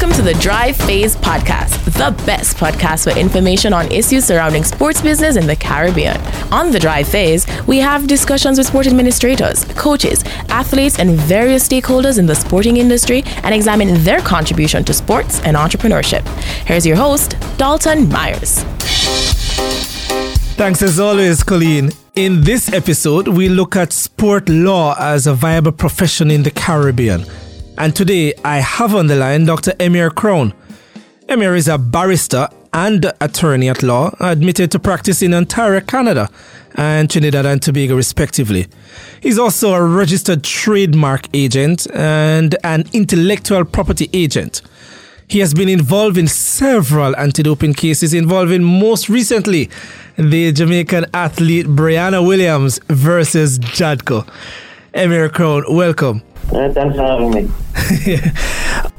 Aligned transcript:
Welcome 0.00 0.16
to 0.24 0.32
the 0.32 0.34
Drive 0.34 0.76
Phase 0.76 1.16
Podcast, 1.16 1.84
the 1.86 2.14
best 2.24 2.56
podcast 2.56 3.10
for 3.12 3.18
information 3.18 3.72
on 3.72 3.90
issues 3.90 4.26
surrounding 4.26 4.62
sports 4.62 5.02
business 5.02 5.34
in 5.34 5.48
the 5.48 5.56
Caribbean. 5.56 6.16
On 6.52 6.70
the 6.70 6.78
Drive 6.78 7.08
Phase, 7.08 7.48
we 7.66 7.78
have 7.78 8.06
discussions 8.06 8.58
with 8.58 8.68
sport 8.68 8.86
administrators, 8.86 9.64
coaches, 9.74 10.22
athletes, 10.50 11.00
and 11.00 11.18
various 11.18 11.68
stakeholders 11.68 12.16
in 12.16 12.26
the 12.26 12.34
sporting 12.36 12.76
industry 12.76 13.24
and 13.42 13.52
examine 13.52 13.92
their 14.04 14.20
contribution 14.20 14.84
to 14.84 14.94
sports 14.94 15.40
and 15.40 15.56
entrepreneurship. 15.56 16.24
Here's 16.64 16.86
your 16.86 16.94
host, 16.94 17.34
Dalton 17.56 18.08
Myers. 18.08 18.62
Thanks 20.54 20.80
as 20.80 21.00
always, 21.00 21.42
Colleen. 21.42 21.90
In 22.14 22.42
this 22.42 22.72
episode, 22.72 23.26
we 23.26 23.48
look 23.48 23.74
at 23.74 23.92
sport 23.92 24.48
law 24.48 24.94
as 24.96 25.26
a 25.26 25.34
viable 25.34 25.72
profession 25.72 26.30
in 26.30 26.44
the 26.44 26.52
Caribbean. 26.52 27.24
And 27.78 27.94
today 27.94 28.34
I 28.44 28.56
have 28.56 28.92
on 28.92 29.06
the 29.06 29.14
line 29.14 29.44
Dr. 29.44 29.72
Emir 29.78 30.10
Crowne. 30.10 30.52
Emir 31.28 31.54
is 31.54 31.68
a 31.68 31.78
barrister 31.78 32.48
and 32.72 33.12
attorney 33.20 33.68
at 33.68 33.84
law, 33.84 34.12
admitted 34.18 34.72
to 34.72 34.80
practice 34.80 35.22
in 35.22 35.32
Ontario, 35.32 35.80
Canada, 35.80 36.28
and 36.74 37.08
Trinidad 37.08 37.46
and 37.46 37.62
Tobago, 37.62 37.94
respectively. 37.94 38.66
He's 39.20 39.38
also 39.38 39.74
a 39.74 39.82
registered 39.86 40.42
trademark 40.42 41.28
agent 41.32 41.86
and 41.94 42.56
an 42.64 42.82
intellectual 42.92 43.64
property 43.64 44.10
agent. 44.12 44.60
He 45.28 45.38
has 45.38 45.54
been 45.54 45.68
involved 45.68 46.18
in 46.18 46.26
several 46.26 47.14
anti 47.14 47.44
doping 47.44 47.74
cases, 47.74 48.12
involving 48.12 48.64
most 48.64 49.08
recently 49.08 49.70
the 50.16 50.50
Jamaican 50.50 51.06
athlete 51.14 51.66
Brianna 51.66 52.26
Williams 52.26 52.80
versus 52.88 53.60
JADCO. 53.60 54.26
Emir 54.94 55.28
Crowne, 55.28 55.72
welcome. 55.72 56.22
Uh, 56.50 56.72
thanks 56.72 56.96
for 56.96 57.02
having 57.02 57.30
me. 57.30 57.50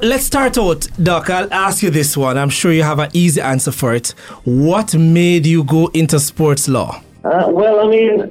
Let's 0.00 0.24
start 0.24 0.56
out, 0.56 0.86
Doc. 1.02 1.28
I'll 1.28 1.52
ask 1.52 1.82
you 1.82 1.90
this 1.90 2.16
one. 2.16 2.38
I'm 2.38 2.48
sure 2.48 2.72
you 2.72 2.84
have 2.84 3.00
an 3.00 3.10
easy 3.12 3.40
answer 3.40 3.72
for 3.72 3.92
it. 3.92 4.14
What 4.44 4.94
made 4.94 5.46
you 5.46 5.64
go 5.64 5.88
into 5.88 6.20
sports 6.20 6.68
law? 6.68 7.02
Uh, 7.24 7.46
well, 7.48 7.80
I 7.80 7.90
mean, 7.90 8.30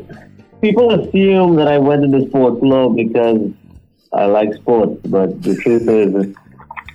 people 0.61 0.91
assume 0.91 1.55
that 1.57 1.67
I 1.67 1.77
went 1.77 2.05
into 2.05 2.27
sports 2.29 2.61
law 2.61 2.89
because 2.89 3.51
I 4.13 4.25
like 4.25 4.53
sports, 4.53 5.01
but 5.05 5.41
the 5.43 5.55
truth 5.57 5.87
is, 5.87 6.35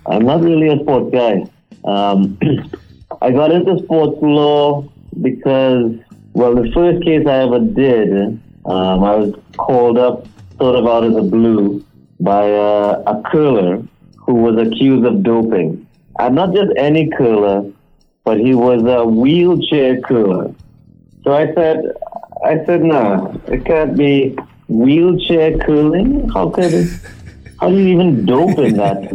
I'm 0.07 0.25
not 0.25 0.41
really 0.41 0.69
a 0.69 0.79
sports 0.81 1.11
guy. 1.13 1.45
Um, 1.85 2.39
I 3.21 3.31
got 3.33 3.53
into 3.53 3.79
sports 3.85 4.19
law 4.23 4.89
because, 5.21 5.93
well, 6.33 6.55
the 6.55 6.71
first 6.73 7.05
case 7.05 7.27
I 7.27 7.43
ever 7.43 7.61
did, 7.61 8.41
um, 8.65 9.05
I 9.05 9.15
was 9.15 9.35
called 9.59 9.99
up 9.99 10.27
sort 10.59 10.77
of 10.77 10.87
out 10.87 11.05
of 11.05 11.15
the 11.15 11.23
blue 11.23 11.85
by 12.25 12.47
a, 12.47 13.03
a 13.07 13.23
curler 13.31 13.83
who 14.17 14.35
was 14.35 14.57
accused 14.67 15.05
of 15.05 15.23
doping. 15.23 15.87
And 16.19 16.35
not 16.35 16.55
just 16.55 16.73
any 16.77 17.11
curler, 17.11 17.71
but 18.25 18.41
he 18.41 18.55
was 18.55 18.83
a 18.85 19.05
wheelchair 19.05 20.01
curler. 20.01 20.55
So 21.23 21.33
I 21.33 21.53
said, 21.55 21.85
I 22.45 22.65
said, 22.65 22.83
no, 22.83 23.41
it 23.47 23.65
can't 23.65 23.97
be 23.97 24.37
wheelchair 24.69 25.59
curling. 25.59 26.29
How 26.31 26.49
could 26.51 26.73
it? 26.73 26.89
How 27.61 27.69
do 27.69 27.77
you 27.77 27.89
even 27.95 28.25
dope 28.25 28.59
in 28.59 28.77
that 28.77 29.13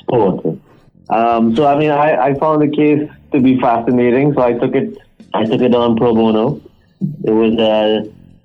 sport? 0.00 0.58
Um, 1.10 1.54
so 1.56 1.66
I 1.66 1.78
mean, 1.78 1.90
I, 1.90 2.28
I 2.28 2.34
found 2.38 2.62
the 2.62 2.74
case 2.74 3.08
to 3.32 3.40
be 3.40 3.60
fascinating, 3.60 4.34
so 4.34 4.42
I 4.42 4.52
took 4.52 4.74
it. 4.74 4.98
I 5.34 5.44
took 5.44 5.60
it 5.60 5.74
on 5.74 5.96
pro 5.96 6.14
bono. 6.14 6.60
It 7.24 7.30
was 7.30 7.56
uh, 7.58 8.04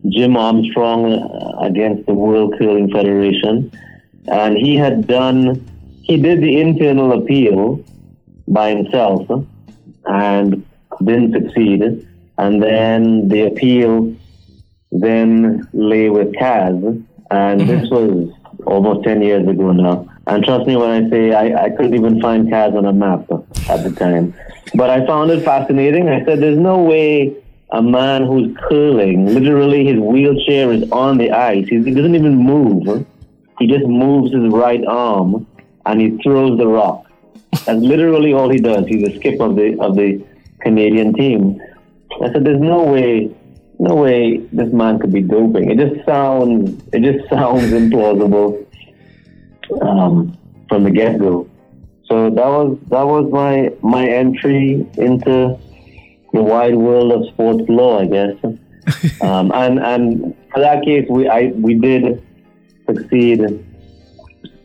Jim 0.09 0.37
Armstrong 0.37 1.13
uh, 1.13 1.59
against 1.61 2.05
the 2.07 2.13
World 2.13 2.55
Curling 2.57 2.89
Federation 2.91 3.71
and 4.27 4.57
he 4.57 4.75
had 4.75 5.07
done 5.07 5.65
he 6.07 6.15
did 6.15 6.41
the 6.41 6.61
internal 6.61 7.21
appeal 7.21 7.83
by 8.47 8.69
himself 8.69 9.27
and 10.05 10.65
didn't 11.03 11.33
succeed. 11.33 12.07
And 12.37 12.63
then 12.63 13.27
the 13.27 13.47
appeal 13.47 14.15
then 14.91 15.67
lay 15.73 16.09
with 16.09 16.33
CAS. 16.35 16.71
and 17.29 17.61
mm-hmm. 17.61 17.67
this 17.67 17.89
was 17.89 18.31
almost 18.65 19.03
10 19.03 19.21
years 19.21 19.45
ago 19.47 19.73
now. 19.73 20.07
And 20.27 20.45
trust 20.45 20.65
me 20.65 20.77
when 20.77 20.89
I 20.89 21.09
say 21.09 21.33
I, 21.33 21.65
I 21.65 21.69
couldn't 21.71 21.95
even 21.95 22.21
find 22.21 22.49
CAS 22.49 22.73
on 22.73 22.85
a 22.85 22.93
map 22.93 23.29
at 23.69 23.83
the 23.83 23.91
time. 23.91 24.33
But 24.75 24.89
I 24.89 25.05
found 25.05 25.31
it 25.31 25.43
fascinating. 25.43 26.07
I 26.07 26.23
said 26.23 26.39
there's 26.39 26.57
no 26.57 26.81
way 26.83 27.35
a 27.71 27.81
man 27.81 28.25
who's 28.25 28.55
curling 28.69 29.25
literally 29.25 29.85
his 29.85 29.99
wheelchair 29.99 30.71
is 30.71 30.89
on 30.89 31.17
the 31.17 31.31
ice 31.31 31.67
he, 31.67 31.83
he 31.83 31.93
doesn't 31.93 32.15
even 32.15 32.33
move 32.33 33.05
he 33.59 33.67
just 33.67 33.85
moves 33.85 34.33
his 34.33 34.47
right 34.53 34.85
arm 34.85 35.47
and 35.85 36.01
he 36.01 36.17
throws 36.21 36.57
the 36.57 36.67
rock. 36.67 37.05
That's 37.65 37.79
literally 37.79 38.33
all 38.33 38.49
he 38.49 38.59
does. 38.59 38.85
He's 38.87 39.07
a 39.07 39.15
skip 39.15 39.39
of 39.39 39.55
the 39.55 39.77
of 39.79 39.95
the 39.95 40.23
Canadian 40.61 41.13
team. 41.13 41.59
I 42.21 42.31
said, 42.31 42.43
"There's 42.43 42.59
no 42.59 42.83
way, 42.83 43.31
no 43.79 43.95
way 43.95 44.37
this 44.51 44.71
man 44.73 44.99
could 44.99 45.13
be 45.13 45.21
doping. 45.21 45.71
It 45.71 45.77
just 45.77 46.05
sounds, 46.05 46.83
it 46.93 47.01
just 47.01 47.29
sounds 47.29 47.71
implausible 47.71 48.65
um, 49.81 50.37
from 50.69 50.83
the 50.83 50.91
get 50.91 51.19
go." 51.19 51.49
So 52.05 52.29
that 52.29 52.45
was 52.45 52.77
that 52.89 53.05
was 53.05 53.31
my 53.31 53.71
my 53.81 54.07
entry 54.07 54.87
into 54.97 55.57
the 56.33 56.41
wide 56.43 56.75
world 56.75 57.11
of 57.11 57.27
sports 57.33 57.67
law, 57.67 57.99
I 57.99 58.05
guess. 58.05 58.35
um, 59.21 59.51
and 59.53 59.79
and 59.79 60.35
for 60.53 60.59
that 60.59 60.83
case, 60.83 61.05
we 61.09 61.27
I 61.27 61.47
we 61.55 61.73
did 61.75 62.23
succeed 62.87 63.41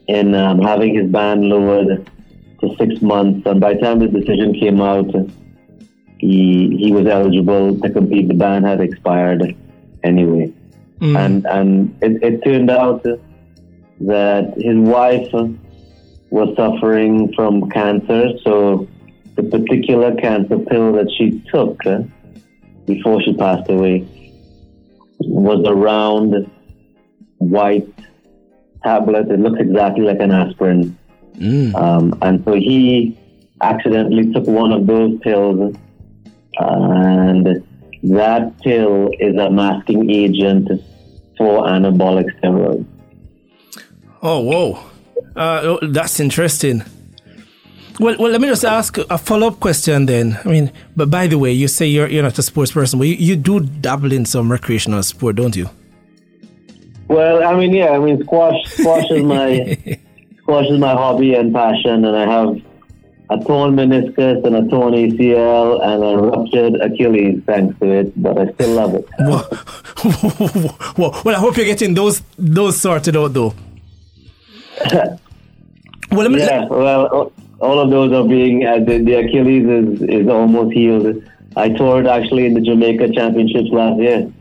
in 0.09 0.35
um, 0.35 0.61
having 0.61 0.95
his 0.95 1.11
ban 1.11 1.49
lowered 1.49 2.11
to 2.61 2.77
six 2.77 3.01
months. 3.03 3.47
And 3.47 3.61
by 3.61 3.75
the 3.75 3.81
time 3.81 3.99
the 3.99 4.09
decision 4.09 4.55
came 4.55 4.81
out, 4.81 5.11
he 6.19 6.77
he 6.79 6.93
was 6.93 7.07
eligible 7.07 7.79
to 7.81 7.91
compete. 7.91 8.29
The 8.29 8.35
ban 8.35 8.63
had 8.63 8.81
expired 8.81 9.57
anyway, 10.03 10.53
mm. 11.01 11.19
and 11.19 11.47
and 11.47 11.97
it, 12.03 12.23
it 12.23 12.45
turned 12.45 12.71
out 12.71 13.03
that 13.03 14.55
his 14.57 14.77
wife 14.77 15.31
was 16.31 16.57
suffering 16.57 17.33
from 17.35 17.69
cancer. 17.71 18.31
So 18.45 18.89
the 19.35 19.43
particular 19.43 20.15
cancer 20.15 20.59
pill 20.59 20.93
that 20.93 21.11
she 21.17 21.43
took 21.53 21.83
before 22.87 23.23
she 23.23 23.35
passed 23.35 23.69
away 23.71 24.07
was 25.19 25.65
a 25.67 25.75
round 25.75 26.51
white 27.39 27.89
tablet. 28.83 29.31
It 29.31 29.41
looks 29.41 29.61
exactly 29.61 30.05
like 30.05 30.21
an 30.21 30.33
aspirin. 30.33 30.99
Mm. 31.35 31.75
Um, 31.75 32.19
and 32.23 32.45
so 32.45 32.55
he 32.55 33.19
accidentally 33.61 34.33
took 34.33 34.47
one 34.47 34.73
of 34.73 34.87
those 34.87 35.19
pills, 35.21 35.75
and 36.59 37.65
that 38.03 38.61
pill 38.61 39.11
is 39.19 39.37
a 39.37 39.51
masking 39.51 40.11
agent 40.11 40.69
for 41.39 41.65
anabolic 41.65 42.27
steroids. 42.41 42.87
Oh, 44.23 44.41
whoa. 44.41 44.79
Uh, 45.35 45.61
oh, 45.65 45.79
that's 45.83 46.21
interesting. 46.21 46.83
Well, 48.01 48.17
well, 48.19 48.31
let 48.33 48.41
me 48.41 48.49
just 48.49 48.65
ask 48.65 48.99
a 48.99 49.19
follow 49.19 49.49
up 49.49 49.61
question 49.61 50.07
then. 50.07 50.39
I 50.45 50.49
mean, 50.49 50.73
but 50.97 51.11
by 51.11 51.27
the 51.27 51.39
way, 51.39 51.53
you 51.53 51.69
say 51.69 51.87
you're 51.87 52.09
you're 52.09 52.23
not 52.23 52.39
a 52.39 52.43
sports 52.43 52.73
person, 52.73 52.99
but 52.99 53.09
you, 53.09 53.15
you 53.15 53.37
do 53.37 53.61
dabble 53.61 54.13
in 54.13 54.25
some 54.25 54.51
recreational 54.51 55.03
sport, 55.03 55.37
don't 55.37 55.55
you? 55.55 55.69
Well, 57.13 57.45
I 57.45 57.55
mean, 57.55 57.75
yeah, 57.75 57.91
I 57.91 57.99
mean, 57.99 58.23
squash, 58.23 58.65
squash 58.65 59.11
is 59.11 59.23
my 59.23 59.77
squash 60.39 60.67
is 60.67 60.79
my 60.79 60.93
hobby 60.93 61.35
and 61.35 61.53
passion, 61.53 62.05
and 62.05 62.17
I 62.17 62.27
have 62.27 62.61
a 63.31 63.45
torn 63.45 63.77
meniscus 63.77 64.45
and 64.45 64.57
a 64.57 64.69
torn 64.69 64.95
ACL 64.95 65.83
and 65.83 66.03
a 66.03 66.23
ruptured 66.23 66.75
Achilles 66.81 67.43
thanks 67.47 67.79
to 67.81 67.87
it, 67.91 68.23
but 68.23 68.39
I 68.39 68.53
still 68.53 68.71
love 68.71 68.95
it. 68.95 69.07
well, 70.99 71.21
well, 71.25 71.37
I 71.37 71.39
hope 71.39 71.57
you're 71.57 71.67
getting 71.67 71.95
those 71.95 72.23
those 72.39 72.81
sorted 72.81 73.17
out, 73.17 73.33
though. 73.35 73.55
well, 76.13 76.29
me, 76.29 76.39
yeah, 76.39 76.65
well, 76.67 77.33
all 77.61 77.79
of 77.79 77.91
those 77.91 78.13
are 78.13 78.27
being 78.27 78.67
uh, 78.67 78.79
the, 78.79 78.99
the 78.99 79.15
Achilles 79.15 79.67
is 79.67 80.03
is 80.03 80.29
almost 80.29 80.73
healed. 80.73 81.23
I 81.57 81.69
tore 81.69 82.01
it 82.01 82.07
actually 82.07 82.47
in 82.47 82.55
the 82.55 82.63
Jamaica 82.63 83.13
Championships 83.13 83.69
last 83.71 84.01
year. 84.01 84.33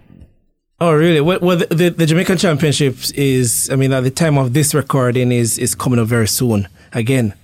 Oh, 0.81 0.95
really? 0.95 1.21
Well, 1.21 1.37
well 1.41 1.57
the, 1.57 1.93
the, 1.95 2.07
Jamaican 2.07 2.39
Championships 2.39 3.11
is, 3.11 3.69
I 3.69 3.75
mean, 3.75 3.93
at 3.93 4.01
the 4.01 4.09
time 4.09 4.39
of 4.39 4.53
this 4.53 4.73
recording, 4.73 5.31
is 5.31 5.59
is 5.59 5.75
coming 5.75 5.99
up 5.99 6.07
very 6.07 6.27
soon 6.27 6.67
again. 6.91 7.35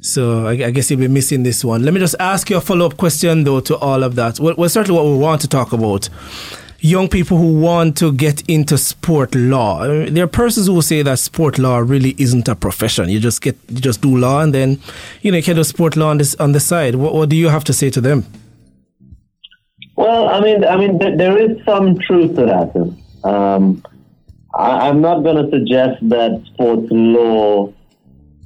So 0.00 0.48
I, 0.48 0.54
I 0.54 0.70
guess 0.72 0.90
you'll 0.90 0.98
be 0.98 1.06
missing 1.06 1.44
this 1.44 1.64
one. 1.64 1.84
Let 1.84 1.94
me 1.94 2.00
just 2.00 2.16
ask 2.18 2.50
you 2.50 2.56
a 2.56 2.60
follow 2.60 2.86
up 2.86 2.96
question, 2.96 3.44
though, 3.44 3.60
to 3.60 3.76
all 3.76 4.02
of 4.02 4.16
that. 4.16 4.40
Well, 4.40 4.56
well, 4.58 4.68
certainly 4.68 5.00
what 5.00 5.08
we 5.08 5.16
want 5.16 5.40
to 5.42 5.48
talk 5.48 5.72
about 5.72 6.08
young 6.80 7.08
people 7.08 7.38
who 7.38 7.60
want 7.60 7.96
to 7.98 8.12
get 8.12 8.42
into 8.48 8.76
sport 8.76 9.32
law. 9.36 9.86
there 9.86 10.24
are 10.24 10.26
persons 10.26 10.66
who 10.66 10.74
will 10.74 10.82
say 10.82 11.02
that 11.02 11.20
sport 11.20 11.60
law 11.60 11.78
really 11.78 12.16
isn't 12.18 12.48
a 12.48 12.56
profession. 12.56 13.08
You 13.08 13.20
just 13.20 13.42
get, 13.42 13.56
you 13.68 13.80
just 13.80 14.00
do 14.00 14.16
law, 14.16 14.40
and 14.40 14.52
then 14.52 14.80
you 15.20 15.30
know 15.30 15.36
you 15.36 15.44
can 15.44 15.54
do 15.54 15.62
sport 15.62 15.94
law 15.94 16.10
on 16.10 16.18
this 16.18 16.34
on 16.40 16.50
the 16.50 16.58
side. 16.58 16.96
What, 16.96 17.14
what 17.14 17.28
do 17.28 17.36
you 17.36 17.48
have 17.48 17.62
to 17.62 17.72
say 17.72 17.90
to 17.90 18.00
them? 18.00 18.26
Well, 19.96 20.28
I 20.28 20.40
mean, 20.40 20.64
I 20.64 20.76
mean, 20.76 20.98
th- 20.98 21.18
there 21.18 21.38
is 21.38 21.62
some 21.64 21.98
truth 21.98 22.34
to 22.36 22.46
that. 22.46 23.28
Um, 23.28 23.82
I- 24.54 24.88
am 24.88 25.00
not 25.00 25.22
going 25.22 25.44
to 25.44 25.50
suggest 25.50 26.08
that 26.08 26.42
sports 26.46 26.88
law 26.90 27.72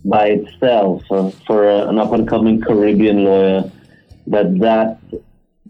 by 0.04 0.26
itself 0.28 1.02
uh, 1.10 1.31
for 1.46 1.69
a, 1.69 1.88
an 1.88 1.98
up 1.98 2.12
and 2.12 2.28
coming 2.28 2.60
Caribbean 2.60 3.25
lawyer 3.25 3.70
that 4.28 4.58
that 4.58 4.98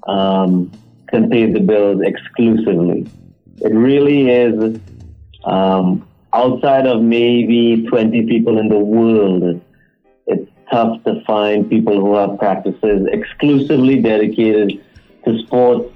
um, 0.09 0.71
can 1.09 1.31
pay 1.31 1.51
the 1.51 1.61
bills 1.61 2.01
exclusively. 2.03 3.07
It 3.61 3.73
really 3.73 4.31
is 4.31 4.79
um, 5.45 6.07
outside 6.33 6.87
of 6.87 7.03
maybe 7.03 7.87
20 7.87 8.27
people 8.27 8.59
in 8.59 8.69
the 8.69 8.79
world. 8.79 9.61
It's 10.27 10.51
tough 10.71 11.03
to 11.05 11.23
find 11.25 11.69
people 11.69 12.01
who 12.01 12.15
have 12.17 12.39
practices 12.39 13.07
exclusively 13.11 14.01
dedicated 14.03 14.83
to 15.27 15.39
sports 15.47 15.93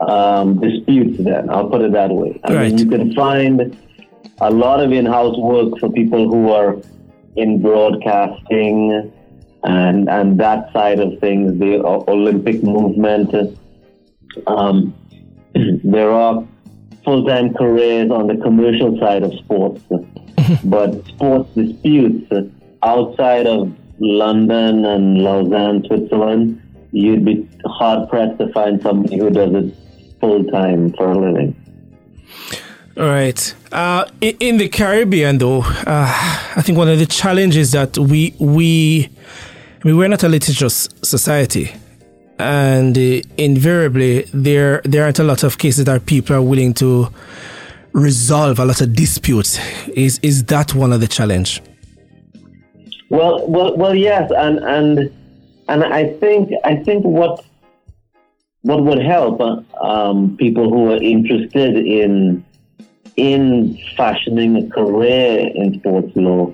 um, 0.00 0.60
disputes. 0.60 1.22
Then 1.22 1.50
I'll 1.50 1.68
put 1.68 1.82
it 1.82 1.92
that 1.92 2.10
way. 2.10 2.40
I 2.44 2.54
right. 2.54 2.72
mean, 2.72 2.78
you 2.78 2.86
can 2.86 3.14
find 3.14 3.76
a 4.40 4.50
lot 4.50 4.80
of 4.80 4.92
in-house 4.92 5.36
work 5.38 5.78
for 5.78 5.90
people 5.90 6.28
who 6.28 6.50
are 6.50 6.76
in 7.36 7.62
broadcasting 7.62 9.12
and 9.64 10.08
and 10.08 10.38
that 10.38 10.72
side 10.72 11.00
of 11.00 11.18
things, 11.20 11.58
the 11.58 11.82
Olympic 11.84 12.62
movement. 12.62 13.58
Um, 14.46 14.94
there 15.84 16.10
are 16.10 16.46
full-time 17.04 17.54
careers 17.54 18.10
on 18.10 18.26
the 18.26 18.36
commercial 18.36 18.98
side 18.98 19.22
of 19.22 19.32
sports, 19.34 19.82
but 20.64 21.06
sports 21.06 21.50
disputes 21.54 22.30
outside 22.82 23.46
of 23.46 23.72
London 24.00 24.84
and 24.84 25.22
Lausanne, 25.22 25.84
Switzerland, 25.86 26.60
you'd 26.94 27.24
be 27.24 27.48
hard 27.66 28.08
pressed 28.08 28.38
to 28.38 28.52
find 28.52 28.80
somebody 28.80 29.18
who 29.18 29.30
does 29.30 29.52
it 29.52 29.74
full 30.20 30.44
time 30.44 30.92
for 30.92 31.10
a 31.10 31.18
living. 31.18 31.54
All 32.96 33.06
right. 33.06 33.54
Uh, 33.72 34.04
in, 34.20 34.58
the 34.58 34.68
Caribbean, 34.68 35.38
though, 35.38 35.62
uh, 35.62 36.44
I 36.56 36.62
think 36.62 36.78
one 36.78 36.88
of 36.88 36.98
the 37.00 37.06
challenges 37.06 37.72
that 37.72 37.98
we 37.98 38.34
we 38.38 39.10
I 39.84 39.88
mean, 39.88 39.96
we're 39.96 40.08
not 40.08 40.22
a 40.22 40.28
litigious 40.28 40.88
society, 41.02 41.72
and 42.38 42.96
uh, 42.96 43.20
invariably 43.36 44.22
there 44.32 44.80
there 44.84 45.02
aren't 45.04 45.18
a 45.18 45.24
lot 45.24 45.42
of 45.42 45.58
cases 45.58 45.86
that 45.86 46.06
people 46.06 46.36
are 46.36 46.42
willing 46.42 46.72
to 46.74 47.08
resolve 47.92 48.60
a 48.60 48.64
lot 48.64 48.80
of 48.80 48.94
disputes. 48.94 49.58
Is 49.88 50.20
is 50.22 50.44
that 50.44 50.72
one 50.74 50.92
of 50.92 51.00
the 51.00 51.08
challenge? 51.08 51.60
Well, 53.10 53.46
well, 53.48 53.76
well, 53.76 53.94
yes, 53.94 54.30
and 54.36 54.58
and 54.60 55.10
and 55.68 55.84
I 55.84 56.12
think 56.18 56.50
I 56.64 56.76
think 56.76 57.04
what 57.04 57.44
what 58.62 58.82
would 58.82 59.02
help 59.02 59.40
um, 59.80 60.36
people 60.38 60.70
who 60.70 60.92
are 60.92 61.02
interested 61.02 61.76
in 61.76 62.44
in 63.16 63.78
fashioning 63.96 64.56
a 64.56 64.68
career 64.70 65.50
in 65.54 65.78
sports 65.78 66.12
law 66.16 66.52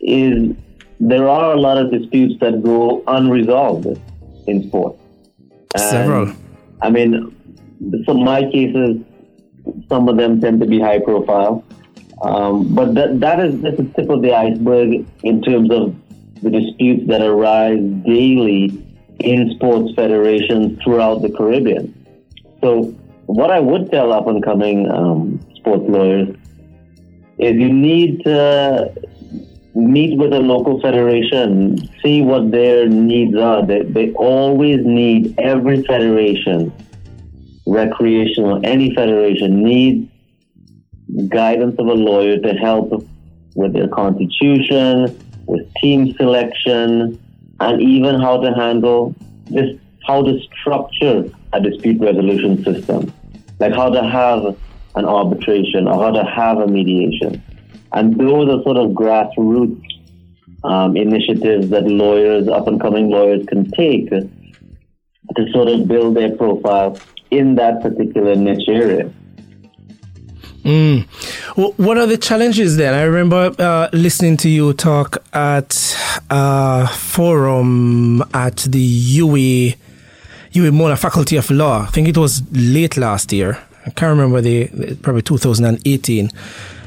is 0.00 0.54
there 1.00 1.26
are 1.28 1.52
a 1.52 1.60
lot 1.60 1.78
of 1.78 1.90
disputes 1.90 2.38
that 2.40 2.62
go 2.62 3.02
unresolved 3.06 3.98
in 4.46 4.68
sports. 4.68 5.00
Several. 5.76 6.32
I 6.82 6.90
mean, 6.90 7.34
some 8.04 8.22
my 8.24 8.42
cases, 8.50 8.98
some 9.88 10.08
of 10.08 10.16
them 10.16 10.40
tend 10.40 10.60
to 10.60 10.66
be 10.66 10.80
high 10.80 10.98
profile, 10.98 11.64
um, 12.22 12.74
but 12.74 12.94
that 12.94 13.20
that 13.20 13.40
is 13.40 13.60
just 13.62 13.78
the 13.78 13.84
tip 13.96 14.10
of 14.10 14.22
the 14.22 14.34
iceberg 14.34 15.06
in 15.22 15.42
terms 15.42 15.70
of 15.70 15.94
the 16.42 16.50
disputes 16.50 17.06
that 17.08 17.22
arise 17.22 17.80
daily 18.04 18.86
in 19.20 19.50
sports 19.54 19.92
federations 19.94 20.82
throughout 20.82 21.22
the 21.22 21.30
Caribbean. 21.30 21.94
So 22.60 22.94
what 23.26 23.50
I 23.50 23.60
would 23.60 23.90
tell 23.90 24.12
up 24.12 24.26
and 24.26 24.42
coming 24.42 24.90
um, 24.90 25.40
sports 25.56 25.84
lawyers 25.88 26.36
is 27.38 27.54
you 27.56 27.72
need 27.72 28.24
to 28.24 28.92
meet 29.74 30.18
with 30.18 30.32
a 30.32 30.40
local 30.40 30.80
federation, 30.80 31.78
see 32.02 32.22
what 32.22 32.50
their 32.50 32.88
needs 32.88 33.36
are. 33.36 33.64
They, 33.64 33.82
they 33.82 34.12
always 34.12 34.84
need, 34.84 35.38
every 35.38 35.82
federation, 35.82 36.72
recreational, 37.66 38.60
any 38.64 38.94
federation 38.94 39.62
needs 39.62 40.10
guidance 41.28 41.76
of 41.78 41.86
a 41.86 41.94
lawyer 41.94 42.38
to 42.38 42.52
help 42.54 43.06
with 43.54 43.72
their 43.72 43.88
constitution, 43.88 45.18
with 45.50 45.62
team 45.74 46.14
selection, 46.14 47.18
and 47.60 47.82
even 47.82 48.20
how 48.20 48.40
to 48.40 48.52
handle 48.54 49.14
this, 49.46 49.78
how 50.06 50.22
to 50.22 50.38
structure 50.58 51.30
a 51.52 51.60
dispute 51.60 52.00
resolution 52.00 52.62
system 52.64 53.12
like 53.60 53.74
how 53.74 53.90
to 53.90 54.02
have 54.02 54.56
an 54.96 55.04
arbitration 55.04 55.86
or 55.86 56.02
how 56.02 56.10
to 56.10 56.24
have 56.24 56.58
a 56.58 56.66
mediation. 56.66 57.40
And 57.92 58.18
those 58.18 58.48
are 58.48 58.62
sort 58.62 58.78
of 58.78 58.90
grassroots 58.90 59.84
um, 60.64 60.96
initiatives 60.96 61.68
that 61.70 61.84
lawyers, 61.84 62.48
up 62.48 62.66
and 62.66 62.80
coming 62.80 63.10
lawyers, 63.10 63.46
can 63.46 63.70
take 63.70 64.10
to 64.10 65.52
sort 65.52 65.68
of 65.68 65.86
build 65.86 66.16
their 66.16 66.36
profile 66.36 66.98
in 67.30 67.54
that 67.54 67.82
particular 67.82 68.34
niche 68.34 68.68
area. 68.68 69.12
Mm. 70.64 71.06
Well, 71.56 71.72
what 71.76 71.96
are 71.96 72.06
the 72.06 72.18
challenges 72.18 72.76
then? 72.76 72.94
I 72.94 73.02
remember 73.02 73.54
uh, 73.58 73.88
listening 73.92 74.36
to 74.38 74.48
you 74.48 74.72
talk 74.74 75.18
at 75.32 75.96
a 76.28 76.86
forum 76.88 78.22
at 78.34 78.56
the 78.58 79.18
UWI 79.18 79.76
UWI 80.52 80.72
Mona 80.72 80.96
Faculty 80.96 81.36
of 81.36 81.50
Law. 81.50 81.82
I 81.82 81.86
think 81.86 82.08
it 82.08 82.18
was 82.18 82.42
late 82.52 82.96
last 82.96 83.32
year. 83.32 83.58
I 83.86 83.90
can't 83.90 84.10
remember 84.10 84.40
the 84.40 84.96
probably 85.02 85.22
2018. 85.22 86.30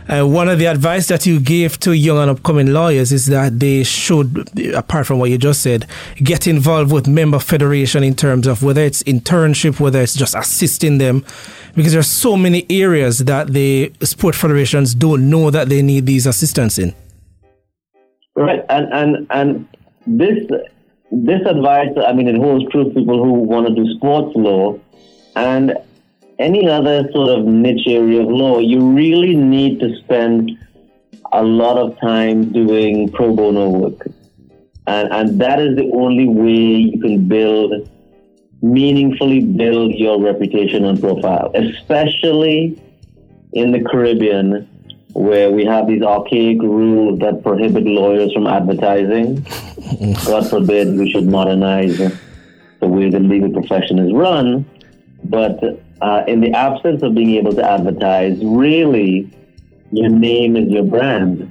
Uh, 0.08 0.24
one 0.28 0.50
of 0.50 0.60
the 0.60 0.66
advice 0.66 1.08
that 1.08 1.26
you 1.26 1.40
gave 1.40 1.80
to 1.80 1.94
young 1.94 2.18
and 2.18 2.32
upcoming 2.32 2.74
lawyers 2.74 3.12
is 3.12 3.28
that 3.28 3.60
they 3.60 3.84
should, 3.84 4.50
apart 4.74 5.08
from 5.08 5.20
what 5.20 5.30
you 5.30 5.38
just 5.38 5.62
said, 5.62 5.86
get 6.18 6.46
involved 6.48 6.92
with 6.92 7.08
member 7.08 7.40
federation 7.40 8.04
in 8.04 8.14
terms 8.14 8.46
of 8.48 8.64
whether 8.64 8.82
it's 8.82 9.02
internship, 9.04 9.80
whether 9.80 10.02
it's 10.02 10.16
just 10.16 10.36
assisting 10.36 10.98
them, 10.98 11.24
because 11.76 11.94
there's 11.94 12.08
so 12.08 12.36
many 12.36 12.66
areas 12.70 13.20
that 13.20 13.48
the 13.48 13.92
sport 14.02 14.36
federations 14.36 14.94
don't 14.94 15.30
know 15.30 15.50
that 15.50 15.70
they 15.70 15.82
need 15.82 16.06
these 16.06 16.26
assistance 16.26 16.78
in. 16.78 16.94
Right, 18.36 18.66
and 18.70 18.92
and 18.92 19.28
and 19.30 19.68
this 20.08 20.40
this 21.12 21.42
advice, 21.46 21.90
I 22.06 22.14
mean, 22.14 22.28
it 22.28 22.36
holds 22.36 22.66
true 22.72 22.86
for 22.86 23.00
people 23.00 23.24
who 23.24 23.34
want 23.34 23.68
to 23.68 23.76
do 23.76 23.88
sports 23.94 24.36
law 24.36 24.80
and 25.36 25.78
any 26.40 26.68
other 26.68 27.10
sort 27.12 27.30
of 27.30 27.46
niche 27.46 27.88
area 27.88 28.22
of 28.22 28.30
law. 28.30 28.60
You 28.60 28.92
really 28.92 29.36
need 29.36 29.80
to 29.80 29.96
spend 29.98 30.52
a 31.32 31.44
lot 31.44 31.78
of 31.78 32.00
time 32.00 32.52
doing 32.52 33.12
pro 33.12 33.34
bono 33.36 33.70
work. 33.70 34.08
And, 34.86 35.12
and 35.12 35.42
that 35.42 35.60
is 35.60 35.76
the 35.76 35.90
only 35.94 36.28
way 36.28 36.92
you 36.92 37.00
can 37.00 37.28
build, 37.28 37.90
meaningfully 38.62 39.42
build 39.42 39.94
your 39.96 40.22
reputation 40.22 40.86
and 40.86 41.00
profile, 41.00 41.52
especially 41.56 42.82
in 43.54 43.72
the 43.72 43.84
Caribbean 43.84 44.70
where 45.14 45.52
we 45.52 45.64
have 45.64 45.88
these 45.88 46.02
archaic 46.02 46.60
rules 46.62 47.20
that 47.20 47.44
prohibit 47.44 47.84
lawyers 47.84 48.34
from 48.34 48.48
advertising. 48.48 49.46
God 50.26 50.50
forbid 50.50 50.98
we 50.98 51.12
should 51.12 51.28
modernize 51.28 51.98
the 51.98 52.88
way 52.88 53.10
the 53.10 53.20
legal 53.20 53.52
profession 53.52 54.00
is 54.00 54.12
run. 54.12 54.66
But 55.24 55.83
uh, 56.04 56.22
in 56.28 56.42
the 56.42 56.52
absence 56.52 57.02
of 57.02 57.16
being 57.16 57.36
able 57.36 57.56
to 57.56 57.64
advertise, 57.64 58.38
really, 58.44 59.32
your 59.92 60.10
name 60.10 60.58
is 60.58 60.68
your 60.68 60.84
brand. 60.84 61.50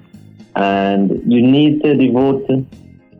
And 0.55 1.11
you 1.33 1.41
need 1.41 1.83
to 1.83 1.97
devote 1.97 2.47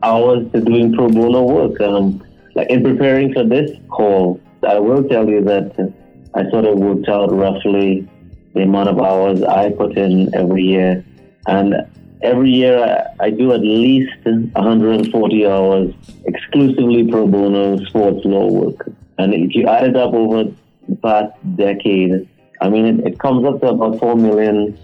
hours 0.03 0.51
to 0.51 0.61
doing 0.61 0.93
pro 0.93 1.09
bono 1.09 1.41
work. 1.41 1.81
Um, 1.81 2.23
like 2.53 2.69
in 2.69 2.83
preparing 2.83 3.33
for 3.33 3.43
this 3.43 3.71
call, 3.89 4.39
I 4.67 4.77
will 4.77 5.03
tell 5.09 5.27
you 5.27 5.43
that 5.45 5.91
I 6.35 6.47
sort 6.51 6.65
of 6.65 6.77
worked 6.77 7.09
out 7.09 7.33
roughly 7.33 8.07
the 8.53 8.61
amount 8.61 8.89
of 8.89 8.99
hours 8.99 9.41
I 9.41 9.71
put 9.71 9.97
in 9.97 10.33
every 10.35 10.61
year. 10.61 11.03
And 11.47 11.73
every 12.21 12.51
year 12.51 12.77
I, 12.77 13.25
I 13.25 13.29
do 13.31 13.53
at 13.53 13.61
least 13.61 14.23
140 14.23 15.47
hours 15.47 15.95
exclusively 16.25 17.09
pro 17.09 17.25
bono 17.25 17.83
sports 17.85 18.23
law 18.23 18.51
work. 18.51 18.87
And 19.17 19.33
if 19.33 19.55
you 19.55 19.67
add 19.67 19.87
it 19.87 19.95
up 19.95 20.13
over 20.13 20.53
past 20.95 21.33
decade, 21.55 22.27
I 22.61 22.69
mean, 22.69 22.85
it, 22.85 23.07
it 23.07 23.19
comes 23.19 23.45
up 23.45 23.61
to 23.61 23.67
about 23.67 23.99
4 23.99 24.15
million 24.15 24.77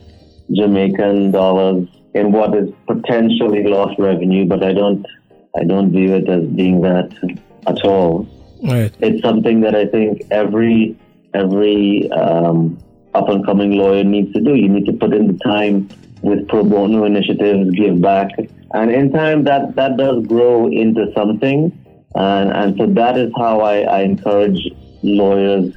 Jamaican 0.51 1.31
dollars 1.31 1.87
in 2.13 2.31
what 2.31 2.55
is 2.55 2.69
potentially 2.87 3.63
lost 3.63 3.99
revenue, 3.99 4.45
but 4.45 4.63
I 4.63 4.73
don't, 4.73 5.05
I 5.59 5.63
don't 5.63 5.91
view 5.91 6.15
it 6.15 6.27
as 6.27 6.45
being 6.47 6.81
that 6.81 7.11
at 7.67 7.85
all. 7.85 8.27
Right. 8.63 8.93
It's 8.99 9.21
something 9.21 9.61
that 9.61 9.75
I 9.75 9.85
think 9.85 10.23
every, 10.31 10.97
every, 11.33 12.11
um, 12.11 12.77
up 13.13 13.29
and 13.29 13.45
coming 13.45 13.71
lawyer 13.71 14.03
needs 14.03 14.33
to 14.33 14.41
do. 14.41 14.55
You 14.55 14.69
need 14.69 14.85
to 14.85 14.93
put 14.93 15.13
in 15.13 15.27
the 15.27 15.39
time 15.39 15.89
with 16.21 16.47
pro 16.47 16.63
bono 16.63 17.05
initiatives, 17.05 17.71
give 17.71 18.01
back. 18.01 18.29
And 18.73 18.91
in 18.91 19.11
time, 19.11 19.45
that, 19.45 19.75
that 19.75 19.97
does 19.97 20.25
grow 20.27 20.67
into 20.67 21.11
something. 21.15 21.71
And, 22.15 22.51
and 22.51 22.77
so 22.77 22.87
that 22.87 23.17
is 23.17 23.31
how 23.37 23.61
I, 23.61 23.81
I 23.81 24.01
encourage 24.01 24.59
lawyers 25.01 25.73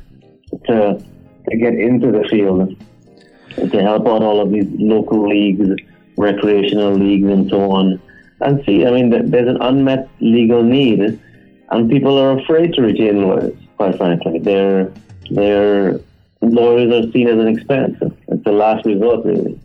to, 0.73 1.05
to 1.51 1.57
get 1.57 1.75
into 1.75 2.11
the 2.11 2.25
field, 2.29 2.77
to 3.57 3.83
help 3.83 4.07
out 4.07 4.23
all 4.23 4.41
of 4.41 4.51
these 4.51 4.67
local 4.79 5.29
leagues 5.29 5.69
recreational 6.17 6.93
leagues 6.95 7.29
and 7.29 7.49
so 7.51 7.71
on, 7.71 8.01
and 8.41 8.63
see. 8.65 8.87
I 8.87 8.91
mean, 8.91 9.31
there's 9.31 9.49
an 9.49 9.61
unmet 9.61 10.09
legal 10.21 10.63
need, 10.63 11.21
and 11.71 11.91
people 11.91 12.19
are 12.19 12.39
afraid 12.39 12.75
to 12.75 12.83
retain 12.83 13.23
lawyers. 13.23 13.57
Quite 13.77 13.97
frankly, 13.97 14.39
they're 14.39 14.93
they're 15.31 16.01
lawyers 16.41 16.93
are 16.93 17.11
seen 17.13 17.29
as 17.29 17.39
an 17.39 17.49
expense. 17.49 17.97
It's 18.29 18.45
the 18.45 18.53
last 18.53 18.85
resort, 18.85 19.25
really. 19.25 19.59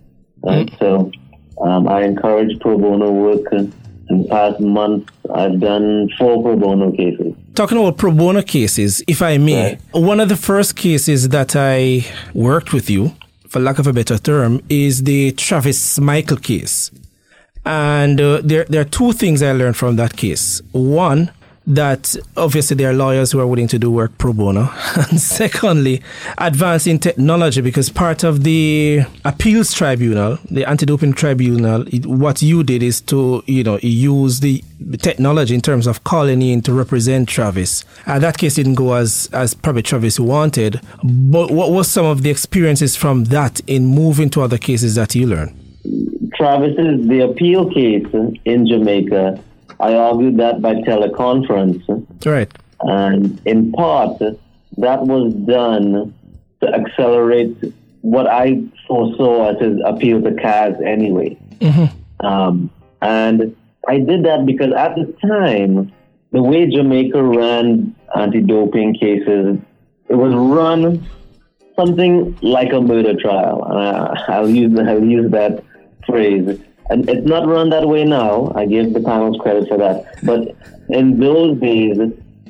Right? 0.44 0.68
Mm. 0.68 0.80
So 0.80 1.12
um, 1.62 1.88
I 1.88 2.04
encourage 2.04 2.60
pro 2.60 2.78
bono 2.78 3.12
work. 3.12 3.52
In 4.10 4.22
the 4.22 4.28
past 4.30 4.62
month, 4.62 5.12
I've 5.34 5.60
done 5.60 6.10
four 6.18 6.42
pro 6.42 6.56
bono 6.56 6.92
cases. 6.92 7.34
Talking 7.56 7.78
about 7.78 7.98
pro 7.98 8.12
bono 8.12 8.42
cases, 8.42 9.04
if 9.08 9.22
I 9.22 9.38
may, 9.38 9.74
right. 9.74 9.82
one 9.92 10.20
of 10.20 10.30
the 10.30 10.38
first 10.38 10.76
cases 10.76 11.30
that 11.30 11.56
I 11.56 12.06
worked 12.34 12.74
with 12.74 12.90
you, 12.90 13.14
for 13.48 13.60
lack 13.60 13.80
of 13.80 13.88
a 13.88 13.94
better 13.94 14.18
term, 14.18 14.62
is 14.70 15.04
the 15.04 15.32
Travis 15.34 16.00
Michael 16.00 16.38
case. 16.38 16.92
And 17.66 18.22
uh, 18.22 18.42
there, 18.44 18.66
there 18.66 18.82
are 18.82 18.86
two 18.86 19.12
things 19.14 19.42
I 19.42 19.52
learned 19.52 19.76
from 19.76 19.98
that 19.98 20.16
case. 20.16 20.62
One, 20.72 21.32
that 21.68 22.16
obviously 22.38 22.78
there 22.78 22.90
are 22.90 22.94
lawyers 22.94 23.34
who 23.34 23.40
are 23.42 23.46
willing 23.46 23.68
to 23.68 23.78
do 23.78 23.92
work 23.92 24.18
pro 24.18 24.32
bono. 24.32 24.70
And 24.96 25.20
secondly, 25.20 26.02
advancing 26.38 26.98
technology, 26.98 27.62
because 27.62 27.90
part 27.90 28.24
of 28.24 28.44
the 28.44 29.02
appeals 29.26 29.74
tribunal, 29.74 30.40
the 30.50 30.68
anti-doping 30.68 31.14
tribunal, 31.14 31.86
it, 31.94 32.06
what 32.06 32.42
you 32.42 32.64
did 32.64 32.82
is 32.82 33.02
to, 33.02 33.44
you 33.46 33.64
know, 33.64 33.78
use 33.82 34.40
the 34.40 34.64
technology 35.02 35.54
in 35.54 35.62
terms 35.62 35.88
of 35.88 36.06
calling 36.06 36.42
in 36.42 36.62
to 36.62 36.74
represent 36.74 37.28
Travis. 37.28 37.84
And 38.06 38.24
that 38.24 38.38
case 38.38 38.56
didn't 38.56 38.76
go 38.76 38.94
as, 38.94 39.30
as 39.34 39.54
probably 39.54 39.84
Travis 39.84 40.20
wanted. 40.20 40.80
But 41.04 41.52
what 41.52 41.72
was 41.72 41.90
some 41.90 42.06
of 42.06 42.24
the 42.24 42.30
experiences 42.30 42.96
from 42.96 43.26
that 43.26 43.60
in 43.68 43.86
moving 43.86 44.30
to 44.32 44.42
other 44.42 44.58
cases 44.58 44.96
that 44.96 45.16
you 45.16 45.28
learned? 45.28 45.54
Travis's, 46.36 47.08
the 47.08 47.22
appeal 47.30 47.70
case 47.70 48.08
in 48.46 48.68
Jamaica 48.68 49.44
I 49.80 49.94
argued 49.94 50.38
that 50.38 50.62
by 50.62 50.76
teleconference. 50.76 51.84
Right. 52.26 52.52
And 52.82 53.42
in 53.46 53.72
part, 53.72 54.20
that 54.20 55.02
was 55.02 55.34
done 55.34 56.14
to 56.62 56.68
accelerate 56.74 57.58
what 58.02 58.28
I 58.28 58.64
foresaw 58.88 59.52
as 59.52 59.62
his 59.62 59.80
appeal 59.86 60.22
to 60.22 60.34
CAS 60.36 60.76
anyway. 60.86 61.38
Mm-hmm. 61.60 62.26
Um, 62.26 62.70
and 63.02 63.56
I 63.88 64.00
did 64.00 64.26
that 64.26 64.46
because 64.46 64.74
at 64.74 64.96
the 64.96 65.14
time, 65.28 65.92
the 66.32 66.42
way 66.42 66.70
Jamaica 66.70 67.22
ran 67.22 67.96
anti-doping 68.16 68.96
cases, 68.96 69.58
it 70.10 70.16
was 70.16 70.34
run 70.34 71.08
something 71.78 72.38
like 72.42 72.74
a 72.74 72.82
murder 72.82 73.16
trial. 73.16 73.64
And 73.64 73.80
I, 73.80 74.40
will 74.40 74.50
use 74.50 74.80
I'll 74.80 75.04
use 75.04 75.32
that 75.32 75.64
phrase. 76.06 76.60
And 76.90 77.10
it's 77.10 77.28
not 77.28 77.48
run 77.48 77.70
that 77.70 77.88
way 77.88 78.04
now. 78.04 78.52
I 78.56 78.66
give 78.66 78.94
the 78.94 79.02
panels 79.02 79.38
credit 79.42 79.68
for 79.68 79.78
that. 79.78 80.06
But 80.24 80.56
in 80.90 81.20
those 81.20 81.60
days, 81.60 81.98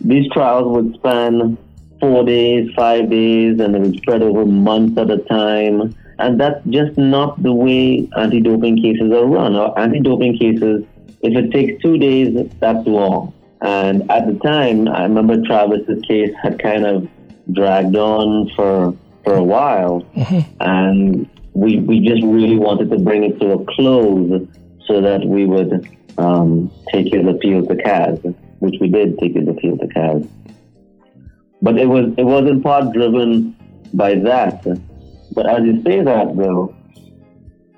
these 0.01 0.29
trials 0.31 0.75
would 0.75 0.95
span 0.95 1.57
four 1.99 2.23
days, 2.23 2.69
five 2.75 3.09
days, 3.09 3.59
and 3.59 3.73
they 3.73 3.79
would 3.79 3.97
spread 3.97 4.21
over 4.21 4.45
months 4.45 4.97
at 4.99 5.09
a 5.09 5.17
time. 5.17 5.95
And 6.19 6.39
that's 6.39 6.63
just 6.67 6.97
not 6.97 7.41
the 7.41 7.53
way 7.53 8.09
anti 8.17 8.41
doping 8.41 8.81
cases 8.81 9.11
are 9.11 9.25
run. 9.25 9.55
Anti 9.77 9.99
doping 9.99 10.37
cases, 10.37 10.83
if 11.21 11.35
it 11.35 11.51
takes 11.51 11.81
two 11.81 11.97
days, 11.97 12.49
that's 12.59 12.87
long. 12.87 13.33
And 13.61 14.09
at 14.11 14.27
the 14.27 14.37
time, 14.39 14.87
I 14.87 15.03
remember 15.03 15.41
Travis's 15.43 16.01
case 16.03 16.31
had 16.41 16.61
kind 16.61 16.85
of 16.85 17.07
dragged 17.51 17.95
on 17.95 18.49
for 18.55 18.95
for 19.23 19.35
a 19.35 19.43
while. 19.43 20.01
Mm-hmm. 20.15 20.61
And 20.61 21.29
we, 21.57 21.79
we 21.79 21.99
just 21.99 22.21
really 22.23 22.55
wanted 22.55 22.91
to 22.91 22.99
bring 22.99 23.23
it 23.23 23.39
to 23.39 23.53
a 23.53 23.65
close 23.65 24.47
so 24.85 25.01
that 25.01 25.25
we 25.25 25.45
would 25.45 25.89
um, 26.19 26.71
take 26.93 27.11
his 27.11 27.25
appeal 27.27 27.65
to 27.65 27.75
CAS, 27.77 28.19
which 28.59 28.75
we 28.79 28.87
did 28.87 29.17
take 29.17 29.33
his 29.33 29.47
appeal 29.47 29.75
to 29.75 29.87
CAS. 29.87 30.23
But 31.59 31.79
it 31.79 31.87
was 31.87 32.13
it 32.15 32.23
was 32.23 32.47
in 32.47 32.61
part 32.61 32.93
driven 32.93 33.55
by 33.91 34.13
that. 34.15 34.63
But 35.33 35.49
as 35.49 35.63
you 35.63 35.81
say 35.81 36.03
that 36.03 36.37
though, 36.37 36.75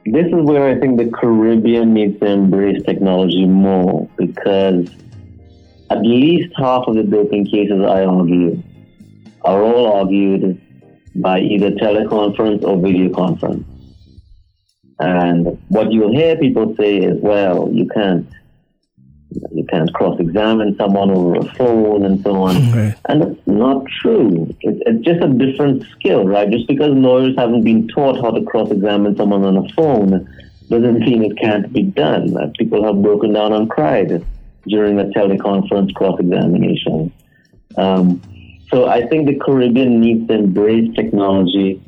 this 0.05 0.25
is 0.25 0.33
where 0.33 0.67
I 0.67 0.77
think 0.77 0.97
the 0.97 1.09
Caribbean 1.09 1.93
needs 1.93 2.19
to 2.19 2.25
embrace 2.25 2.83
technology 2.83 3.45
more 3.45 4.09
because 4.17 4.89
at 5.89 6.01
least 6.01 6.53
half 6.57 6.83
of 6.87 6.95
the 6.95 7.03
doping 7.03 7.45
cases 7.45 7.81
I 7.81 8.03
argue 8.03 8.61
are 9.43 9.63
all 9.63 9.93
argued 9.93 10.61
by 11.15 11.39
either 11.39 11.71
teleconference 11.71 12.63
or 12.63 12.79
video 12.79 13.13
conference. 13.13 13.65
And 14.99 15.57
what 15.69 15.91
you'll 15.91 16.11
hear 16.11 16.35
people 16.37 16.75
say 16.77 16.97
is, 16.97 17.19
well, 17.21 17.69
you 17.71 17.87
can't 17.87 18.27
you 19.51 19.63
can't 19.65 19.93
cross-examine 19.93 20.75
someone 20.75 21.11
over 21.11 21.35
a 21.35 21.43
phone 21.53 22.03
and 22.03 22.21
so 22.23 22.41
on. 22.41 22.55
And 23.05 23.23
it's 23.23 23.47
not 23.47 23.85
true. 24.01 24.53
It's, 24.61 24.81
it's 24.85 25.05
just 25.05 25.21
a 25.21 25.27
different 25.27 25.83
skill, 25.91 26.25
right? 26.25 26.49
Just 26.49 26.67
because 26.67 26.91
lawyers 26.93 27.35
haven't 27.37 27.63
been 27.63 27.87
taught 27.87 28.19
how 28.19 28.31
to 28.31 28.43
cross-examine 28.43 29.15
someone 29.15 29.45
on 29.45 29.57
a 29.57 29.69
phone 29.73 30.27
doesn't 30.69 30.99
mean 30.99 31.23
it 31.23 31.37
can't 31.37 31.71
be 31.71 31.83
done. 31.83 32.35
People 32.57 32.83
have 32.83 33.01
broken 33.01 33.33
down 33.33 33.53
and 33.53 33.69
cried 33.69 34.25
during 34.67 34.99
a 34.99 35.05
teleconference 35.05 35.93
cross-examination. 35.93 37.11
Um, 37.77 38.21
so 38.71 38.87
I 38.87 39.05
think 39.07 39.27
the 39.27 39.35
Caribbean 39.35 39.99
needs 39.99 40.27
to 40.27 40.35
embrace 40.35 40.93
technology 40.95 41.81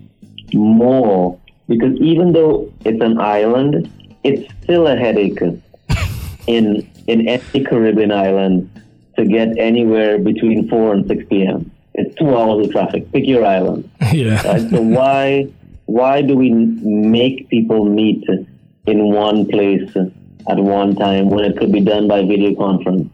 more 0.53 1.39
because 1.67 1.95
even 2.01 2.33
though 2.33 2.71
it's 2.83 3.01
an 3.01 3.19
island, 3.19 3.89
it's 4.23 4.51
still 4.63 4.87
a 4.87 4.95
headache 4.95 5.39
in 6.47 6.87
in 7.07 7.27
any 7.27 7.63
Caribbean 7.63 8.11
island 8.11 8.69
to 9.17 9.25
get 9.25 9.57
anywhere 9.57 10.17
between 10.17 10.67
four 10.69 10.93
and 10.93 11.07
six 11.07 11.23
p.m. 11.29 11.71
It's 11.93 12.15
two 12.15 12.35
hours 12.35 12.65
of 12.65 12.71
traffic. 12.71 13.11
Pick 13.11 13.27
your 13.27 13.45
island. 13.45 13.89
Yeah. 14.11 14.41
Right? 14.47 14.69
So 14.69 14.81
why 14.81 15.47
why 15.85 16.21
do 16.21 16.35
we 16.35 16.49
make 16.49 17.49
people 17.49 17.85
meet 17.85 18.23
in 18.87 19.13
one 19.13 19.45
place 19.45 19.91
at 20.49 20.57
one 20.57 20.95
time 20.95 21.29
when 21.29 21.45
it 21.45 21.57
could 21.57 21.71
be 21.71 21.81
done 21.81 22.07
by 22.07 22.21
video 22.25 22.55
conference 22.55 23.09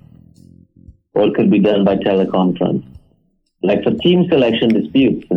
or 1.14 1.28
it 1.28 1.36
could 1.36 1.52
be 1.52 1.60
done 1.60 1.84
by 1.84 1.98
teleconference? 1.98 2.86
Like 3.64 3.84
for 3.84 3.92
team 3.92 4.28
selection 4.30 4.70
disputes, 4.70 5.28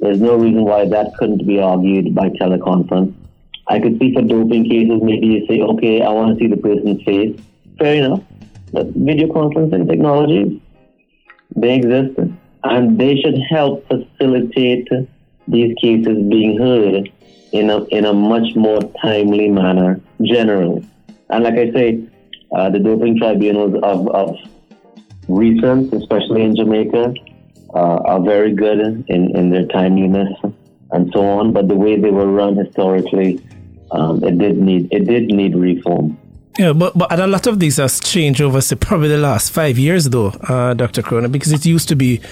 there's 0.00 0.20
no 0.20 0.36
reason 0.36 0.64
why 0.64 0.86
that 0.86 1.14
couldn't 1.18 1.46
be 1.46 1.60
argued 1.60 2.14
by 2.14 2.28
teleconference. 2.30 3.14
I 3.68 3.80
could 3.80 3.98
see 3.98 4.12
for 4.14 4.22
doping 4.22 4.68
cases, 4.68 5.00
maybe 5.02 5.26
you 5.26 5.46
say, 5.46 5.60
okay, 5.60 6.02
I 6.02 6.10
want 6.10 6.38
to 6.38 6.38
see 6.38 6.48
the 6.48 6.56
person's 6.56 7.02
face. 7.02 7.38
Fair 7.78 7.94
enough. 8.04 8.22
But 8.72 8.88
video 8.88 9.28
conferencing 9.28 9.88
technologies, 9.88 10.60
they 11.56 11.76
exist 11.76 12.18
and 12.64 12.98
they 12.98 13.16
should 13.16 13.38
help 13.48 13.86
facilitate 13.88 14.88
these 15.48 15.74
cases 15.80 16.18
being 16.28 16.58
heard 16.58 17.10
in 17.52 17.70
a, 17.70 17.84
in 17.86 18.04
a 18.04 18.12
much 18.12 18.54
more 18.54 18.80
timely 19.02 19.48
manner 19.48 20.00
generally. 20.22 20.86
And 21.30 21.44
like 21.44 21.54
I 21.54 21.72
say, 21.72 22.08
uh, 22.54 22.70
the 22.70 22.78
doping 22.78 23.18
tribunals 23.18 23.74
of, 23.82 24.08
of 24.08 24.36
recent, 25.28 25.92
especially 25.94 26.42
in 26.42 26.54
Jamaica, 26.54 27.14
uh, 27.76 27.98
are 28.10 28.22
very 28.22 28.54
good 28.54 29.04
in, 29.08 29.36
in 29.36 29.50
their 29.50 29.66
timeliness 29.66 30.32
and 30.92 31.10
so 31.12 31.20
on. 31.20 31.52
But 31.52 31.68
the 31.68 31.74
way 31.74 32.00
they 32.00 32.10
were 32.10 32.26
run 32.26 32.56
historically, 32.56 33.40
um, 33.90 34.24
it 34.24 34.38
did 34.38 34.56
need 34.58 34.88
it 34.90 35.04
did 35.04 35.24
need 35.26 35.54
reform. 35.54 36.18
Yeah, 36.58 36.72
but 36.72 36.96
but 36.96 37.12
a 37.18 37.26
lot 37.26 37.46
of 37.46 37.60
these 37.60 37.76
has 37.76 38.00
changed 38.00 38.40
over 38.40 38.60
say, 38.62 38.76
probably 38.76 39.08
the 39.08 39.18
last 39.18 39.52
five 39.52 39.78
years, 39.78 40.08
though, 40.08 40.28
uh, 40.48 40.72
Dr. 40.72 41.02
Cronin, 41.02 41.30
because 41.30 41.52
it 41.52 41.66
used 41.66 41.88
to 41.88 41.96
be 41.96 42.22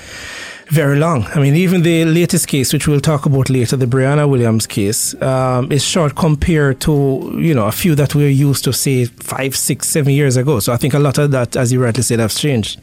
very 0.68 0.96
long. 0.98 1.24
I 1.34 1.40
mean, 1.40 1.54
even 1.56 1.82
the 1.82 2.06
latest 2.06 2.48
case, 2.48 2.72
which 2.72 2.88
we'll 2.88 3.00
talk 3.00 3.26
about 3.26 3.50
later, 3.50 3.76
the 3.76 3.84
Brianna 3.84 4.26
Williams 4.26 4.66
case, 4.66 5.20
um, 5.20 5.70
is 5.70 5.84
short 5.84 6.16
compared 6.16 6.80
to 6.82 7.36
you 7.38 7.54
know 7.54 7.66
a 7.66 7.72
few 7.72 7.94
that 7.96 8.14
we 8.14 8.22
were 8.22 8.30
used 8.48 8.64
to 8.64 8.72
say 8.72 9.04
five, 9.04 9.54
six, 9.54 9.88
seven 9.88 10.14
years 10.14 10.38
ago. 10.38 10.58
So 10.58 10.72
I 10.72 10.78
think 10.78 10.94
a 10.94 10.98
lot 10.98 11.18
of 11.18 11.30
that, 11.32 11.54
as 11.54 11.70
you 11.70 11.82
rightly 11.82 12.02
said, 12.02 12.18
has 12.20 12.34
changed. 12.36 12.80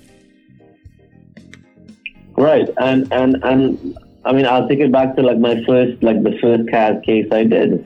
Right, 2.41 2.67
and 2.77 3.07
and 3.13 3.37
and 3.43 3.99
I 4.25 4.31
mean, 4.33 4.47
I'll 4.47 4.67
take 4.67 4.79
it 4.79 4.91
back 4.91 5.15
to 5.15 5.21
like 5.21 5.37
my 5.37 5.63
first, 5.63 6.01
like 6.01 6.23
the 6.23 6.39
first 6.41 6.67
CAS 6.69 6.95
case 7.05 7.27
I 7.31 7.43
did, 7.43 7.85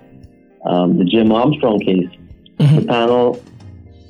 um, 0.65 0.97
the 0.97 1.03
Jim 1.03 1.33
Armstrong 1.33 1.81
case. 1.81 2.07
Mm-hmm. 2.59 2.75
The 2.77 2.85
panel 2.85 3.43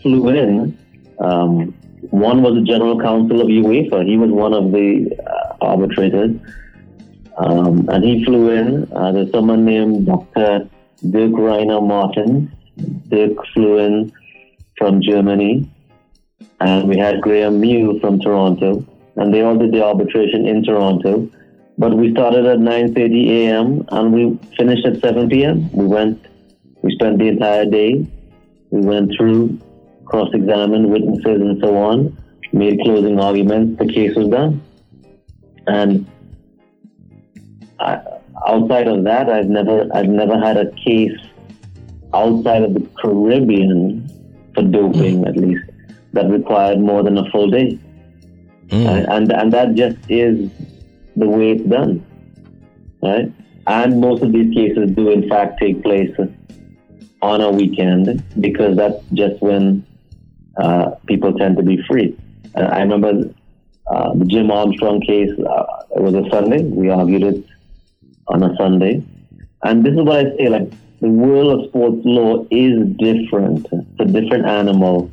flew 0.03 0.29
in. 0.29 0.77
Um, 1.19 1.73
one 2.11 2.43
was 2.43 2.53
the 2.53 2.61
general 2.61 3.01
counsel 3.01 3.41
of 3.41 3.47
UEFA. 3.47 4.05
He 4.05 4.17
was 4.17 4.29
one 4.29 4.53
of 4.53 4.71
the 4.71 5.17
uh, 5.25 5.55
arbitrators, 5.61 6.39
um, 7.37 7.89
and 7.89 8.03
he 8.03 8.23
flew 8.23 8.51
in. 8.51 8.93
Uh, 8.93 9.13
there's 9.13 9.31
someone 9.31 9.65
named 9.65 10.05
Dr. 10.05 10.69
Dirk 11.09 11.31
Reiner 11.31 11.81
Martens. 11.81 12.51
Dirk 13.09 13.35
flew 13.55 13.79
in 13.79 14.13
from 14.77 15.01
Germany, 15.01 15.67
and 16.59 16.87
we 16.87 16.99
had 16.99 17.19
Graham 17.21 17.59
Mew 17.59 17.99
from 17.99 18.19
Toronto 18.19 18.85
and 19.17 19.33
they 19.33 19.41
all 19.41 19.57
did 19.57 19.71
the 19.71 19.83
arbitration 19.83 20.45
in 20.47 20.63
Toronto. 20.63 21.29
But 21.77 21.95
we 21.97 22.11
started 22.11 22.45
at 22.45 22.59
9:30 22.59 23.29
a.m. 23.29 23.85
and 23.89 24.13
we 24.13 24.39
finished 24.57 24.85
at 24.85 25.01
7 25.01 25.29
p.m. 25.29 25.69
We 25.73 25.85
went 25.85 26.25
We 26.85 26.93
spent 26.93 27.17
the 27.17 27.27
entire 27.29 27.65
day. 27.65 28.05
We 28.69 28.81
went 28.81 29.11
through, 29.17 29.59
cross-examined 30.05 30.91
witnesses 30.91 31.41
and 31.41 31.59
so 31.59 31.75
on, 31.75 32.15
made 32.53 32.79
closing 32.81 33.19
arguments. 33.19 33.79
The 33.79 33.91
case 33.91 34.15
was 34.15 34.27
done. 34.27 34.61
And 35.65 36.05
I, 37.79 38.01
outside 38.47 38.87
of 38.87 39.03
that, 39.05 39.31
I've 39.31 39.47
never, 39.47 39.89
I've 39.95 40.09
never 40.09 40.39
had 40.39 40.57
a 40.57 40.71
case 40.73 41.17
outside 42.13 42.61
of 42.61 42.75
the 42.75 42.87
Caribbean 43.01 44.07
for 44.53 44.61
doping, 44.61 45.25
at 45.25 45.35
least, 45.37 45.63
that 46.13 46.29
required 46.29 46.79
more 46.79 47.01
than 47.01 47.17
a 47.17 47.27
full 47.31 47.49
day. 47.49 47.79
Mm. 48.67 49.07
And, 49.09 49.31
and 49.31 49.53
that 49.53 49.75
just 49.75 49.97
is 50.09 50.49
the 51.15 51.27
way 51.27 51.51
it's 51.51 51.63
done, 51.63 52.05
right? 53.01 53.31
And 53.67 53.99
most 53.99 54.21
of 54.21 54.31
these 54.31 54.53
cases 54.53 54.91
do, 54.91 55.09
in 55.11 55.27
fact, 55.29 55.59
take 55.59 55.81
place 55.81 56.15
on 57.21 57.41
a 57.41 57.51
weekend 57.51 58.23
because 58.39 58.75
that's 58.75 59.03
just 59.13 59.41
when 59.41 59.85
uh, 60.57 60.91
people 61.07 61.33
tend 61.33 61.57
to 61.57 61.63
be 61.63 61.81
free. 61.87 62.15
I 62.55 62.81
remember 62.81 63.33
uh, 63.87 64.13
the 64.13 64.25
Jim 64.25 64.51
Armstrong 64.51 65.01
case, 65.01 65.31
uh, 65.39 65.83
it 65.95 66.01
was 66.01 66.13
a 66.13 66.29
Sunday. 66.29 66.63
We 66.63 66.89
argued 66.89 67.23
it 67.23 67.45
on 68.27 68.43
a 68.43 68.55
Sunday. 68.55 69.03
And 69.63 69.85
this 69.85 69.93
is 69.93 69.99
what 69.99 70.25
I 70.25 70.37
say 70.37 70.49
like, 70.49 70.71
the 71.01 71.09
world 71.09 71.59
of 71.59 71.69
sports 71.69 72.01
law 72.05 72.45
is 72.51 72.87
different. 72.97 73.67
It's 73.71 73.99
a 73.99 74.05
different 74.05 74.45
animal 74.45 75.11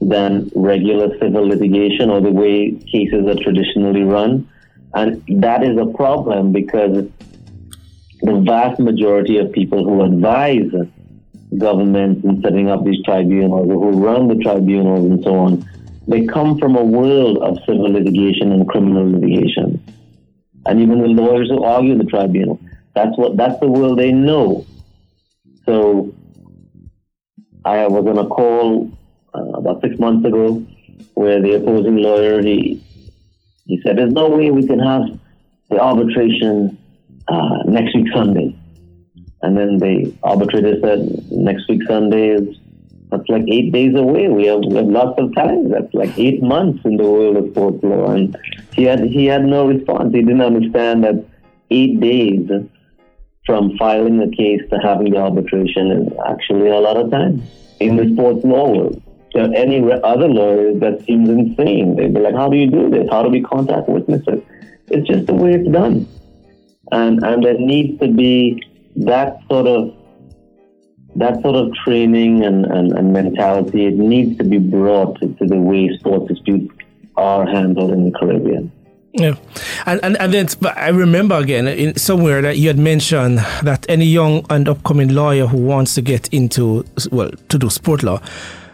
than 0.00 0.50
regular 0.54 1.18
civil 1.18 1.46
litigation 1.46 2.10
or 2.10 2.20
the 2.20 2.30
way 2.30 2.72
cases 2.90 3.26
are 3.26 3.42
traditionally 3.42 4.02
run. 4.02 4.48
And 4.94 5.22
that 5.40 5.64
is 5.64 5.76
a 5.76 5.86
problem 5.86 6.52
because 6.52 7.08
the 8.22 8.40
vast 8.40 8.80
majority 8.80 9.38
of 9.38 9.52
people 9.52 9.84
who 9.84 10.02
advise 10.02 10.70
governments 11.56 12.24
in 12.24 12.42
setting 12.42 12.68
up 12.68 12.84
these 12.84 13.02
tribunals 13.04 13.68
or 13.68 13.92
who 13.92 14.04
run 14.04 14.28
the 14.28 14.36
tribunals 14.36 15.04
and 15.04 15.22
so 15.24 15.34
on, 15.34 15.68
they 16.06 16.26
come 16.26 16.58
from 16.58 16.76
a 16.76 16.84
world 16.84 17.38
of 17.38 17.58
civil 17.66 17.90
litigation 17.90 18.52
and 18.52 18.68
criminal 18.68 19.10
litigation. 19.10 19.82
And 20.66 20.80
even 20.80 21.00
the 21.00 21.08
lawyers 21.08 21.48
who 21.48 21.62
argue 21.62 21.96
the 21.96 22.04
tribunal, 22.04 22.60
that's 22.94 23.16
what 23.16 23.36
that's 23.36 23.58
the 23.60 23.68
world 23.68 23.98
they 23.98 24.12
know. 24.12 24.66
So 25.64 26.14
I 27.64 27.86
was 27.86 28.06
on 28.06 28.18
a 28.18 28.26
call 28.26 28.90
uh, 29.34 29.50
about 29.54 29.80
six 29.82 29.98
months 29.98 30.26
ago 30.26 30.64
where 31.14 31.40
the 31.40 31.54
opposing 31.54 31.96
lawyer 31.96 32.42
he 32.42 32.82
he 33.66 33.80
said, 33.82 33.98
"There's 33.98 34.12
no 34.12 34.28
way 34.28 34.50
we 34.50 34.66
can 34.66 34.78
have 34.78 35.02
the 35.68 35.78
arbitration 35.78 36.78
uh, 37.28 37.58
next 37.66 37.94
week 37.94 38.06
Sunday." 38.14 38.56
And 39.42 39.56
then 39.56 39.78
the 39.78 40.12
arbitrator 40.22 40.80
said, 40.80 41.30
"Next 41.30 41.68
week 41.68 41.82
Sunday 41.86 42.30
is 42.30 42.56
that's 43.10 43.28
like 43.28 43.44
eight 43.48 43.72
days 43.72 43.94
away. 43.94 44.28
We 44.28 44.46
have, 44.46 44.60
we 44.60 44.76
have 44.76 44.86
lots 44.86 45.18
of 45.18 45.34
time. 45.34 45.70
That's 45.70 45.92
like 45.94 46.18
eight 46.18 46.42
months 46.42 46.84
in 46.84 46.96
the 46.96 47.04
world 47.04 47.36
of 47.36 47.50
sports 47.50 47.82
law." 47.82 48.10
And 48.12 48.36
he 48.74 48.84
had 48.84 49.00
he 49.00 49.26
had 49.26 49.44
no 49.44 49.66
response. 49.66 50.14
He 50.14 50.22
didn't 50.22 50.42
understand 50.42 51.04
that 51.04 51.24
eight 51.70 52.00
days 52.00 52.48
from 53.44 53.76
filing 53.78 54.18
the 54.18 54.34
case 54.36 54.62
to 54.70 54.78
having 54.78 55.12
the 55.12 55.18
arbitration 55.18 55.90
is 55.90 56.12
actually 56.26 56.68
a 56.68 56.80
lot 56.80 56.96
of 56.96 57.10
time 57.10 57.42
in 57.80 57.96
the 57.96 58.12
sports 58.12 58.44
law 58.44 58.70
world 58.70 59.02
to 59.38 59.56
any 59.56 59.80
other 60.02 60.28
lawyers 60.28 60.80
that 60.80 61.04
seems 61.04 61.28
insane. 61.28 61.96
They'd 61.96 62.12
be 62.12 62.20
like, 62.20 62.34
how 62.34 62.48
do 62.48 62.56
you 62.56 62.68
do 62.70 62.90
this? 62.90 63.08
How 63.10 63.22
do 63.22 63.28
we 63.28 63.40
contact 63.42 63.88
witnesses? 63.88 64.42
It's 64.88 65.06
just 65.06 65.26
the 65.26 65.34
way 65.34 65.54
it's 65.54 65.70
done. 65.70 66.08
And, 66.90 67.22
and 67.22 67.44
there 67.44 67.58
needs 67.58 68.00
to 68.00 68.08
be 68.08 68.62
that 68.96 69.38
sort 69.48 69.66
of 69.66 69.94
that 71.16 71.42
sort 71.42 71.56
of 71.56 71.74
training 71.84 72.44
and, 72.44 72.64
and, 72.66 72.92
and 72.92 73.12
mentality, 73.12 73.86
it 73.86 73.94
needs 73.94 74.38
to 74.38 74.44
be 74.44 74.58
brought 74.58 75.18
to, 75.20 75.26
to 75.34 75.46
the 75.46 75.56
way 75.56 75.90
sports 75.98 76.28
disputes 76.28 76.72
are 77.16 77.44
handled 77.44 77.90
in 77.90 78.04
the 78.04 78.16
Caribbean. 78.16 78.70
Yeah, 79.12 79.34
and 79.86 79.98
and, 80.04 80.16
and 80.20 80.32
then 80.32 80.46
I 80.76 80.90
remember 80.90 81.34
again 81.34 81.66
in 81.66 81.96
somewhere 81.96 82.40
that 82.42 82.58
you 82.58 82.68
had 82.68 82.78
mentioned 82.78 83.38
that 83.62 83.84
any 83.88 84.04
young 84.04 84.46
and 84.48 84.68
upcoming 84.68 85.08
lawyer 85.08 85.46
who 85.46 85.58
wants 85.58 85.94
to 85.94 86.02
get 86.02 86.28
into 86.32 86.84
well 87.10 87.30
to 87.48 87.58
do 87.58 87.68
sport 87.68 88.02
law 88.02 88.20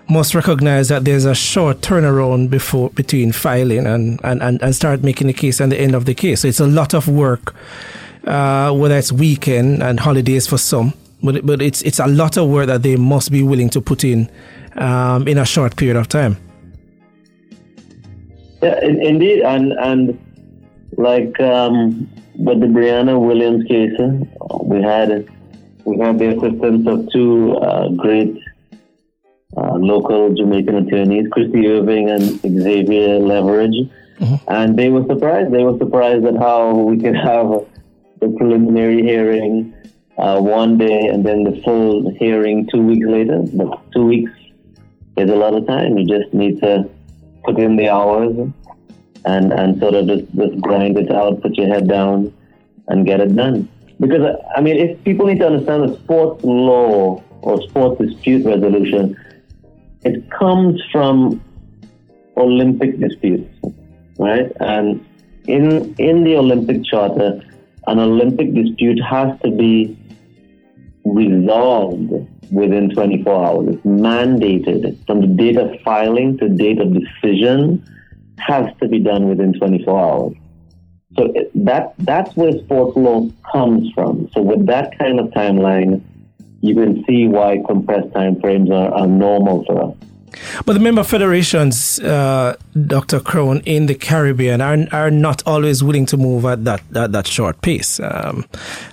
must 0.09 0.35
recognize 0.35 0.89
that 0.89 1.05
there's 1.05 1.25
a 1.25 1.35
short 1.35 1.81
turnaround 1.81 2.51
before 2.51 2.91
between 2.91 3.33
filing 3.33 3.87
and, 3.87 4.21
and, 4.23 4.43
and, 4.43 4.63
and 4.63 4.75
start 4.75 5.03
making 5.03 5.27
the 5.27 5.33
case 5.33 5.61
and 5.61 5.73
the 5.73 5.81
end 5.81 5.95
of 5.95 6.05
the 6.05 6.15
case. 6.15 6.43
So 6.43 6.49
it's 6.49 6.61
a 6.61 6.67
lot 6.67 6.95
of 6.95 7.09
work, 7.09 7.55
uh, 8.27 8.73
whether 8.73 8.97
it's 8.97 9.13
weekend 9.13 9.83
and 9.83 9.99
holidays 9.99 10.47
for 10.47 10.59
some, 10.59 10.93
but 11.23 11.45
but 11.47 11.63
it's 11.63 11.83
it's 11.83 11.99
a 11.99 12.07
lot 12.07 12.37
of 12.37 12.49
work 12.49 12.67
that 12.67 12.83
they 12.83 12.97
must 12.97 13.33
be 13.33 13.43
willing 13.43 13.71
to 13.71 13.81
put 13.81 14.05
in 14.05 14.31
um, 14.77 15.27
in 15.27 15.39
a 15.39 15.45
short 15.45 15.77
period 15.77 15.97
of 15.97 16.09
time. 16.09 16.37
Yeah, 18.63 18.81
indeed, 18.83 19.43
and 19.43 19.73
and 19.73 20.19
like 20.97 21.39
um, 21.41 22.09
with 22.37 22.61
the 22.61 22.67
Brianna 22.67 23.19
Williams 23.21 23.67
case, 23.67 23.93
we 24.65 24.83
had 24.83 25.29
we 25.85 25.99
had 25.99 26.19
the 26.19 26.37
assistance 26.37 26.87
of 26.87 27.11
two 27.13 27.57
uh, 27.59 27.89
great 27.91 28.39
uh, 29.57 29.75
local 29.75 30.35
Jamaican 30.35 30.87
attorneys, 30.87 31.29
Christy 31.31 31.67
Irving 31.69 32.11
and 32.11 32.23
Xavier 32.41 33.19
Leverage. 33.19 33.91
Mm-hmm. 34.19 34.35
And 34.49 34.79
they 34.79 34.89
were 34.89 35.05
surprised. 35.07 35.53
They 35.53 35.65
were 35.65 35.77
surprised 35.79 36.25
at 36.25 36.37
how 36.37 36.75
we 36.75 36.99
could 36.99 37.17
have 37.17 37.67
the 38.21 38.29
preliminary 38.37 39.03
hearing 39.03 39.75
uh, 40.19 40.41
one 40.41 40.79
day 40.79 41.09
and 41.09 41.25
then 41.25 41.45
the 41.45 41.61
full 41.63 42.11
hearing 42.11 42.69
two 42.73 42.83
weeks 42.83 43.07
later. 43.07 43.43
But 43.53 43.93
two 43.93 44.07
weeks 44.07 44.33
is 45.17 45.31
a 45.31 45.37
lot 45.37 45.55
of 45.55 45.67
time. 45.67 45.99
You 45.99 46.07
just 46.07 46.33
need 46.33 46.61
to 46.61 46.89
put 47.45 47.59
in 47.59 47.77
the 47.77 47.89
hours 47.89 48.37
and, 49.25 49.53
and 49.53 49.79
sort 49.81 49.95
of 49.95 50.07
just, 50.07 50.33
just 50.35 50.61
grind 50.61 50.97
it 50.99 51.11
out, 51.11 51.43
put 51.43 51.57
your 51.57 51.69
head 51.69 51.89
down, 51.89 52.33
and 52.89 53.07
get 53.07 53.21
it 53.21 53.35
done. 53.35 53.69
Because, 53.99 54.37
I 54.57 54.61
mean, 54.61 54.77
if 54.77 55.03
people 55.05 55.27
need 55.27 55.39
to 55.39 55.47
understand 55.47 55.89
the 55.89 55.97
sports 55.97 56.45
law 56.45 57.23
or 57.43 57.63
sports 57.63 58.01
dispute 58.01 58.45
resolution, 58.45 59.17
it 60.05 60.31
comes 60.31 60.81
from 60.93 61.43
Olympic 62.37 62.99
disputes, 62.99 63.51
right? 64.19 64.53
And 64.61 65.05
in 65.47 65.95
in 65.99 66.25
the 66.25 66.37
Olympic 66.37 66.85
Charter, 66.85 67.43
an 67.87 67.99
Olympic 67.99 68.55
dispute 68.55 69.01
has 69.03 69.39
to 69.41 69.51
be 69.51 69.97
resolved 71.05 72.13
within 72.51 72.91
24 72.91 73.47
hours. 73.47 73.75
It's 73.75 73.87
mandated 73.87 75.07
from 75.07 75.21
the 75.21 75.27
date 75.27 75.57
of 75.57 75.81
filing 75.83 76.39
to 76.39 76.49
date 76.49 76.81
of 76.81 76.93
decision 76.93 77.85
has 78.39 78.67
to 78.81 78.89
be 78.89 78.99
done 78.99 79.29
within 79.29 79.53
24 79.55 80.01
hours. 80.01 80.37
So 81.17 81.31
it, 81.35 81.51
that 81.65 81.95
that's 81.99 82.35
where 82.37 82.53
sports 82.53 82.97
law 82.97 83.29
comes 83.53 83.91
from. 83.93 84.29
So 84.35 84.43
with 84.43 84.67
that 84.67 84.99
kind 84.99 85.21
of 85.21 85.29
timeline, 85.29 86.03
you 86.65 86.75
can 86.75 87.05
see 87.05 87.29
why 87.29 87.63
compressed 87.67 88.11
time 88.15 88.41
frames 88.41 88.71
are, 88.71 88.91
are 88.95 89.07
normal 89.07 89.65
for 89.67 89.91
us. 89.91 89.97
But 90.65 90.73
the 90.73 90.81
member 90.81 91.05
federations, 91.05 92.01
uh, 92.01 92.57
Dr. 92.87 93.21
Crowne, 93.21 93.63
in 93.67 93.85
the 93.85 93.95
Caribbean 93.95 94.63
are, 94.63 94.79
are 94.91 95.11
not 95.11 95.43
always 95.47 95.85
willing 95.85 96.07
to 96.07 96.17
move 96.17 96.47
at 96.47 96.65
that, 96.65 96.83
that, 96.91 97.13
that 97.13 97.27
short 97.27 97.61
pace. 97.61 98.01
Um, 98.01 98.47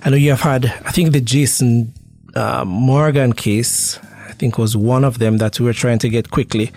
I 0.04 0.10
know 0.10 0.16
you 0.16 0.30
have 0.30 0.42
had, 0.42 0.66
I 0.84 0.90
think 0.90 1.12
the 1.12 1.20
Jason 1.22 1.94
uh, 2.34 2.64
Morgan 2.66 3.32
case, 3.32 3.98
I 4.28 4.32
think 4.32 4.58
was 4.58 4.76
one 4.76 5.02
of 5.02 5.18
them 5.18 5.38
that 5.38 5.58
we 5.58 5.64
were 5.64 5.72
trying 5.72 5.98
to 6.00 6.10
get 6.10 6.30
quickly 6.30 6.70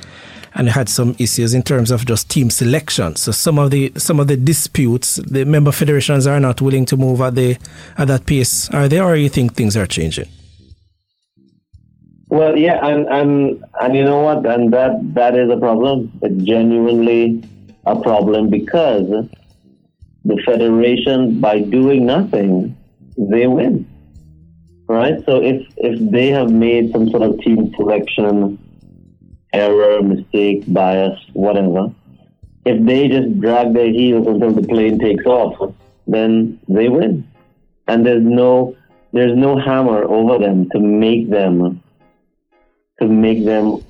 and 0.53 0.69
had 0.69 0.87
some 0.87 1.13
issues 1.19 1.53
in 1.53 1.61
terms 1.61 1.91
of 1.91 2.05
just 2.05 2.29
team 2.29 2.49
selection. 2.49 3.17
So 3.17 3.33
some 3.33 3.59
of 3.59 3.71
the 3.71 3.91
some 3.97 4.21
of 4.21 4.27
the 4.27 4.37
disputes, 4.37 5.17
the 5.17 5.43
member 5.43 5.73
federations 5.73 6.25
are 6.25 6.39
not 6.39 6.61
willing 6.61 6.85
to 6.85 6.95
move 6.95 7.19
at 7.19 7.35
the 7.35 7.57
at 7.97 8.07
that 8.07 8.25
pace. 8.25 8.69
Are 8.69 8.87
they, 8.87 9.01
or 9.01 9.17
you 9.17 9.27
think 9.27 9.55
things 9.55 9.75
are 9.75 9.85
changing? 9.85 10.29
Well, 12.29 12.57
yeah, 12.57 12.85
and 12.85 13.07
and 13.07 13.63
and 13.79 13.95
you 13.95 14.03
know 14.03 14.21
what? 14.21 14.45
And 14.45 14.73
that 14.73 15.13
that 15.13 15.37
is 15.37 15.49
a 15.49 15.57
problem. 15.57 16.11
It's 16.21 16.43
genuinely 16.43 17.43
a 17.85 17.95
problem 18.01 18.49
because 18.49 19.07
the 20.25 20.41
federation, 20.43 21.39
by 21.39 21.59
doing 21.59 22.07
nothing, 22.07 22.75
they 23.15 23.45
win, 23.45 23.85
right? 24.87 25.23
So 25.25 25.41
if 25.41 25.67
if 25.77 25.99
they 26.11 26.29
have 26.29 26.49
made 26.49 26.91
some 26.91 27.09
sort 27.09 27.21
of 27.21 27.39
team 27.41 27.71
selection 27.75 28.57
error, 29.53 30.01
mistake, 30.01 30.63
bias, 30.73 31.19
whatever, 31.33 31.93
if 32.65 32.83
they 32.85 33.07
just 33.07 33.39
drag 33.39 33.73
their 33.73 33.91
heels 33.91 34.25
until 34.25 34.51
the 34.51 34.67
plane 34.67 34.97
takes 34.97 35.25
off, 35.25 35.75
then 36.07 36.59
they 36.67 36.89
win, 36.89 37.23
and 37.87 38.03
there's 38.03 38.23
no 38.25 38.75
there's 39.13 39.37
no 39.37 39.59
hammer 39.59 40.03
over 40.05 40.39
them 40.39 40.67
to 40.71 40.79
make 40.79 41.29
them 41.29 41.83
to 42.99 43.07
make 43.07 43.45
them 43.45 43.83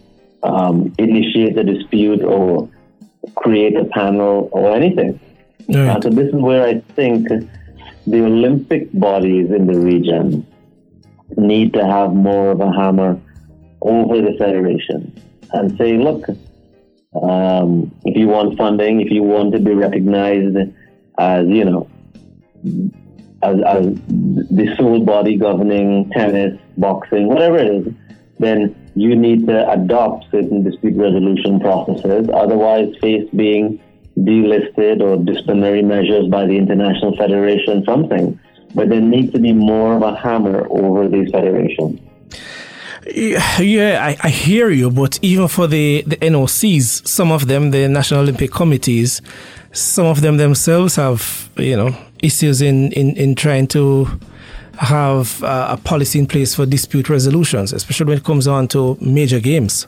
um, 0.44 0.94
initiate 0.98 1.58
a 1.58 1.64
dispute 1.64 2.24
or 2.24 2.70
create 3.36 3.76
a 3.76 3.86
panel 3.86 4.50
or 4.52 4.76
anything. 4.76 5.20
Right. 5.68 5.90
Uh, 5.90 6.02
so 6.02 6.10
this 6.10 6.28
is 6.28 6.36
where 6.36 6.66
I 6.66 6.80
think 6.96 7.28
the 8.08 8.24
Olympic 8.24 8.92
bodies 8.94 9.50
in 9.52 9.66
the 9.68 9.80
region 9.80 10.46
need 11.38 11.74
to 11.74 11.86
have 11.86 12.14
more 12.14 12.52
of 12.52 12.60
a 12.62 12.72
hammer 12.72 13.20
over 13.82 14.22
the 14.22 14.36
federation 14.38 15.14
and 15.52 15.78
say, 15.78 15.98
look, 15.98 16.28
um, 17.22 17.92
if 18.04 18.16
you 18.18 18.28
want 18.28 18.58
funding, 18.58 19.02
if 19.02 19.12
you 19.12 19.24
want 19.24 19.54
to 19.54 19.60
be 19.60 19.74
recognized 19.74 20.58
as, 21.18 21.48
you 21.48 21.66
know, 21.66 21.90
as, 23.42 23.58
as 23.66 23.86
the 23.96 24.76
sole 24.78 25.04
body 25.04 25.38
governing 25.38 26.10
tennis, 26.12 26.60
boxing, 26.78 27.28
whatever 27.28 27.58
it 27.58 27.68
is, 27.68 27.94
then 28.40 28.76
you 28.96 29.16
need 29.16 29.46
to 29.48 29.72
adopt 29.72 30.32
certain 30.32 30.64
dispute 30.64 30.96
resolution 30.96 31.60
processes. 31.60 32.30
Otherwise, 32.34 32.96
face 33.02 33.30
being 33.36 33.82
delisted 34.18 35.02
or 35.02 35.18
disciplinary 35.18 35.82
measures 35.82 36.28
by 36.30 36.46
the 36.46 36.58
International 36.58 37.16
Federation, 37.18 37.84
something. 37.84 38.40
But 38.74 38.90
there 38.90 39.02
needs 39.02 39.34
to 39.34 39.40
be 39.40 39.52
more 39.52 39.96
of 39.96 40.02
a 40.02 40.16
hammer 40.16 40.68
over 40.70 41.08
these 41.10 41.30
federations. 41.32 42.00
Yeah, 43.14 44.00
I, 44.02 44.18
I, 44.24 44.30
hear 44.30 44.72
you, 44.72 44.90
but 44.90 45.20
even 45.22 45.48
for 45.48 45.68
the, 45.68 46.04
the 46.08 46.16
NOCs, 46.18 47.08
some 47.08 47.32
of 47.32 47.48
them, 47.48 47.70
the 47.70 47.88
National 47.88 48.22
Olympic 48.22 48.52
Committees, 48.52 49.22
some 49.74 50.08
of 50.08 50.22
them 50.22 50.38
themselves 50.38 50.96
have, 50.96 51.50
you 51.58 51.76
know, 51.76 51.96
issues 52.24 52.64
in, 52.64 52.92
in, 52.94 53.16
in 53.16 53.36
trying 53.36 53.68
to 53.68 54.08
have 54.78 55.44
uh, 55.44 55.68
a 55.72 55.78
policy 55.78 56.20
in 56.20 56.28
place 56.28 56.56
for 56.56 56.66
dispute 56.66 57.10
resolutions, 57.10 57.74
especially 57.74 58.08
when 58.08 58.18
it 58.18 58.24
comes 58.24 58.48
on 58.48 58.68
to 58.70 58.98
major 59.02 59.40
games. 59.40 59.88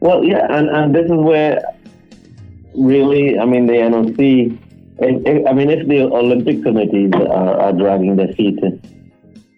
Well, 0.00 0.24
yeah, 0.24 0.46
and, 0.50 0.68
and 0.68 0.94
this 0.94 1.04
is 1.04 1.12
where 1.16 1.62
really, 2.74 3.38
I 3.38 3.44
mean, 3.44 3.66
the 3.66 3.74
NOC, 3.74 4.58
I 5.48 5.52
mean, 5.52 5.70
if 5.70 5.86
the 5.86 6.02
Olympic 6.02 6.62
committees 6.62 7.12
are, 7.14 7.60
are 7.60 7.72
dragging 7.72 8.16
their 8.16 8.32
feet, 8.34 8.58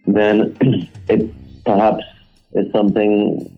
then 0.06 0.56
it 1.08 1.34
perhaps 1.64 2.04
is 2.52 2.70
something 2.72 3.50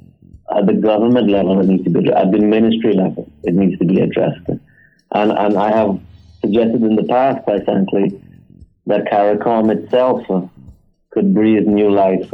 at 0.55 0.67
the 0.67 0.75
government 0.75 1.29
level 1.29 1.57
that 1.57 1.67
needs 1.67 1.85
to 1.85 1.91
be 1.91 2.11
at 2.11 2.31
the 2.31 2.39
ministry 2.39 2.95
level. 2.95 3.31
It 3.43 3.55
needs 3.55 3.79
to 3.79 3.85
be 3.85 4.01
addressed, 4.01 4.49
and 4.49 5.33
and 5.33 5.59
I 5.59 5.71
have 5.77 6.01
suggested 6.41 6.83
in 6.83 6.97
the 6.97 7.05
past, 7.05 7.43
quite 7.45 7.65
frankly, 7.65 8.21
that 8.87 9.05
CARICOM 9.07 9.71
itself 9.77 10.27
could 11.11 11.35
breathe 11.35 11.67
new 11.67 11.91
life 11.91 12.33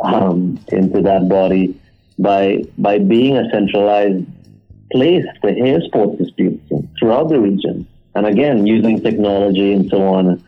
um, 0.00 0.58
into 0.68 1.00
that 1.02 1.28
body 1.28 1.80
by 2.18 2.62
by 2.78 2.98
being 2.98 3.36
a 3.36 3.48
centralized 3.50 4.24
place 4.92 5.24
for 5.40 5.52
hear 5.52 5.80
sports 5.82 6.18
disputes 6.18 6.70
throughout 6.98 7.28
the 7.28 7.40
region, 7.40 7.86
and 8.14 8.26
again 8.26 8.66
using 8.66 9.00
technology 9.00 9.72
and 9.72 9.88
so 9.90 10.02
on. 10.02 10.44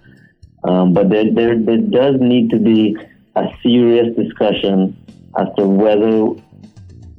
Um, 0.65 0.93
but 0.93 1.09
there, 1.09 1.33
there 1.33 1.59
there 1.59 1.79
does 1.79 2.17
need 2.21 2.51
to 2.51 2.59
be 2.59 2.97
a 3.37 3.49
serious 3.63 4.15
discussion 4.17 4.97
as 5.39 5.49
to 5.57 5.67
whether 5.67 6.29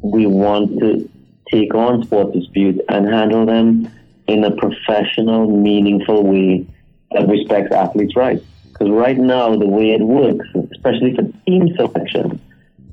we 0.02 0.26
want 0.26 0.80
to 0.80 1.10
take 1.52 1.74
on 1.74 2.04
sports 2.04 2.34
disputes 2.38 2.80
and 2.90 3.08
handle 3.08 3.46
them 3.46 3.90
in 4.28 4.44
a 4.44 4.52
professional, 4.52 5.50
meaningful 5.50 6.24
way 6.24 6.68
that 7.12 7.28
respects 7.28 7.72
athletes' 7.72 8.16
rights. 8.16 8.44
Because 8.72 8.90
right 8.90 9.18
now, 9.18 9.56
the 9.56 9.68
way 9.68 9.92
it 9.92 10.02
works, 10.02 10.48
especially 10.72 11.16
for 11.16 11.24
team 11.46 11.74
selection, 11.76 12.40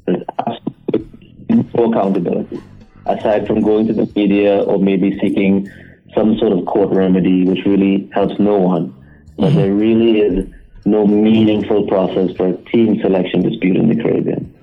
there's 0.07 0.23
absolutely 0.39 1.69
no 1.75 1.93
accountability. 1.93 2.63
Aside 3.07 3.47
from 3.47 3.61
going 3.61 3.87
to 3.89 3.93
the 3.93 4.11
media 4.17 4.63
or 4.63 4.79
maybe 4.79 5.19
seeking 5.21 5.71
some 6.15 6.39
sort 6.39 6.53
of 6.53 6.65
court 6.65 6.91
remedy, 6.91 7.45
which 7.45 7.67
really 7.67 8.09
helps 8.15 8.39
no 8.39 8.59
one. 8.59 8.95
But 9.37 9.49
mm-hmm. 9.49 9.57
there 9.59 9.75
really 9.75 10.21
is 10.21 10.49
no 10.87 11.07
meaningful 11.07 11.87
process 11.87 12.35
for 12.37 12.49
a 12.49 12.57
team 12.71 13.01
selection 13.01 13.43
dispute 13.43 13.77
in 13.77 13.89
the 13.89 14.03
Caribbean 14.03 14.55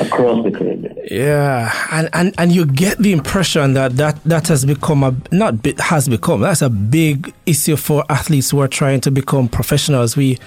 across 0.00 0.44
the 0.44 0.50
Caribbean. 0.50 0.96
Yeah, 1.10 1.72
and, 1.90 2.08
and, 2.12 2.34
and 2.38 2.52
you 2.52 2.66
get 2.66 2.98
the 2.98 3.12
impression 3.12 3.74
that, 3.74 3.96
that 3.96 4.22
that 4.24 4.48
has 4.48 4.64
become 4.64 5.02
a 5.02 5.14
not 5.30 5.54
has 5.78 6.08
become 6.08 6.40
that's 6.40 6.62
a 6.62 6.70
big 6.70 7.32
issue 7.46 7.76
for 7.76 8.04
athletes 8.08 8.50
who 8.50 8.60
are 8.60 8.68
trying 8.68 9.00
to 9.02 9.10
become 9.10 9.48
professionals. 9.48 10.16
We 10.16 10.38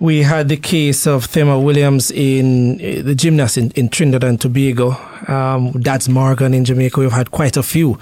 we 0.00 0.22
had 0.22 0.48
the 0.48 0.56
case 0.56 1.06
of 1.06 1.24
Thema 1.24 1.58
Williams 1.58 2.10
in 2.10 2.80
eh, 2.80 3.02
the 3.02 3.14
gymnast 3.14 3.58
in, 3.58 3.70
in 3.72 3.88
Trinidad 3.88 4.24
and 4.24 4.40
Tobago. 4.40 4.96
Um, 5.26 5.72
that's 5.72 6.08
Morgan 6.08 6.54
in 6.54 6.64
Jamaica. 6.64 7.00
We've 7.00 7.12
had 7.12 7.30
quite 7.30 7.56
a 7.56 7.62
few. 7.62 7.98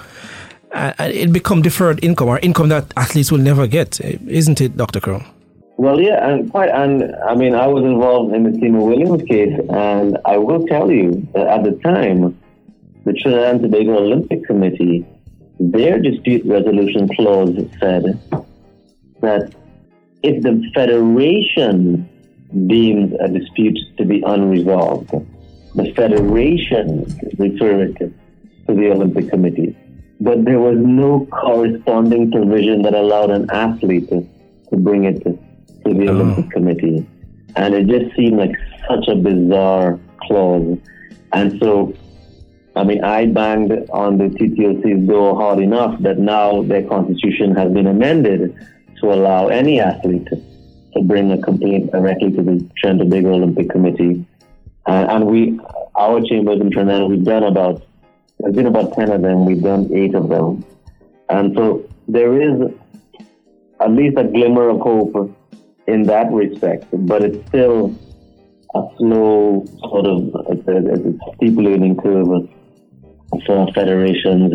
Uh, 0.72 0.92
it 0.98 1.32
become 1.32 1.62
deferred 1.62 2.02
income 2.04 2.28
or 2.28 2.38
income 2.40 2.68
that 2.68 2.92
athletes 2.96 3.32
will 3.32 3.38
never 3.38 3.66
get, 3.66 3.98
eh, 4.04 4.18
isn't 4.26 4.60
it, 4.60 4.76
Dr. 4.76 5.00
Crow? 5.00 5.24
Well, 5.78 6.00
yeah, 6.00 6.26
and 6.26 6.50
quite, 6.50 6.70
and 6.70 7.14
I 7.16 7.34
mean, 7.34 7.54
I 7.54 7.66
was 7.66 7.84
involved 7.84 8.34
in 8.34 8.44
the 8.44 8.58
Thema 8.58 8.82
Williams 8.82 9.22
case, 9.24 9.60
and 9.68 10.16
I 10.24 10.38
will 10.38 10.66
tell 10.66 10.90
you 10.90 11.28
that 11.34 11.46
at 11.46 11.64
the 11.64 11.72
time, 11.84 12.40
the 13.04 13.12
Trinidad 13.12 13.56
and 13.56 13.62
Tobago 13.62 13.98
Olympic 13.98 14.44
Committee, 14.44 15.04
their 15.60 15.98
dispute 16.00 16.46
resolution 16.46 17.08
clause 17.14 17.54
said 17.78 18.04
that 19.20 19.54
if 20.22 20.42
the 20.42 20.62
federation 20.74 22.08
deems 22.68 23.12
a 23.20 23.28
dispute 23.28 23.78
to 23.98 24.06
be 24.06 24.22
unresolved, 24.26 25.10
the 25.74 25.92
federation 25.92 27.04
refer 27.36 27.82
it 27.82 27.98
to 27.98 28.12
the 28.74 28.90
Olympic 28.92 29.28
Committee. 29.28 29.76
But 30.20 30.46
there 30.46 30.58
was 30.58 30.78
no 30.78 31.26
corresponding 31.26 32.32
provision 32.32 32.80
that 32.82 32.94
allowed 32.94 33.30
an 33.30 33.50
athlete 33.50 34.08
to, 34.08 34.26
to 34.70 34.76
bring 34.76 35.04
it 35.04 35.22
to 35.24 35.38
to 35.88 35.94
the 35.94 36.08
oh. 36.08 36.12
Olympic 36.12 36.50
Committee. 36.50 37.06
And 37.56 37.74
it 37.74 37.86
just 37.86 38.14
seemed 38.16 38.38
like 38.38 38.52
such 38.88 39.08
a 39.08 39.16
bizarre 39.16 39.98
clause. 40.22 40.78
And 41.32 41.58
so, 41.60 41.94
I 42.74 42.84
mean, 42.84 43.02
I 43.02 43.26
banged 43.26 43.72
on 43.90 44.18
the 44.18 44.24
TTOC's 44.24 45.08
door 45.08 45.36
hard 45.36 45.60
enough 45.60 46.00
that 46.02 46.18
now 46.18 46.62
their 46.62 46.86
constitution 46.86 47.54
has 47.54 47.72
been 47.72 47.86
amended 47.86 48.54
to 49.00 49.12
allow 49.12 49.48
any 49.48 49.80
athlete 49.80 50.28
to 50.28 51.02
bring 51.02 51.30
a 51.32 51.38
complaint 51.40 51.92
directly 51.92 52.30
to 52.32 52.42
the 52.42 52.70
Trinidad 52.78 53.10
Big 53.10 53.24
Olympic 53.24 53.70
Committee. 53.70 54.24
And, 54.86 55.10
and 55.10 55.26
we, 55.26 55.58
our 55.94 56.20
chambers 56.22 56.60
in 56.60 56.70
Trinidad, 56.70 57.08
we've 57.08 57.24
done 57.24 57.44
about, 57.44 57.82
there's 58.38 58.54
been 58.54 58.66
about 58.66 58.94
10 58.94 59.10
of 59.10 59.22
them, 59.22 59.46
we've 59.46 59.62
done 59.62 59.90
eight 59.94 60.14
of 60.14 60.28
them. 60.28 60.64
And 61.28 61.54
so 61.56 61.88
there 62.08 62.40
is 62.40 62.72
at 63.80 63.90
least 63.90 64.16
a 64.18 64.24
glimmer 64.24 64.68
of 64.68 64.80
hope 64.80 65.35
in 65.86 66.02
that 66.04 66.32
respect, 66.32 66.86
but 66.92 67.22
it's 67.22 67.46
still 67.48 67.94
a 68.74 68.82
slow 68.98 69.64
sort 69.80 70.06
of 70.06 70.34
it's 70.50 70.68
a, 70.68 70.76
it's 70.76 71.06
a 71.06 71.36
steep 71.36 71.56
learning 71.56 71.96
curve 71.96 72.48
for 73.46 73.72
federations 73.72 74.52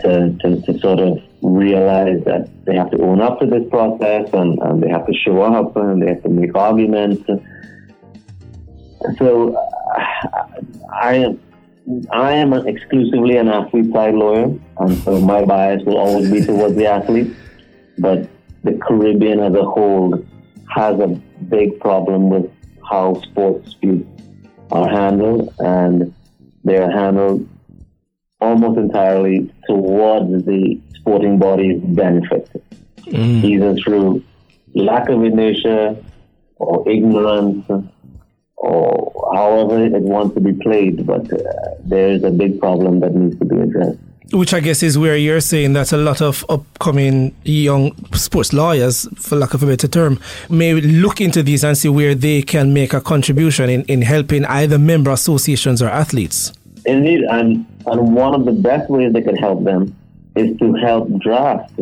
to, 0.00 0.36
to, 0.40 0.62
to, 0.62 0.78
sort 0.78 1.00
of 1.00 1.18
realize 1.42 2.22
that 2.24 2.48
they 2.64 2.76
have 2.76 2.90
to 2.90 3.00
own 3.02 3.20
up 3.20 3.40
to 3.40 3.46
this 3.46 3.68
process 3.70 4.28
and, 4.32 4.58
and 4.62 4.82
they 4.82 4.88
have 4.88 5.06
to 5.06 5.12
show 5.12 5.42
up 5.42 5.76
and 5.76 6.02
they 6.02 6.08
have 6.08 6.22
to 6.22 6.28
make 6.28 6.54
arguments. 6.54 7.22
So 9.18 9.54
uh, 9.54 10.30
I 10.92 11.14
am 11.14 11.40
I 12.12 12.32
am 12.32 12.52
exclusively 12.52 13.38
an 13.38 13.48
athlete 13.48 13.92
side 13.92 14.14
lawyer, 14.14 14.54
and 14.78 14.98
so 15.04 15.20
my 15.20 15.44
bias 15.44 15.82
will 15.84 15.96
always 15.96 16.30
be 16.30 16.44
towards 16.44 16.74
the 16.74 16.86
athlete. 16.86 17.34
But 17.98 18.28
the 18.68 18.78
Caribbean 18.78 19.40
as 19.40 19.54
a 19.54 19.64
whole 19.64 20.24
has 20.74 20.98
a 21.00 21.08
big 21.48 21.80
problem 21.80 22.30
with 22.30 22.50
how 22.88 23.20
sports 23.22 23.64
disputes 23.64 24.22
are 24.70 24.88
handled, 24.88 25.52
and 25.58 26.14
they're 26.64 26.90
handled 26.90 27.48
almost 28.40 28.78
entirely 28.78 29.52
towards 29.66 30.44
the 30.44 30.80
sporting 30.94 31.38
body's 31.38 31.80
benefit, 31.82 32.50
mm. 33.06 33.44
either 33.44 33.74
through 33.76 34.22
lack 34.74 35.08
of 35.08 35.24
inertia 35.24 35.96
or 36.56 36.88
ignorance 36.88 37.66
or 38.56 39.32
however 39.34 39.84
it 39.84 40.02
wants 40.02 40.34
to 40.34 40.40
be 40.40 40.52
played, 40.52 41.06
but 41.06 41.32
uh, 41.32 41.38
there 41.84 42.10
is 42.10 42.24
a 42.24 42.30
big 42.30 42.60
problem 42.60 43.00
that 43.00 43.14
needs 43.14 43.38
to 43.38 43.44
be 43.44 43.56
addressed. 43.56 43.98
Which 44.30 44.52
I 44.52 44.60
guess 44.60 44.82
is 44.82 44.98
where 44.98 45.16
you're 45.16 45.40
saying 45.40 45.72
that 45.72 45.92
a 45.92 45.96
lot 45.96 46.20
of 46.20 46.44
upcoming 46.50 47.34
young 47.44 47.94
sports 48.12 48.52
lawyers, 48.52 49.08
for 49.16 49.36
lack 49.36 49.54
of 49.54 49.62
a 49.62 49.66
better 49.66 49.88
term, 49.88 50.20
may 50.50 50.74
look 50.74 51.22
into 51.22 51.42
these 51.42 51.64
and 51.64 51.78
see 51.78 51.88
where 51.88 52.14
they 52.14 52.42
can 52.42 52.74
make 52.74 52.92
a 52.92 53.00
contribution 53.00 53.70
in, 53.70 53.84
in 53.84 54.02
helping 54.02 54.44
either 54.44 54.78
member 54.78 55.10
associations 55.10 55.80
or 55.80 55.88
athletes. 55.88 56.52
Indeed, 56.84 57.22
and, 57.22 57.64
and 57.86 58.14
one 58.14 58.34
of 58.34 58.44
the 58.44 58.52
best 58.52 58.90
ways 58.90 59.14
they 59.14 59.22
could 59.22 59.38
help 59.38 59.64
them 59.64 59.96
is 60.36 60.58
to 60.58 60.74
help 60.74 61.08
draft 61.20 61.72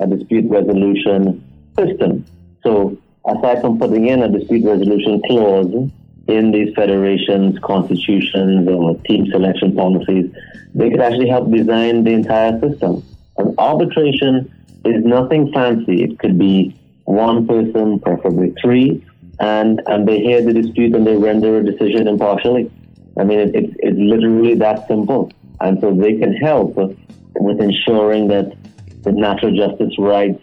a 0.00 0.06
dispute 0.06 0.50
resolution 0.50 1.42
system. 1.78 2.24
So, 2.64 2.96
aside 3.26 3.60
from 3.60 3.78
putting 3.78 4.08
in 4.08 4.24
a 4.24 4.28
dispute 4.28 4.64
resolution 4.64 5.22
clause 5.26 5.90
in 6.28 6.52
these 6.52 6.74
federations, 6.74 7.58
constitutions, 7.60 8.68
or 8.68 8.96
team 9.06 9.26
selection 9.30 9.74
policies, 9.74 10.30
they 10.74 10.90
could 10.90 11.00
actually 11.00 11.28
help 11.28 11.50
design 11.50 12.04
the 12.04 12.12
entire 12.12 12.58
system. 12.60 13.02
And 13.36 13.54
arbitration 13.58 14.52
is 14.84 15.04
nothing 15.04 15.52
fancy. 15.52 16.02
It 16.02 16.18
could 16.18 16.38
be 16.38 16.76
one 17.04 17.46
person, 17.46 17.98
preferably 18.00 18.54
three, 18.60 19.04
and, 19.40 19.82
and 19.86 20.06
they 20.06 20.20
hear 20.20 20.42
the 20.42 20.52
dispute 20.52 20.94
and 20.94 21.06
they 21.06 21.16
render 21.16 21.58
a 21.58 21.64
decision 21.64 22.06
impartially. 22.06 22.70
I 23.18 23.24
mean, 23.24 23.40
it, 23.40 23.54
it's, 23.54 23.74
it's 23.80 23.98
literally 23.98 24.54
that 24.54 24.86
simple. 24.88 25.32
And 25.60 25.80
so 25.80 25.94
they 25.94 26.18
can 26.18 26.34
help 26.34 26.76
with 26.76 27.60
ensuring 27.60 28.28
that 28.28 28.56
the 29.02 29.12
natural 29.12 29.54
justice 29.54 29.98
rights 29.98 30.42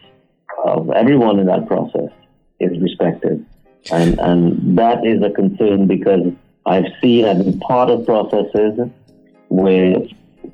of 0.66 0.90
everyone 0.92 1.40
in 1.40 1.48
that 1.48 1.68
process 1.68 2.10
is 2.60 2.78
respected. 2.82 3.46
And, 3.92 4.20
and 4.20 4.78
that 4.78 5.06
is 5.06 5.22
a 5.24 5.30
concern 5.30 5.88
because 5.88 6.34
I've 6.66 6.86
seen, 7.02 7.26
I've 7.26 7.40
been 7.40 7.60
part 7.60 7.90
of 7.90 8.06
processes 8.06 8.80
where 9.48 9.96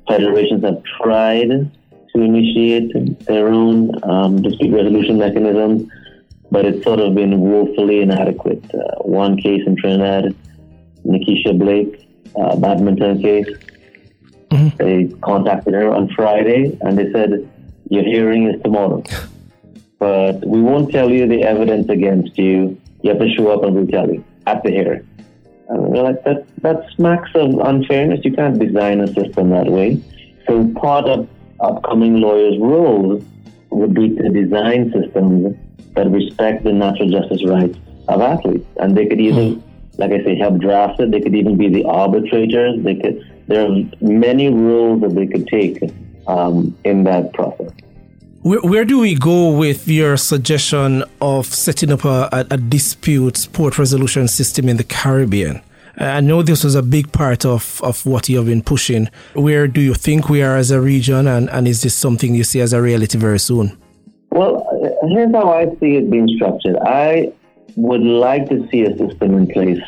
federations 0.08 0.64
have 0.64 0.82
tried 1.00 1.70
to 2.16 2.22
initiate 2.22 3.26
their 3.26 3.48
own 3.48 3.90
um, 4.04 4.42
dispute 4.42 4.74
resolution 4.74 5.18
mechanisms, 5.18 5.90
but 6.50 6.64
it's 6.64 6.82
sort 6.84 7.00
of 7.00 7.14
been 7.14 7.40
woefully 7.40 8.00
inadequate. 8.00 8.64
Uh, 8.72 9.02
one 9.02 9.36
case 9.36 9.62
in 9.66 9.76
Trinidad, 9.76 10.34
Nikisha 11.04 11.58
Blake, 11.58 12.08
uh, 12.36 12.56
badminton 12.56 13.20
case, 13.20 13.48
mm-hmm. 14.50 14.76
they 14.78 15.14
contacted 15.20 15.74
her 15.74 15.90
on 15.90 16.08
Friday 16.14 16.78
and 16.80 16.96
they 16.96 17.12
said, 17.12 17.48
Your 17.90 18.04
hearing 18.04 18.48
is 18.48 18.62
tomorrow. 18.62 19.02
But 19.98 20.46
we 20.46 20.60
won't 20.60 20.92
tell 20.92 21.10
you 21.10 21.26
the 21.26 21.42
evidence 21.42 21.88
against 21.88 22.36
you. 22.36 22.78
You 23.06 23.12
have 23.12 23.20
to 23.20 23.32
show 23.34 23.52
up 23.52 23.62
tell 23.88 24.12
you 24.12 24.24
at 24.48 24.64
the 24.64 24.70
hearing. 24.70 25.06
And 25.68 25.80
we're 25.92 26.02
like, 26.02 26.24
that, 26.24 26.44
that 26.62 26.90
smacks 26.96 27.30
of 27.36 27.54
unfairness. 27.60 28.24
You 28.24 28.32
can't 28.32 28.58
design 28.58 29.00
a 29.00 29.06
system 29.06 29.50
that 29.50 29.66
way. 29.66 30.02
So 30.48 30.66
part 30.74 31.04
of 31.04 31.28
upcoming 31.60 32.20
lawyers' 32.20 32.58
roles 32.58 33.22
would 33.70 33.94
be 33.94 34.08
to 34.16 34.28
design 34.28 34.92
systems 34.92 35.56
that 35.94 36.10
respect 36.10 36.64
the 36.64 36.72
natural 36.72 37.08
justice 37.08 37.44
rights 37.46 37.78
of 38.08 38.20
athletes. 38.20 38.66
And 38.80 38.96
they 38.96 39.06
could 39.06 39.20
even, 39.20 39.62
like 39.98 40.10
I 40.10 40.24
say, 40.24 40.36
help 40.36 40.58
draft 40.58 40.98
it. 40.98 41.12
They 41.12 41.20
could 41.20 41.36
even 41.36 41.56
be 41.56 41.68
the 41.68 41.84
arbitrators. 41.84 42.82
They 42.82 42.96
could. 42.96 43.24
There 43.46 43.70
are 43.70 43.76
many 44.00 44.48
roles 44.48 45.02
that 45.02 45.14
they 45.14 45.28
could 45.28 45.46
take 45.46 45.80
um, 46.26 46.76
in 46.82 47.04
that 47.04 47.32
process. 47.34 47.70
Where, 48.46 48.60
where, 48.60 48.84
do 48.84 49.00
we 49.00 49.16
go 49.16 49.50
with 49.50 49.88
your 49.88 50.16
suggestion 50.16 51.02
of 51.20 51.46
setting 51.46 51.90
up 51.90 52.04
a, 52.04 52.28
a, 52.30 52.46
a 52.52 52.56
dispute 52.56 53.36
sport 53.36 53.76
resolution 53.76 54.28
system 54.28 54.68
in 54.68 54.76
the 54.76 54.84
Caribbean? 54.84 55.60
I 55.98 56.20
know 56.20 56.42
this 56.42 56.62
was 56.62 56.76
a 56.76 56.82
big 56.82 57.10
part 57.10 57.44
of, 57.44 57.80
of 57.82 58.06
what 58.06 58.28
you 58.28 58.36
have 58.36 58.46
been 58.46 58.62
pushing. 58.62 59.10
Where 59.34 59.66
do 59.66 59.80
you 59.80 59.94
think 59.94 60.28
we 60.28 60.42
are 60.44 60.56
as 60.56 60.70
a 60.70 60.80
region, 60.80 61.26
and, 61.26 61.50
and 61.50 61.66
is 61.66 61.82
this 61.82 61.96
something 61.96 62.36
you 62.36 62.44
see 62.44 62.60
as 62.60 62.72
a 62.72 62.80
reality 62.80 63.18
very 63.18 63.40
soon? 63.40 63.76
Well, 64.30 64.64
here's 65.08 65.32
how 65.32 65.50
I 65.52 65.64
see 65.80 65.96
it 65.96 66.08
being 66.08 66.28
structured. 66.36 66.76
I 66.86 67.32
would 67.74 68.02
like 68.02 68.48
to 68.50 68.68
see 68.68 68.84
a 68.84 68.96
system 68.96 69.38
in 69.38 69.48
place 69.48 69.82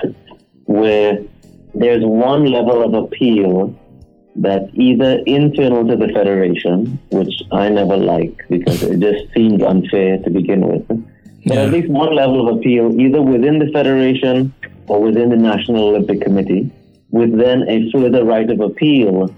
where 0.65 1.21
there's 1.75 2.05
one 2.05 2.47
level 2.47 2.83
of 2.83 3.05
appeal 3.05 3.79
that's 4.41 4.71
either 4.75 5.23
internal 5.27 5.87
to 5.87 5.97
the 5.97 6.09
federation, 6.09 6.99
which 7.11 7.43
I 7.53 7.69
never 7.69 7.97
like 7.97 8.45
because 8.49 8.83
it 8.83 9.01
just 9.01 9.33
seems 9.35 9.63
unfair 9.63 10.19
to 10.19 10.31
begin 10.31 10.67
with. 10.67 10.87
But 10.89 11.55
yeah. 11.55 11.63
at 11.63 11.73
least 11.73 11.89
one 11.89 12.15
level 12.15 12.49
of 12.49 12.57
appeal, 12.57 12.99
either 13.01 13.23
within 13.23 13.59
the 13.59 13.71
federation 13.73 14.53
or 14.87 15.03
within 15.03 15.31
the 15.31 15.37
National 15.37 15.89
Olympic 15.89 16.21
Committee, 16.21 16.71
with 17.11 17.37
then 17.37 17.65
a 17.69 17.91
further 17.91 18.25
right 18.25 18.49
of 18.49 18.61
appeal 18.61 19.35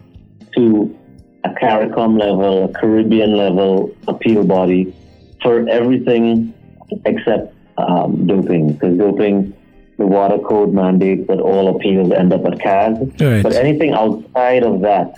to 0.57 0.99
a 1.45 1.51
CARICOM 1.51 2.19
level, 2.19 2.65
a 2.65 2.73
Caribbean 2.81 3.37
level 3.37 3.95
appeal 4.09 4.45
body 4.45 4.95
for 5.43 5.69
everything 5.69 6.53
except 7.07 7.55
um, 7.79 8.27
doping, 8.27 8.73
because 8.73 8.99
doping, 8.99 9.55
the 10.01 10.07
WADA 10.07 10.39
code 10.49 10.73
mandates 10.73 11.29
that 11.29 11.41
all 11.41 11.77
appeals 11.77 12.11
end 12.11 12.33
up 12.33 12.47
at 12.47 12.59
CAS. 12.59 12.99
Right. 13.21 13.43
But 13.43 13.53
anything 13.53 13.93
outside 13.93 14.63
of 14.63 14.81
that, 14.81 15.15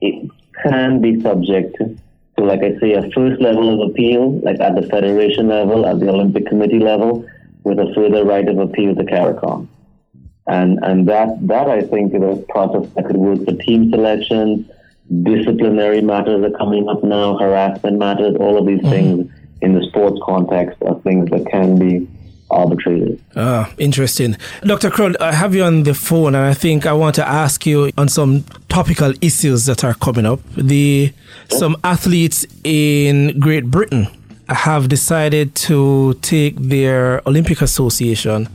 it 0.00 0.30
can 0.62 1.02
be 1.02 1.20
subject 1.20 1.76
to, 1.76 2.42
like 2.42 2.62
I 2.62 2.78
say, 2.80 2.94
a 2.94 3.02
first 3.10 3.40
level 3.42 3.66
of 3.74 3.90
appeal, 3.90 4.40
like 4.40 4.58
at 4.60 4.76
the 4.76 4.86
federation 4.88 5.48
level, 5.48 5.84
at 5.84 6.00
the 6.00 6.08
Olympic 6.08 6.46
Committee 6.46 6.78
level, 6.78 7.26
with 7.64 7.78
a 7.78 7.92
further 7.94 8.24
right 8.24 8.48
of 8.48 8.58
appeal 8.58 8.94
to 8.94 9.04
CARICOM. 9.04 9.68
And 10.46 10.78
and 10.82 11.06
that 11.08 11.28
that 11.46 11.68
I 11.68 11.82
think 11.82 12.14
is 12.14 12.22
a 12.22 12.36
process 12.48 12.88
that 12.94 13.06
could 13.06 13.16
work 13.16 13.44
for 13.44 13.54
team 13.56 13.90
selection, 13.90 14.68
disciplinary 15.22 16.00
matters 16.00 16.42
are 16.44 16.56
coming 16.56 16.88
up 16.88 17.04
now, 17.04 17.36
harassment 17.36 17.98
matters, 17.98 18.36
all 18.40 18.56
of 18.58 18.66
these 18.66 18.80
mm-hmm. 18.80 18.90
things 18.90 19.30
in 19.60 19.74
the 19.74 19.84
sports 19.88 20.18
context 20.24 20.82
are 20.82 20.98
things 21.00 21.28
that 21.30 21.46
can 21.50 21.78
be 21.78 22.08
arbitrated. 22.54 23.22
Ah, 23.36 23.72
interesting. 23.78 24.36
Dr. 24.62 24.90
Crowne, 24.90 25.16
I 25.20 25.32
have 25.32 25.54
you 25.54 25.64
on 25.64 25.82
the 25.82 25.94
phone 25.94 26.34
and 26.34 26.44
I 26.44 26.54
think 26.54 26.86
I 26.86 26.92
want 26.92 27.14
to 27.16 27.28
ask 27.28 27.66
you 27.66 27.90
on 27.98 28.08
some 28.08 28.44
topical 28.68 29.12
issues 29.20 29.66
that 29.66 29.84
are 29.84 29.94
coming 29.94 30.26
up. 30.26 30.40
The 30.56 31.12
some 31.48 31.76
athletes 31.84 32.46
in 32.64 33.38
Great 33.40 33.66
Britain 33.70 34.06
have 34.48 34.88
decided 34.88 35.54
to 35.54 36.14
take 36.22 36.56
their 36.56 37.22
Olympic 37.26 37.60
Association 37.60 38.48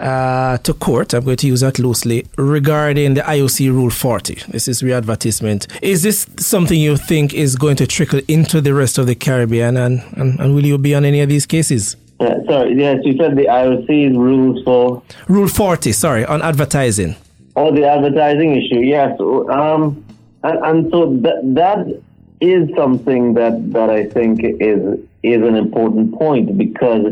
uh, 0.00 0.56
to 0.58 0.72
court. 0.74 1.14
I'm 1.14 1.24
going 1.24 1.36
to 1.38 1.46
use 1.46 1.60
that 1.60 1.78
loosely 1.78 2.26
regarding 2.36 3.14
the 3.14 3.20
IOC 3.20 3.70
Rule 3.70 3.90
40. 3.90 4.42
This 4.48 4.66
is 4.66 4.82
re-advertisement. 4.82 5.66
Is 5.82 6.02
this 6.02 6.26
something 6.38 6.78
you 6.78 6.96
think 6.96 7.34
is 7.34 7.56
going 7.56 7.76
to 7.76 7.86
trickle 7.86 8.20
into 8.28 8.60
the 8.60 8.74
rest 8.74 8.98
of 8.98 9.06
the 9.06 9.14
Caribbean, 9.14 9.76
and, 9.76 10.02
and, 10.16 10.40
and 10.40 10.54
will 10.54 10.64
you 10.64 10.78
be 10.78 10.94
on 10.94 11.04
any 11.04 11.20
of 11.20 11.28
these 11.28 11.46
cases? 11.46 11.96
Uh, 12.20 12.44
sorry, 12.44 12.74
yes, 12.76 12.98
you 13.02 13.16
said 13.16 13.34
the 13.34 13.46
IOC 13.46 14.14
rules 14.14 14.62
for 14.62 15.02
Rule 15.26 15.48
40. 15.48 15.92
Sorry, 15.92 16.24
on 16.26 16.42
advertising. 16.42 17.16
Oh, 17.56 17.74
the 17.74 17.86
advertising 17.86 18.56
issue. 18.56 18.80
Yes, 18.80 19.18
um, 19.20 20.04
and, 20.42 20.58
and 20.64 20.90
so 20.90 21.16
that 21.22 21.40
that 21.54 22.02
is 22.42 22.68
something 22.76 23.34
that 23.34 23.72
that 23.72 23.88
I 23.88 24.04
think 24.06 24.40
is 24.42 25.00
is 25.22 25.42
an 25.42 25.56
important 25.56 26.12
point 26.12 26.58
because, 26.58 27.06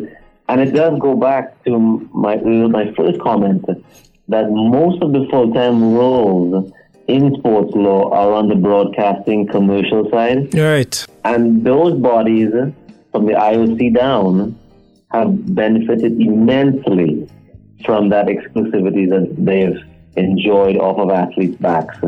and 0.49 0.61
it 0.61 0.73
does 0.73 0.99
go 0.99 1.17
back 1.17 1.65
to 1.65 1.79
my 2.13 2.37
my 2.37 2.93
first 2.93 3.19
comment 3.21 3.65
that 4.29 4.51
most 4.51 5.03
of 5.03 5.13
the 5.13 5.27
full 5.31 5.53
time 5.55 5.95
roles 5.95 6.71
in 7.07 7.35
sports 7.39 7.73
law 7.75 8.11
are 8.13 8.33
on 8.35 8.49
the 8.49 8.55
broadcasting 8.55 9.47
commercial 9.47 10.11
side. 10.11 10.55
Right. 10.55 11.07
And 11.25 11.65
those 11.65 11.95
bodies 11.99 12.51
from 13.11 13.25
the 13.25 13.33
IOC 13.33 13.95
down 13.95 14.59
have 15.11 15.55
benefited 15.55 16.21
immensely 16.21 17.29
from 17.85 18.09
that 18.11 18.27
exclusivity 18.27 19.09
that 19.09 19.35
they've 19.39 19.83
enjoyed 20.17 20.77
off 20.77 20.99
of 20.99 21.11
athletes' 21.11 21.57
backs. 21.61 21.99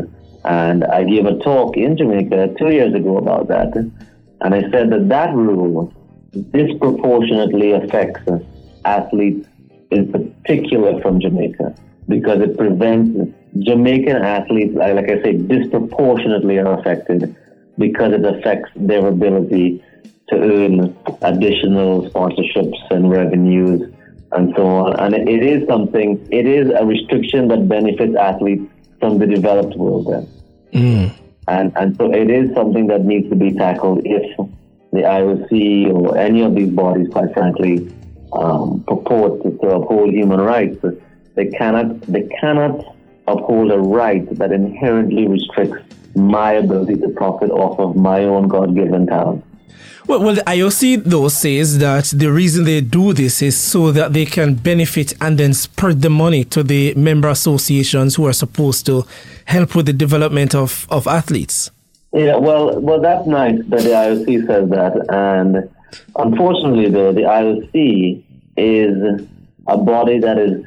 And 0.43 0.83
I 0.83 1.03
gave 1.03 1.25
a 1.25 1.37
talk 1.39 1.77
in 1.77 1.97
Jamaica 1.97 2.55
two 2.57 2.71
years 2.71 2.93
ago 2.93 3.17
about 3.17 3.47
that. 3.47 3.75
And 4.41 4.55
I 4.55 4.61
said 4.71 4.89
that 4.91 5.07
that 5.09 5.33
rule 5.33 5.93
disproportionately 6.51 7.71
affects 7.73 8.27
athletes 8.85 9.47
in 9.91 10.11
particular 10.11 10.99
from 11.01 11.19
Jamaica 11.19 11.75
because 12.07 12.41
it 12.41 12.57
prevents 12.57 13.31
Jamaican 13.59 14.17
athletes, 14.17 14.73
like 14.75 15.09
I 15.09 15.21
say, 15.21 15.33
disproportionately 15.33 16.57
are 16.59 16.79
affected 16.79 17.35
because 17.77 18.13
it 18.13 18.25
affects 18.25 18.71
their 18.75 19.07
ability 19.07 19.83
to 20.31 20.37
earn 20.37 20.97
additional 21.21 22.09
sponsorships 22.09 22.79
and 22.89 23.09
revenues 23.11 23.93
and 24.31 24.53
so 24.55 24.65
on. 24.65 24.99
And 24.99 25.13
it 25.13 25.43
is 25.43 25.67
something, 25.67 26.25
it 26.31 26.45
is 26.47 26.71
a 26.73 26.85
restriction 26.85 27.49
that 27.49 27.67
benefits 27.67 28.15
athletes 28.15 28.63
from 28.99 29.19
the 29.19 29.27
developed 29.27 29.75
world 29.75 30.07
then. 30.11 30.27
Mm. 30.73 31.15
And, 31.47 31.73
and 31.75 31.97
so 31.97 32.13
it 32.13 32.29
is 32.29 32.53
something 32.55 32.87
that 32.87 33.03
needs 33.03 33.29
to 33.29 33.35
be 33.35 33.51
tackled 33.51 34.01
if 34.05 34.37
the 34.93 35.01
IOC 35.01 35.93
or 35.93 36.17
any 36.17 36.43
of 36.43 36.55
these 36.55 36.69
bodies, 36.69 37.07
quite 37.11 37.33
frankly, 37.33 37.93
um, 38.33 38.83
purport 38.87 39.43
to, 39.43 39.57
to 39.57 39.67
uphold 39.75 40.11
human 40.11 40.39
rights. 40.39 40.77
They 41.35 41.47
cannot, 41.47 42.01
they 42.01 42.23
cannot 42.39 42.95
uphold 43.27 43.71
a 43.71 43.79
right 43.79 44.27
that 44.37 44.51
inherently 44.51 45.27
restricts 45.27 45.83
my 46.15 46.53
ability 46.53 46.97
to 46.97 47.09
profit 47.09 47.49
off 47.51 47.79
of 47.79 47.95
my 47.95 48.23
own 48.23 48.47
God-given 48.47 49.07
talent. 49.07 49.43
Well, 50.07 50.23
well, 50.23 50.35
the 50.35 50.41
IOC 50.41 51.03
though 51.03 51.27
says 51.27 51.77
that 51.77 52.05
the 52.05 52.31
reason 52.31 52.65
they 52.65 52.81
do 52.81 53.13
this 53.13 53.41
is 53.41 53.55
so 53.55 53.91
that 53.91 54.13
they 54.13 54.25
can 54.25 54.55
benefit 54.55 55.13
and 55.21 55.37
then 55.37 55.53
spread 55.53 56.01
the 56.01 56.09
money 56.09 56.43
to 56.45 56.63
the 56.63 56.93
member 56.95 57.29
associations 57.29 58.15
who 58.15 58.25
are 58.25 58.33
supposed 58.33 58.85
to 58.87 59.05
help 59.45 59.75
with 59.75 59.85
the 59.85 59.93
development 59.93 60.55
of, 60.55 60.87
of 60.89 61.07
athletes. 61.07 61.69
Yeah, 62.13 62.35
well, 62.37 62.79
well, 62.79 62.99
that's 62.99 63.25
nice 63.25 63.59
that 63.69 63.81
the 63.81 63.89
IOC 63.89 64.47
says 64.47 64.69
that, 64.71 65.05
and 65.13 65.69
unfortunately, 66.17 66.89
though, 66.89 67.13
the 67.13 67.21
IOC 67.21 68.23
is 68.57 69.27
a 69.67 69.77
body 69.77 70.19
that 70.19 70.37
is, 70.37 70.65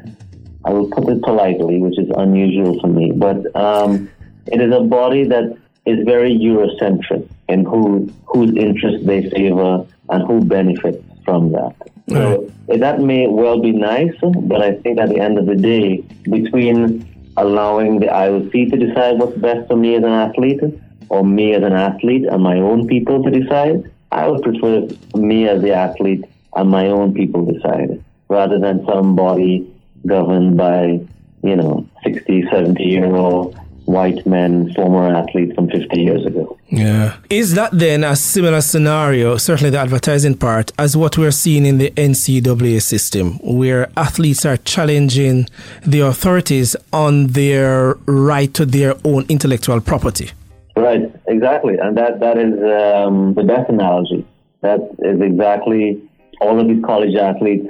I 0.65 0.71
will 0.71 0.89
put 0.91 1.07
it 1.09 1.21
politely, 1.23 1.81
which 1.81 1.99
is 1.99 2.09
unusual 2.17 2.81
for 2.81 2.87
me, 2.87 3.13
but 3.15 3.55
um, 3.55 4.11
it 4.47 4.61
is 4.61 4.73
a 4.73 4.81
body 4.81 5.25
that 5.25 5.59
is 5.87 6.05
very 6.05 6.35
Eurocentric 6.35 7.29
in 7.49 7.65
who 7.65 8.11
whose 8.27 8.55
interests 8.57 9.07
they 9.07 9.29
favor 9.31 9.87
and 10.11 10.27
who 10.27 10.45
benefits 10.45 11.03
from 11.25 11.53
that. 11.53 11.75
So 12.09 12.51
that 12.69 13.01
may 13.01 13.27
well 13.29 13.61
be 13.61 13.73
nice, 13.73 14.15
but 14.23 14.61
I 14.63 14.75
think 14.77 14.99
at 14.99 15.09
the 15.09 15.21
end 15.21 15.39
of 15.39 15.47
the 15.47 15.57
day, 15.57 16.05
between 16.25 17.07
allowing 17.37 18.01
the 18.01 18.07
IOC 18.07 18.71
to 18.71 18.77
decide 18.77 19.19
what's 19.19 19.37
best 19.39 19.69
for 19.69 19.77
me 19.77 19.95
as 19.97 20.05
an 20.05 20.11
athlete, 20.11 20.61
or 21.09 21.25
me 21.25 21.55
as 21.55 21.63
an 21.63 21.73
athlete 21.73 22.25
and 22.25 22.43
my 22.43 22.57
own 22.57 22.87
people 22.87 23.23
to 23.23 23.31
decide, 23.31 23.91
I 24.13 24.29
would 24.29 24.43
prefer 24.43 24.89
me 25.15 25.49
as 25.49 25.63
the 25.63 25.73
athlete 25.73 26.25
and 26.55 26.71
my 26.71 26.87
own 26.87 27.15
people 27.15 27.45
decide, 27.45 28.03
rather 28.29 28.59
than 28.59 28.85
somebody 28.87 29.71
governed 30.07 30.57
by, 30.57 31.01
you 31.43 31.57
know, 31.57 31.87
60, 32.05 32.45
70 32.51 32.83
year 32.83 33.15
old 33.15 33.59
white 33.87 34.25
men, 34.27 34.73
former 34.75 35.15
athletes 35.15 35.55
from 35.55 35.69
50 35.69 36.01
years 36.01 36.25
ago. 36.25 36.59
Yeah. 36.69 37.17
Is 37.31 37.55
that 37.55 37.71
then 37.73 38.05
a 38.05 38.17
similar 38.17 38.61
scenario, 38.61 39.37
certainly 39.37 39.71
the 39.71 39.79
advertising 39.79 40.37
part, 40.37 40.73
as 40.79 40.97
what 40.97 41.19
we're 41.19 41.31
seeing 41.31 41.67
in 41.67 41.79
the 41.79 41.91
NCAA 41.91 42.81
system, 42.83 43.39
where 43.43 43.91
athletes 43.97 44.45
are 44.47 44.57
challenging 44.59 45.49
the 45.87 46.01
authorities 46.01 46.77
on 46.93 47.29
their 47.29 47.95
right 48.07 48.53
to 48.55 48.65
their 48.65 48.95
own 49.05 49.27
intellectual 49.29 49.81
property? 49.81 50.31
Right, 50.77 51.13
exactly. 51.27 51.77
And 51.79 51.97
that, 51.97 52.21
that 52.21 52.39
is 52.39 52.55
um, 52.55 53.35
the 53.35 53.45
best 53.45 53.69
analogy. 53.69 54.27
That 54.63 54.81
is 55.01 55.21
exactly 55.21 56.03
all 56.41 56.59
of 56.59 56.69
these 56.69 56.85
college 56.85 57.15
athletes, 57.15 57.67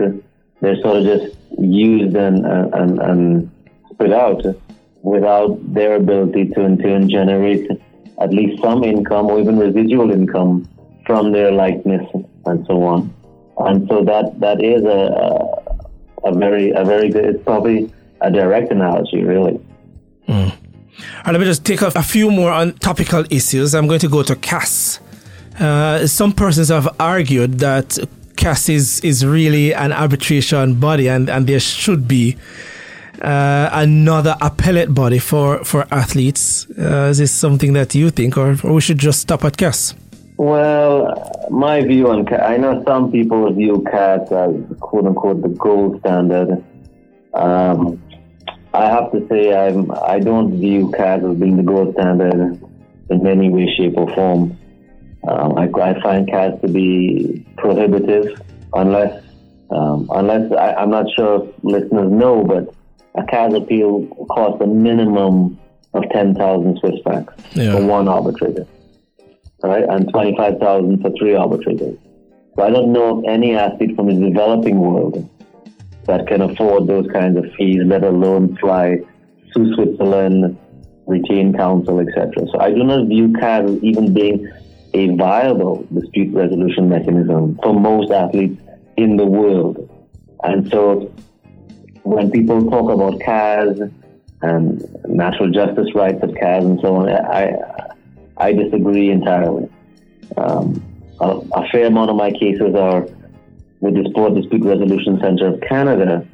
they're 0.60 0.80
sort 0.80 0.96
of 0.96 1.04
just 1.04 1.36
used 1.58 2.16
and, 2.16 2.44
and, 2.46 2.98
and 2.98 3.50
spit 3.92 4.12
out 4.12 4.44
without 5.04 5.50
their 5.72 5.96
ability 5.96 6.48
to 6.48 6.62
in 6.62 6.78
turn 6.78 7.08
generate 7.08 7.70
at 8.20 8.30
least 8.30 8.60
some 8.62 8.82
income 8.82 9.26
or 9.26 9.38
even 9.38 9.58
residual 9.58 10.10
income 10.10 10.66
from 11.06 11.30
their 11.30 11.52
likeness 11.52 12.06
and 12.46 12.66
so 12.66 12.82
on. 12.82 13.14
And 13.58 13.86
so 13.88 14.02
that 14.04 14.40
that 14.40 14.64
is 14.64 14.82
a 14.82 15.00
a 16.24 16.32
very 16.34 16.70
a 16.70 16.84
very 16.84 17.10
good. 17.10 17.24
It's 17.26 17.44
probably 17.44 17.92
a 18.20 18.30
direct 18.30 18.72
analogy, 18.72 19.22
really. 19.22 19.60
Mm. 20.28 20.52
And 21.24 21.32
let 21.32 21.40
me 21.40 21.44
just 21.44 21.64
take 21.64 21.82
off 21.82 21.96
a 21.96 22.02
few 22.02 22.30
more 22.30 22.50
on 22.50 22.72
topical 22.78 23.24
issues. 23.30 23.74
I'm 23.74 23.86
going 23.86 24.00
to 24.00 24.08
go 24.08 24.22
to 24.22 24.36
CAS. 24.36 25.00
Uh, 25.58 26.06
some 26.06 26.32
persons 26.32 26.68
have 26.68 26.88
argued 26.98 27.58
that 27.58 27.98
CAS 28.36 28.68
is, 28.68 29.00
is 29.00 29.24
really 29.24 29.74
an 29.74 29.92
arbitration 29.92 30.80
body 30.80 31.08
and, 31.08 31.28
and 31.28 31.46
there 31.46 31.60
should 31.60 32.08
be 32.08 32.36
uh, 33.22 33.70
another 33.72 34.36
appellate 34.40 34.94
body 34.94 35.18
for, 35.18 35.64
for 35.64 35.86
athletes. 35.90 36.66
Uh, 36.78 37.08
is 37.10 37.18
this 37.18 37.32
something 37.32 37.72
that 37.74 37.94
you 37.94 38.10
think, 38.10 38.36
or, 38.36 38.56
or 38.64 38.74
we 38.74 38.80
should 38.80 38.98
just 38.98 39.20
stop 39.20 39.44
at 39.44 39.56
CAS? 39.56 39.94
Well, 40.36 41.46
my 41.50 41.82
view 41.82 42.10
on 42.10 42.26
CAS, 42.26 42.40
I 42.42 42.56
know 42.56 42.82
some 42.86 43.12
people 43.12 43.52
view 43.52 43.84
CAS 43.90 44.32
as 44.32 44.54
quote 44.80 45.06
unquote 45.06 45.42
the 45.42 45.48
gold 45.48 46.00
standard. 46.00 46.64
Um, 47.34 48.02
I 48.72 48.86
have 48.86 49.12
to 49.12 49.26
say, 49.28 49.54
I'm, 49.54 49.92
I 49.92 50.18
don't 50.18 50.58
view 50.58 50.90
CAS 50.96 51.22
as 51.22 51.36
being 51.36 51.56
the 51.56 51.62
gold 51.62 51.94
standard 51.94 52.60
in 53.10 53.26
any 53.26 53.48
way, 53.48 53.72
shape, 53.76 53.96
or 53.96 54.12
form. 54.14 54.58
Um, 55.28 55.56
I, 55.56 55.68
I, 55.80 56.00
find 56.02 56.28
CAS 56.28 56.60
to 56.62 56.68
be 56.68 57.46
prohibitive 57.56 58.42
unless, 58.74 59.24
um, 59.70 60.10
unless 60.12 60.52
I, 60.52 60.74
I'm 60.74 60.90
not 60.90 61.06
sure 61.14 61.44
if 61.44 61.54
listeners 61.62 62.10
know, 62.10 62.44
but 62.44 62.74
a 63.16 63.24
CAS 63.24 63.54
appeal 63.54 64.06
costs 64.30 64.60
a 64.60 64.66
minimum 64.66 65.58
of 65.92 66.04
10,000 66.10 66.78
Swiss 66.78 67.00
francs 67.02 67.32
yeah. 67.52 67.72
for 67.72 67.84
one 67.84 68.08
arbitrator, 68.08 68.66
right? 69.62 69.84
And 69.88 70.08
25,000 70.10 71.00
for 71.00 71.10
three 71.18 71.34
arbitrators. 71.34 71.98
So 72.56 72.62
I 72.62 72.70
don't 72.70 72.92
know 72.92 73.18
of 73.18 73.24
any 73.24 73.54
athlete 73.56 73.96
from 73.96 74.06
the 74.08 74.28
developing 74.28 74.80
world 74.80 75.28
that 76.06 76.26
can 76.26 76.42
afford 76.42 76.86
those 76.86 77.06
kinds 77.12 77.38
of 77.38 77.44
fees, 77.56 77.80
let 77.84 78.04
alone 78.04 78.56
fly 78.56 78.98
to 79.54 79.74
Switzerland, 79.74 80.58
retain 81.06 81.52
counsel, 81.54 82.00
etc. 82.00 82.46
So 82.52 82.60
I 82.60 82.70
do 82.70 82.82
not 82.84 83.06
view 83.06 83.32
CAS 83.32 83.70
as 83.70 83.82
even 83.82 84.12
being 84.12 84.50
a 84.94 85.14
viable 85.16 85.86
dispute 85.92 86.32
resolution 86.34 86.88
mechanism 86.88 87.58
for 87.62 87.74
most 87.78 88.10
athletes 88.10 88.60
in 88.96 89.16
the 89.16 89.26
world. 89.26 89.90
And 90.42 90.70
so 90.70 91.12
when 92.04 92.30
people 92.30 92.70
talk 92.70 92.90
about 92.90 93.20
CAS 93.20 93.78
and 94.42 95.04
natural 95.08 95.50
justice 95.50 95.88
rights 95.94 96.22
of 96.22 96.34
CAS 96.34 96.64
and 96.64 96.78
so 96.80 96.96
on, 96.96 97.08
I, 97.08 97.56
I 98.36 98.52
disagree 98.52 99.10
entirely. 99.10 99.68
Um, 100.36 100.82
a, 101.20 101.40
a, 101.54 101.68
fair 101.70 101.86
amount 101.86 102.10
of 102.10 102.16
my 102.16 102.30
cases 102.30 102.74
are 102.74 103.06
with 103.80 103.94
the 103.94 104.06
Sport 104.10 104.34
Dispute 104.34 104.64
Resolution 104.64 105.18
Center 105.20 105.54
of 105.54 105.60
Canada, 105.62 106.26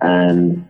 and 0.00 0.66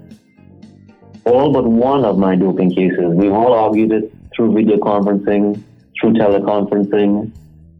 all 1.24 1.52
but 1.52 1.64
one 1.64 2.04
of 2.04 2.18
my 2.18 2.34
doping 2.34 2.70
cases, 2.70 3.14
we've 3.14 3.32
all 3.32 3.52
argued 3.52 3.92
it 3.92 4.12
through 4.34 4.54
video 4.54 4.76
conferencing, 4.78 5.62
through 6.00 6.14
teleconferencing. 6.14 7.30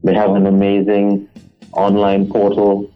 They 0.05 0.14
have 0.14 0.35
an 0.35 0.46
amazing 0.46 1.29
online 1.72 2.29
portal 2.31 2.92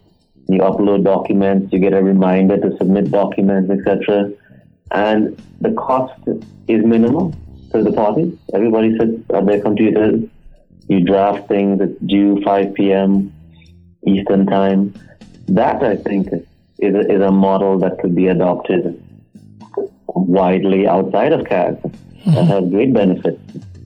you 0.48 0.60
upload 0.60 1.04
documents, 1.04 1.72
you 1.72 1.78
get 1.78 1.92
a 1.92 2.02
reminder 2.02 2.56
to 2.58 2.76
submit 2.76 3.10
documents, 3.10 3.70
etc. 3.70 4.32
And 4.90 5.40
the 5.60 5.72
cost 5.72 6.20
is 6.68 6.84
minimal 6.84 7.34
to 7.72 7.82
the 7.82 7.92
parties. 7.92 8.34
Everybody 8.54 8.96
sits 8.96 9.22
at 9.34 9.46
their 9.46 9.60
computers. 9.60 10.22
You 10.88 11.00
draft 11.04 11.48
things. 11.48 11.80
It's 11.80 12.00
due 12.02 12.40
5 12.42 12.74
p.m. 12.74 13.32
Eastern 14.06 14.46
time. 14.46 14.94
That 15.48 15.82
I 15.82 15.96
think 15.96 16.28
is 16.78 16.94
a, 16.94 17.12
is 17.12 17.20
a 17.20 17.30
model 17.30 17.78
that 17.80 17.98
could 17.98 18.14
be 18.14 18.28
adopted 18.28 19.02
widely 20.06 20.86
outside 20.86 21.32
of 21.32 21.44
CAS 21.46 21.74
mm-hmm. 21.74 22.36
and 22.36 22.48
has 22.48 22.70
great 22.70 22.92
benefits 22.92 23.40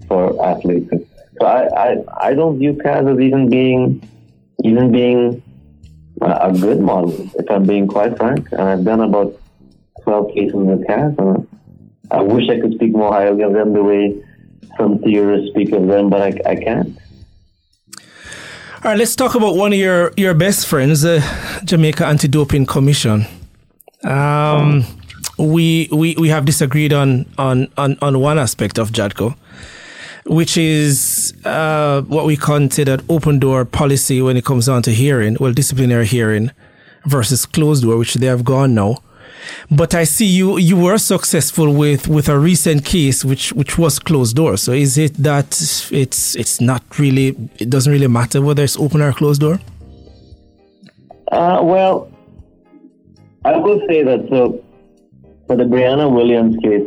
for 0.07 0.45
athletes. 0.45 0.91
So 1.41 1.47
I, 1.47 1.69
I, 1.75 1.97
I 2.29 2.35
don't 2.35 2.59
view 2.59 2.79
CAS 2.83 3.07
as 3.07 3.19
even 3.19 3.49
being 3.49 4.07
even 4.63 4.93
being 4.93 5.43
a 6.21 6.53
good 6.53 6.81
model, 6.81 7.13
if 7.35 7.51
I'm 7.51 7.65
being 7.65 7.87
quite 7.87 8.17
frank. 8.17 8.49
And 8.53 8.63
I've 8.63 8.85
done 8.85 9.01
about 9.01 9.41
12 10.03 10.35
cases 10.35 10.55
with 10.55 10.87
CAS, 10.87 11.15
and 11.19 11.49
I 12.11 12.23
wish 12.23 12.49
I 12.49 12.61
could 12.61 12.75
speak 12.75 12.93
more 12.93 13.13
highly 13.13 13.43
of 13.43 13.53
them 13.53 13.73
the 13.73 13.83
way 13.83 14.23
some 14.77 14.99
theorists 14.99 15.51
speak 15.51 15.73
of 15.73 15.87
them, 15.87 16.11
but 16.11 16.23
I, 16.23 16.51
I 16.51 16.57
can't. 16.57 16.99
All 18.83 18.91
right, 18.91 18.99
let's 18.99 19.15
talk 19.15 19.35
about 19.35 19.57
one 19.57 19.73
of 19.73 19.79
your, 19.79 20.13
your 20.17 20.33
best 20.33 20.67
friends, 20.67 21.03
the 21.03 21.21
Jamaica 21.65 22.07
Anti-Doping 22.07 22.67
Commission. 22.67 23.27
Um, 24.05 24.85
we, 25.39 25.89
we 25.93 26.15
we 26.17 26.31
have 26.31 26.47
disagreed 26.47 26.93
on, 26.93 27.27
on, 27.37 27.69
on, 27.77 27.99
on 28.01 28.21
one 28.21 28.39
aspect 28.39 28.79
of 28.79 28.91
JADCO 28.91 29.37
which 30.27 30.57
is 30.57 31.35
uh, 31.45 32.03
what 32.03 32.27
we 32.27 32.37
consider 32.37 32.99
open 33.09 33.39
door 33.39 33.65
policy 33.65 34.21
when 34.21 34.37
it 34.37 34.45
comes 34.45 34.67
down 34.67 34.83
to 34.83 34.93
hearing, 34.93 35.37
well, 35.41 35.53
disciplinary 35.53 36.07
hearing 36.07 36.51
versus 37.07 37.47
closed 37.47 37.83
door, 37.83 37.97
which 37.97 38.15
they 38.15 38.27
have 38.27 38.45
gone 38.45 38.75
now. 38.75 38.99
But 39.71 39.95
I 39.95 40.05
see 40.05 40.27
you 40.27 40.59
you 40.59 40.77
were 40.77 40.99
successful 40.99 41.73
with, 41.73 42.09
with 42.09 42.29
a 42.29 42.39
recent 42.39 42.85
case 42.85 43.25
which, 43.25 43.53
which 43.55 43.79
was 43.79 43.99
closed 43.99 44.37
door. 44.37 44.57
So 44.57 44.73
is 44.73 44.99
it 44.99 45.15
that 45.15 45.47
it's 45.91 46.37
it's 46.37 46.61
not 46.61 46.83
really 46.99 47.29
it 47.59 47.71
doesn't 47.71 47.91
really 47.91 48.07
matter 48.07 48.43
whether 48.43 48.63
it's 48.63 48.77
open 48.77 49.01
or 49.01 49.13
closed 49.13 49.41
door? 49.41 49.59
Uh, 51.33 51.61
well, 51.63 52.11
I 53.45 53.57
will 53.57 53.81
say 53.89 54.03
that 54.03 54.27
so 54.29 54.63
for 55.47 55.57
the 55.57 55.65
Brianna 55.65 56.13
Williams 56.13 56.57
case, 56.63 56.87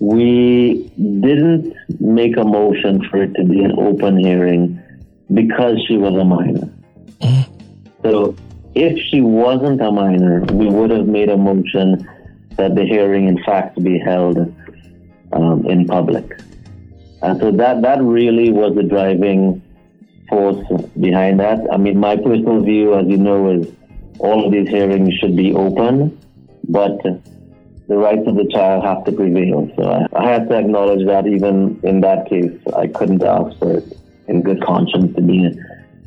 we 0.00 0.90
didn't 0.96 1.74
make 2.00 2.36
a 2.36 2.44
motion 2.44 3.06
for 3.08 3.22
it 3.22 3.34
to 3.34 3.44
be 3.44 3.62
an 3.62 3.72
open 3.78 4.16
hearing 4.16 4.80
because 5.32 5.76
she 5.86 5.96
was 5.96 6.14
a 6.14 6.24
minor. 6.24 6.68
So 8.02 8.36
if 8.74 8.98
she 9.08 9.20
wasn't 9.20 9.80
a 9.80 9.90
minor, 9.90 10.42
we 10.52 10.66
would 10.66 10.90
have 10.90 11.06
made 11.06 11.28
a 11.28 11.36
motion 11.36 12.08
that 12.56 12.74
the 12.74 12.84
hearing, 12.84 13.28
in 13.28 13.42
fact, 13.44 13.82
be 13.82 13.98
held 13.98 14.38
um, 15.32 15.66
in 15.66 15.86
public. 15.86 16.40
And 17.22 17.40
so 17.40 17.50
that, 17.52 17.82
that 17.82 18.00
really 18.02 18.52
was 18.52 18.74
the 18.76 18.84
driving 18.84 19.62
force 20.28 20.64
behind 21.00 21.40
that. 21.40 21.66
I 21.72 21.76
mean, 21.76 21.98
my 21.98 22.16
personal 22.16 22.62
view, 22.62 22.94
as 22.94 23.06
you 23.06 23.16
know, 23.16 23.50
is 23.50 23.72
all 24.20 24.46
of 24.46 24.52
these 24.52 24.68
hearings 24.68 25.14
should 25.14 25.36
be 25.36 25.52
open, 25.54 26.18
but 26.68 27.00
the 27.88 27.96
rights 27.96 28.26
of 28.26 28.36
the 28.36 28.46
child 28.52 28.84
have 28.84 29.04
to 29.04 29.12
prevail. 29.12 29.70
So 29.76 29.82
I, 29.84 30.06
I 30.24 30.30
have 30.30 30.48
to 30.48 30.56
acknowledge 30.56 31.06
that 31.06 31.26
even 31.26 31.80
in 31.82 32.00
that 32.02 32.28
case, 32.28 32.52
I 32.76 32.86
couldn't 32.86 33.22
ask 33.22 33.58
for 33.58 33.78
it 33.78 33.98
in 34.28 34.42
good 34.42 34.62
conscience 34.62 35.14
to 35.16 35.22
be 35.22 35.44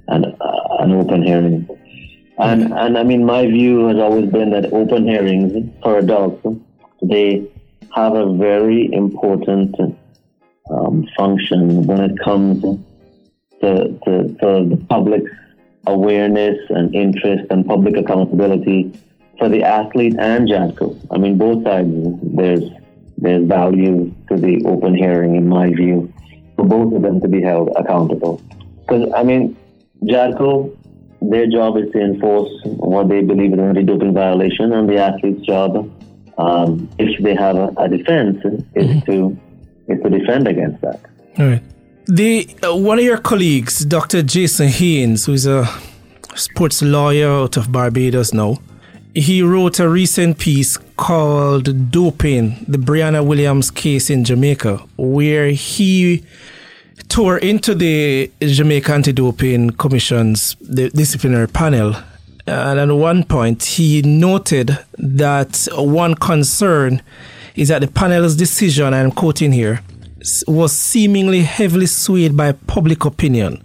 an, 0.07 0.25
uh, 0.25 0.75
an 0.79 0.91
open 0.93 1.23
hearing. 1.23 1.67
And, 2.37 2.71
and 2.73 2.97
I 2.97 3.03
mean, 3.03 3.25
my 3.25 3.45
view 3.47 3.87
has 3.87 3.97
always 3.97 4.31
been 4.31 4.51
that 4.51 4.71
open 4.71 5.07
hearings 5.07 5.69
for 5.83 5.97
adults, 5.97 6.45
they 7.01 7.47
have 7.95 8.13
a 8.13 8.31
very 8.33 8.91
important 8.93 9.75
um, 10.69 11.07
function 11.17 11.85
when 11.87 11.99
it 12.01 12.19
comes 12.19 12.61
to, 12.61 13.99
to, 14.05 14.27
to 14.27 14.65
the 14.69 14.85
public's 14.87 15.31
awareness 15.87 16.57
and 16.69 16.93
interest 16.95 17.43
and 17.49 17.65
public 17.65 17.97
accountability 17.97 18.93
for 19.41 19.49
the 19.49 19.63
athlete 19.63 20.15
and 20.19 20.47
JADCO. 20.47 21.07
I 21.09 21.17
mean, 21.17 21.39
both 21.39 21.63
sides, 21.63 21.89
there's, 22.21 22.63
there's 23.17 23.43
value 23.47 24.13
to 24.29 24.37
the 24.37 24.63
open 24.65 24.93
hearing, 24.93 25.35
in 25.35 25.49
my 25.49 25.69
view, 25.73 26.13
for 26.55 26.63
both 26.63 26.93
of 26.93 27.01
them 27.01 27.19
to 27.21 27.27
be 27.27 27.41
held 27.41 27.69
accountable. 27.75 28.39
Because, 28.81 29.11
I 29.15 29.23
mean, 29.23 29.57
JADCO, 30.03 30.77
their 31.23 31.47
job 31.47 31.77
is 31.77 31.91
to 31.93 31.99
enforce 32.01 32.51
what 32.65 33.09
they 33.09 33.21
believe 33.21 33.53
is 33.53 33.59
an 33.59 33.69
anti-doping 33.69 34.13
violation, 34.13 34.73
and 34.73 34.87
the 34.87 34.97
athlete's 34.97 35.43
job, 35.43 35.89
um, 36.37 36.87
if 36.99 37.19
they 37.23 37.33
have 37.33 37.55
a, 37.55 37.73
a 37.77 37.89
defense, 37.89 38.37
is 38.75 38.85
mm-hmm. 38.85 39.11
to 39.11 39.39
is 39.87 40.01
to 40.03 40.09
defend 40.09 40.47
against 40.47 40.81
that. 40.81 40.99
All 41.39 41.47
right. 41.47 41.63
The 42.05 42.47
uh, 42.63 42.75
one 42.75 42.99
of 42.99 43.05
your 43.05 43.17
colleagues, 43.17 43.85
Dr. 43.85 44.21
Jason 44.21 44.67
Haynes, 44.67 45.25
who 45.25 45.33
is 45.33 45.47
a 45.47 45.67
sports 46.35 46.81
lawyer 46.83 47.29
out 47.29 47.57
of 47.57 47.71
Barbados 47.71 48.33
now, 48.33 48.57
he 49.13 49.41
wrote 49.41 49.79
a 49.79 49.89
recent 49.89 50.37
piece 50.37 50.77
called 50.97 51.91
"Doping: 51.91 52.65
The 52.67 52.77
Brianna 52.77 53.25
Williams 53.25 53.71
Case 53.71 54.09
in 54.09 54.23
Jamaica," 54.23 54.77
where 54.97 55.49
he 55.49 56.23
tore 57.07 57.37
into 57.39 57.75
the 57.75 58.31
Jamaica 58.41 58.93
Anti-Doping 58.93 59.71
Commission's 59.71 60.55
the 60.61 60.89
disciplinary 60.89 61.47
panel. 61.47 61.95
And 62.47 62.79
at 62.79 62.91
one 62.95 63.23
point, 63.23 63.63
he 63.63 64.01
noted 64.01 64.77
that 64.97 65.67
one 65.75 66.15
concern 66.15 67.01
is 67.55 67.67
that 67.67 67.81
the 67.81 67.87
panel's 67.87 68.35
decision, 68.35 68.93
I'm 68.93 69.11
quoting 69.11 69.51
here, 69.51 69.81
was 70.47 70.71
seemingly 70.71 71.41
heavily 71.41 71.85
swayed 71.85 72.35
by 72.37 72.53
public 72.53 73.05
opinion. 73.05 73.61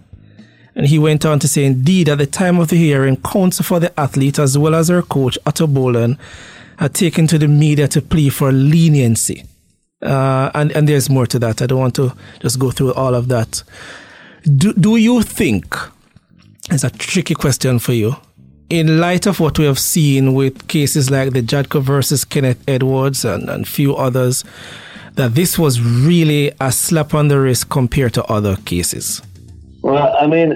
And 0.77 0.85
he 0.85 0.99
went 0.99 1.25
on 1.25 1.39
to 1.39 1.47
say, 1.47 1.65
indeed, 1.65 2.07
at 2.07 2.19
the 2.19 2.27
time 2.27 2.59
of 2.59 2.67
the 2.67 2.77
hearing, 2.77 3.17
counsel 3.17 3.65
for 3.65 3.79
the 3.79 3.99
athlete 3.99 4.37
as 4.37 4.59
well 4.59 4.75
as 4.75 4.89
her 4.89 5.01
coach, 5.01 5.35
Otto 5.43 5.65
Bolan, 5.65 6.19
had 6.77 6.93
taken 6.93 7.25
to 7.27 7.39
the 7.39 7.47
media 7.47 7.87
to 7.87 7.99
plea 7.99 8.29
for 8.29 8.51
leniency. 8.51 9.43
Uh, 10.03 10.51
and, 10.53 10.71
and 10.73 10.87
there's 10.87 11.09
more 11.09 11.25
to 11.25 11.39
that. 11.39 11.63
I 11.63 11.65
don't 11.65 11.79
want 11.79 11.95
to 11.95 12.13
just 12.41 12.59
go 12.59 12.69
through 12.69 12.93
all 12.93 13.15
of 13.15 13.27
that. 13.29 13.63
Do, 14.43 14.71
do 14.73 14.97
you 14.97 15.23
think, 15.23 15.75
it's 16.69 16.83
a 16.83 16.91
tricky 16.91 17.33
question 17.33 17.79
for 17.79 17.93
you, 17.93 18.15
in 18.69 18.99
light 18.99 19.25
of 19.25 19.39
what 19.39 19.57
we 19.57 19.65
have 19.65 19.79
seen 19.79 20.35
with 20.35 20.67
cases 20.67 21.09
like 21.09 21.33
the 21.33 21.41
JADCO 21.41 21.81
versus 21.81 22.23
Kenneth 22.23 22.63
Edwards 22.67 23.25
and, 23.25 23.49
and 23.49 23.67
few 23.67 23.95
others, 23.95 24.43
that 25.15 25.33
this 25.33 25.57
was 25.57 25.81
really 25.81 26.51
a 26.61 26.71
slap 26.71 27.15
on 27.15 27.29
the 27.29 27.39
wrist 27.39 27.69
compared 27.69 28.13
to 28.13 28.23
other 28.25 28.57
cases? 28.57 29.23
Well, 29.87 30.15
I 30.19 30.27
mean, 30.27 30.51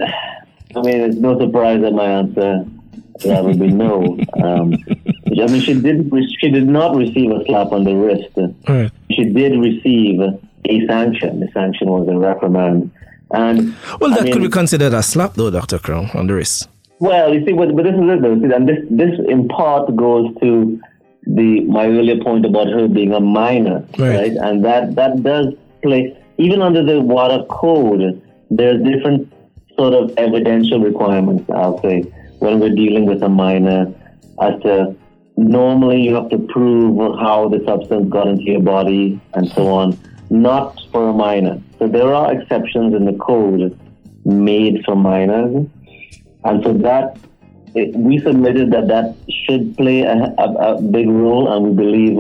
I 0.75 0.81
mean, 0.81 0.99
it's 1.01 1.15
no 1.15 1.39
surprise 1.39 1.81
that 1.81 1.93
my 1.93 2.05
answer 2.05 2.65
that 3.23 3.43
would 3.43 3.59
be 3.59 3.67
no. 3.67 4.17
Um, 4.43 4.73
I 5.25 5.47
mean, 5.47 5.61
she 5.61 5.73
did. 5.79 6.11
She 6.39 6.49
did 6.49 6.67
not 6.67 6.95
receive 6.95 7.31
a 7.31 7.43
slap 7.45 7.71
on 7.71 7.83
the 7.83 7.95
wrist. 7.95 8.37
Right. 8.67 8.91
She 9.11 9.25
did 9.25 9.59
receive 9.59 10.19
a 10.19 10.87
sanction. 10.87 11.39
The 11.39 11.49
sanction 11.53 11.89
was 11.89 12.07
a 12.07 12.17
reprimand. 12.17 12.91
And 13.31 13.73
well, 13.99 14.09
that 14.09 14.21
I 14.21 14.23
mean, 14.23 14.33
could 14.33 14.41
be 14.41 14.49
considered 14.49 14.93
a 14.93 15.01
slap, 15.01 15.35
though, 15.35 15.49
Doctor 15.49 15.79
Crowne, 15.79 16.13
on 16.15 16.27
the 16.27 16.33
wrist. 16.33 16.67
Well, 16.99 17.33
you 17.33 17.45
see, 17.45 17.53
but, 17.53 17.73
but 17.75 17.83
this 17.83 17.95
is 17.95 18.01
it, 18.01 18.21
though. 18.21 18.33
And 18.33 18.67
this, 18.67 18.79
this 18.89 19.19
in 19.27 19.47
part 19.47 19.95
goes 19.95 20.35
to 20.41 20.79
the 21.25 21.61
my 21.61 21.85
earlier 21.85 22.21
point 22.21 22.45
about 22.45 22.67
her 22.67 22.87
being 22.87 23.13
a 23.13 23.19
minor, 23.21 23.85
right? 23.97 24.15
right? 24.15 24.31
And 24.31 24.65
that 24.65 24.95
that 24.95 25.23
does 25.23 25.53
play 25.81 26.17
even 26.37 26.61
under 26.61 26.83
the 26.83 26.99
WADA 26.99 27.45
code. 27.49 28.21
There's 28.51 28.83
different 28.83 29.31
sort 29.77 29.93
of 29.93 30.13
evidential 30.17 30.81
requirements. 30.81 31.49
I'll 31.49 31.81
say 31.81 32.01
when 32.39 32.59
we're 32.59 32.75
dealing 32.75 33.05
with 33.05 33.23
a 33.23 33.29
minor, 33.29 33.93
as 34.41 34.61
to 34.63 34.93
normally 35.37 36.01
you 36.01 36.13
have 36.15 36.29
to 36.29 36.37
prove 36.37 36.97
how 37.19 37.47
the 37.47 37.63
substance 37.65 38.09
got 38.09 38.27
into 38.27 38.43
your 38.43 38.61
body 38.61 39.21
and 39.35 39.47
so 39.53 39.67
on, 39.67 39.97
not 40.29 40.77
for 40.91 41.09
a 41.09 41.13
minor. 41.13 41.61
So 41.79 41.87
there 41.87 42.13
are 42.13 42.33
exceptions 42.33 42.93
in 42.93 43.05
the 43.05 43.13
code 43.13 43.79
made 44.25 44.83
for 44.83 44.97
minors. 44.97 45.65
And 46.43 46.63
so 46.63 46.73
that, 46.73 47.17
it, 47.73 47.95
we 47.95 48.19
submitted 48.19 48.71
that 48.71 48.89
that 48.89 49.15
should 49.45 49.77
play 49.77 50.01
a, 50.01 50.33
a, 50.37 50.75
a, 50.75 50.81
big 50.81 51.07
role, 51.07 51.51
and 51.53 51.63
we 51.67 51.71
believe 51.73 52.17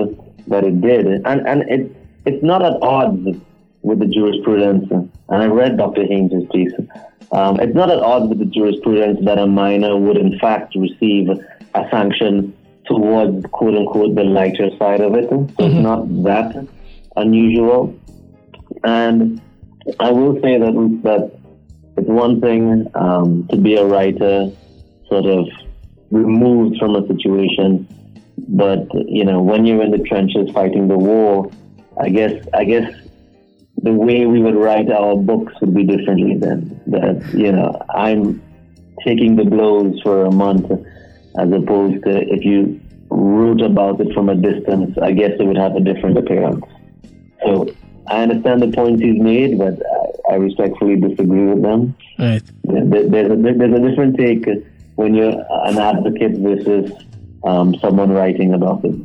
that 0.47 0.63
it 0.63 0.79
did. 0.79 1.07
And, 1.07 1.45
and 1.45 1.63
it, 1.69 1.95
it's 2.25 2.41
not 2.41 2.63
at 2.63 2.81
odds 2.81 3.37
with 3.81 3.99
the 3.99 4.07
jurisprudence. 4.07 4.89
And 4.91 5.11
I 5.29 5.45
read 5.45 5.77
Dr. 5.77 6.05
Haynes' 6.05 6.45
piece. 6.51 6.73
Um, 7.31 7.59
it's 7.59 7.73
not 7.73 7.89
at 7.89 7.99
odds 7.99 8.27
with 8.27 8.39
the 8.39 8.45
jurisprudence 8.45 9.23
that 9.25 9.37
a 9.37 9.47
minor 9.47 9.97
would, 9.97 10.17
in 10.17 10.37
fact, 10.39 10.75
receive 10.75 11.29
a 11.29 11.87
sanction 11.89 12.53
towards 12.85 13.45
quote 13.47 13.75
unquote 13.75 14.15
the 14.15 14.23
lighter 14.23 14.69
side 14.77 15.01
of 15.01 15.15
it. 15.15 15.29
So 15.29 15.37
mm-hmm. 15.37 15.63
it's 15.63 15.75
not 15.75 16.23
that 16.23 16.67
unusual. 17.15 17.97
And 18.83 19.41
I 19.99 20.11
will 20.11 20.35
say 20.41 20.57
that 20.57 20.73
that 21.03 21.31
it's 21.97 22.09
one 22.09 22.41
thing 22.41 22.87
um, 22.95 23.47
to 23.49 23.57
be 23.57 23.75
a 23.75 23.85
writer, 23.85 24.51
sort 25.07 25.25
of 25.25 25.47
removed 26.09 26.77
from 26.79 26.95
a 26.95 27.07
situation, 27.07 27.87
but 28.49 28.87
you 29.07 29.23
know 29.23 29.41
when 29.41 29.65
you're 29.65 29.81
in 29.81 29.91
the 29.91 29.99
trenches 29.99 30.49
fighting 30.51 30.87
the 30.87 30.97
war, 30.97 31.51
I 31.99 32.09
guess 32.09 32.45
I 32.53 32.65
guess 32.65 32.91
the 33.83 33.91
way 33.91 34.25
we 34.25 34.41
would 34.41 34.55
write 34.55 34.91
our 34.91 35.15
books 35.15 35.53
would 35.61 35.73
be 35.73 35.83
differently 35.83 36.37
then. 36.37 36.79
That 36.87 37.33
you 37.33 37.51
know 37.51 37.79
I'm 37.89 38.41
taking 39.05 39.35
the 39.35 39.45
blows 39.45 39.99
for 40.01 40.25
a 40.25 40.31
month 40.31 40.71
as 41.37 41.51
opposed 41.51 42.03
to 42.03 42.33
if 42.33 42.43
you 42.43 42.79
wrote 43.09 43.61
about 43.61 43.99
it 43.99 44.13
from 44.13 44.29
a 44.29 44.35
distance, 44.35 44.97
I 45.01 45.11
guess 45.11 45.31
it 45.39 45.43
would 45.43 45.57
have 45.57 45.75
a 45.75 45.81
different 45.81 46.17
appearance. 46.17 46.63
So 47.45 47.73
I 48.07 48.23
understand 48.23 48.61
the 48.61 48.71
points 48.71 49.01
he's 49.01 49.19
made, 49.19 49.57
but 49.57 49.73
I, 50.29 50.33
I 50.33 50.35
respectfully 50.35 50.99
disagree 50.99 51.45
with 51.45 51.61
them. 51.61 51.95
Right. 52.17 52.41
There's 52.63 53.31
a, 53.31 53.35
there's 53.35 53.73
a 53.73 53.89
different 53.89 54.17
take 54.17 54.45
when 54.95 55.13
you're 55.13 55.43
an 55.65 55.77
advocate 55.77 56.37
versus 56.37 56.91
um, 57.43 57.75
someone 57.79 58.11
writing 58.11 58.53
about 58.53 58.83
it. 58.85 58.95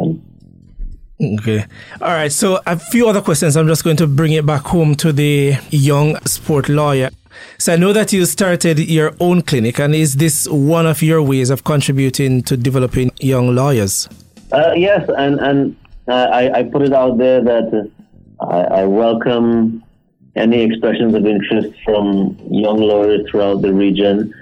Okay. 1.21 1.65
All 2.01 2.09
right. 2.09 2.31
So 2.31 2.61
a 2.67 2.79
few 2.79 3.09
other 3.09 3.23
questions. 3.23 3.57
I'm 3.57 3.67
just 3.67 3.85
going 3.85 3.97
to 3.99 4.07
bring 4.07 4.33
it 4.33 4.45
back 4.45 4.63
home 4.63 4.95
to 4.97 5.13
the 5.13 5.57
young 5.71 6.19
sport 6.27 6.69
lawyer. 6.69 7.11
So 7.59 7.73
I 7.73 7.77
know 7.77 7.93
that 7.93 8.13
you 8.13 8.25
started 8.27 8.79
your 8.79 9.15
own 9.21 9.43
clinic, 9.43 9.79
and 9.79 9.95
is 9.95 10.17
this 10.17 10.47
one 10.49 10.87
of 10.87 11.03
your 11.03 11.23
ways 11.23 11.51
of 11.51 11.65
contributing 11.65 12.43
to 12.45 12.57
developing 12.57 13.11
young 13.21 13.55
lawyers? 13.55 14.09
Uh, 14.53 14.73
yes, 14.75 15.09
and 15.17 15.41
and 15.41 15.77
uh, 16.09 16.29
I, 16.33 16.59
I, 16.59 16.63
put 16.63 16.83
it 16.83 16.93
out 16.93 17.19
there 17.19 17.43
that 17.43 17.91
I, 18.41 18.61
I, 18.81 18.85
welcome 18.85 19.83
any 20.37 20.63
expressions 20.63 21.15
of 21.15 21.27
interest 21.27 21.75
from 21.85 22.39
young 22.49 22.79
lawyers 22.79 23.29
throughout 23.29 23.63
the 23.63 23.73
region. 23.73 24.33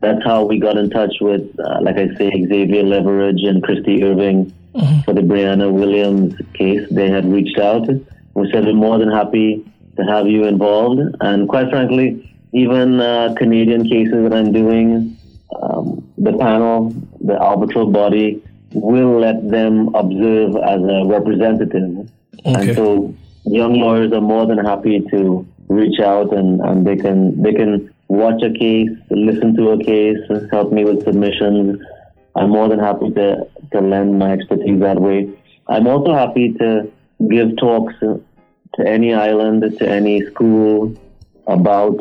That's 0.00 0.22
how 0.24 0.44
we 0.44 0.60
got 0.60 0.76
in 0.76 0.90
touch 0.90 1.14
with, 1.20 1.42
uh, 1.58 1.80
like 1.82 1.96
I 1.96 2.14
say, 2.14 2.30
Xavier 2.30 2.84
Leveridge 2.84 3.44
and 3.44 3.62
Christy 3.62 4.04
Irving 4.04 4.54
mm-hmm. 4.78 5.00
for 5.02 5.14
the 5.14 5.20
Brianna 5.20 5.72
Williams 5.72 6.34
case. 6.54 6.86
They 6.90 7.10
had 7.10 7.30
reached 7.30 7.58
out. 7.58 7.88
We 8.34 8.50
said 8.52 8.64
we're 8.64 8.74
more 8.74 8.98
than 8.98 9.10
happy 9.10 9.64
to 9.96 10.04
have 10.04 10.28
you 10.28 10.44
involved, 10.44 11.00
and 11.20 11.48
quite 11.48 11.70
frankly 11.70 12.24
even 12.52 13.00
uh, 13.00 13.34
Canadian 13.36 13.88
cases 13.88 14.22
that 14.22 14.32
I'm 14.32 14.52
doing, 14.52 15.16
um, 15.60 16.06
the 16.16 16.36
panel, 16.36 16.94
the 17.20 17.38
arbitral 17.38 17.90
body, 17.90 18.42
will 18.72 19.20
let 19.20 19.50
them 19.50 19.94
observe 19.94 20.56
as 20.56 20.80
a 20.80 21.04
representative. 21.06 22.10
Okay. 22.46 22.68
And 22.68 22.76
so 22.76 23.14
young 23.44 23.74
lawyers 23.74 24.12
are 24.12 24.20
more 24.20 24.46
than 24.46 24.58
happy 24.58 25.00
to 25.10 25.46
reach 25.68 26.00
out 26.00 26.32
and, 26.34 26.60
and 26.60 26.86
they 26.86 26.96
can 26.96 27.42
they 27.42 27.52
can 27.52 27.92
watch 28.08 28.42
a 28.42 28.50
case, 28.50 28.88
listen 29.10 29.54
to 29.56 29.70
a 29.70 29.84
case, 29.84 30.18
help 30.50 30.72
me 30.72 30.84
with 30.84 31.04
submissions. 31.04 31.78
I'm 32.38 32.50
more 32.50 32.68
than 32.68 32.78
happy 32.78 33.10
to, 33.10 33.48
to 33.72 33.80
lend 33.80 34.18
my 34.18 34.32
expertise 34.32 34.80
that 34.80 35.00
way. 35.00 35.28
I'm 35.66 35.88
also 35.88 36.14
happy 36.14 36.52
to 36.54 36.90
give 37.28 37.56
talks 37.56 37.94
to 38.00 38.22
any 38.86 39.12
island, 39.12 39.62
to 39.78 39.88
any 39.88 40.24
school 40.26 40.94
about 41.48 41.98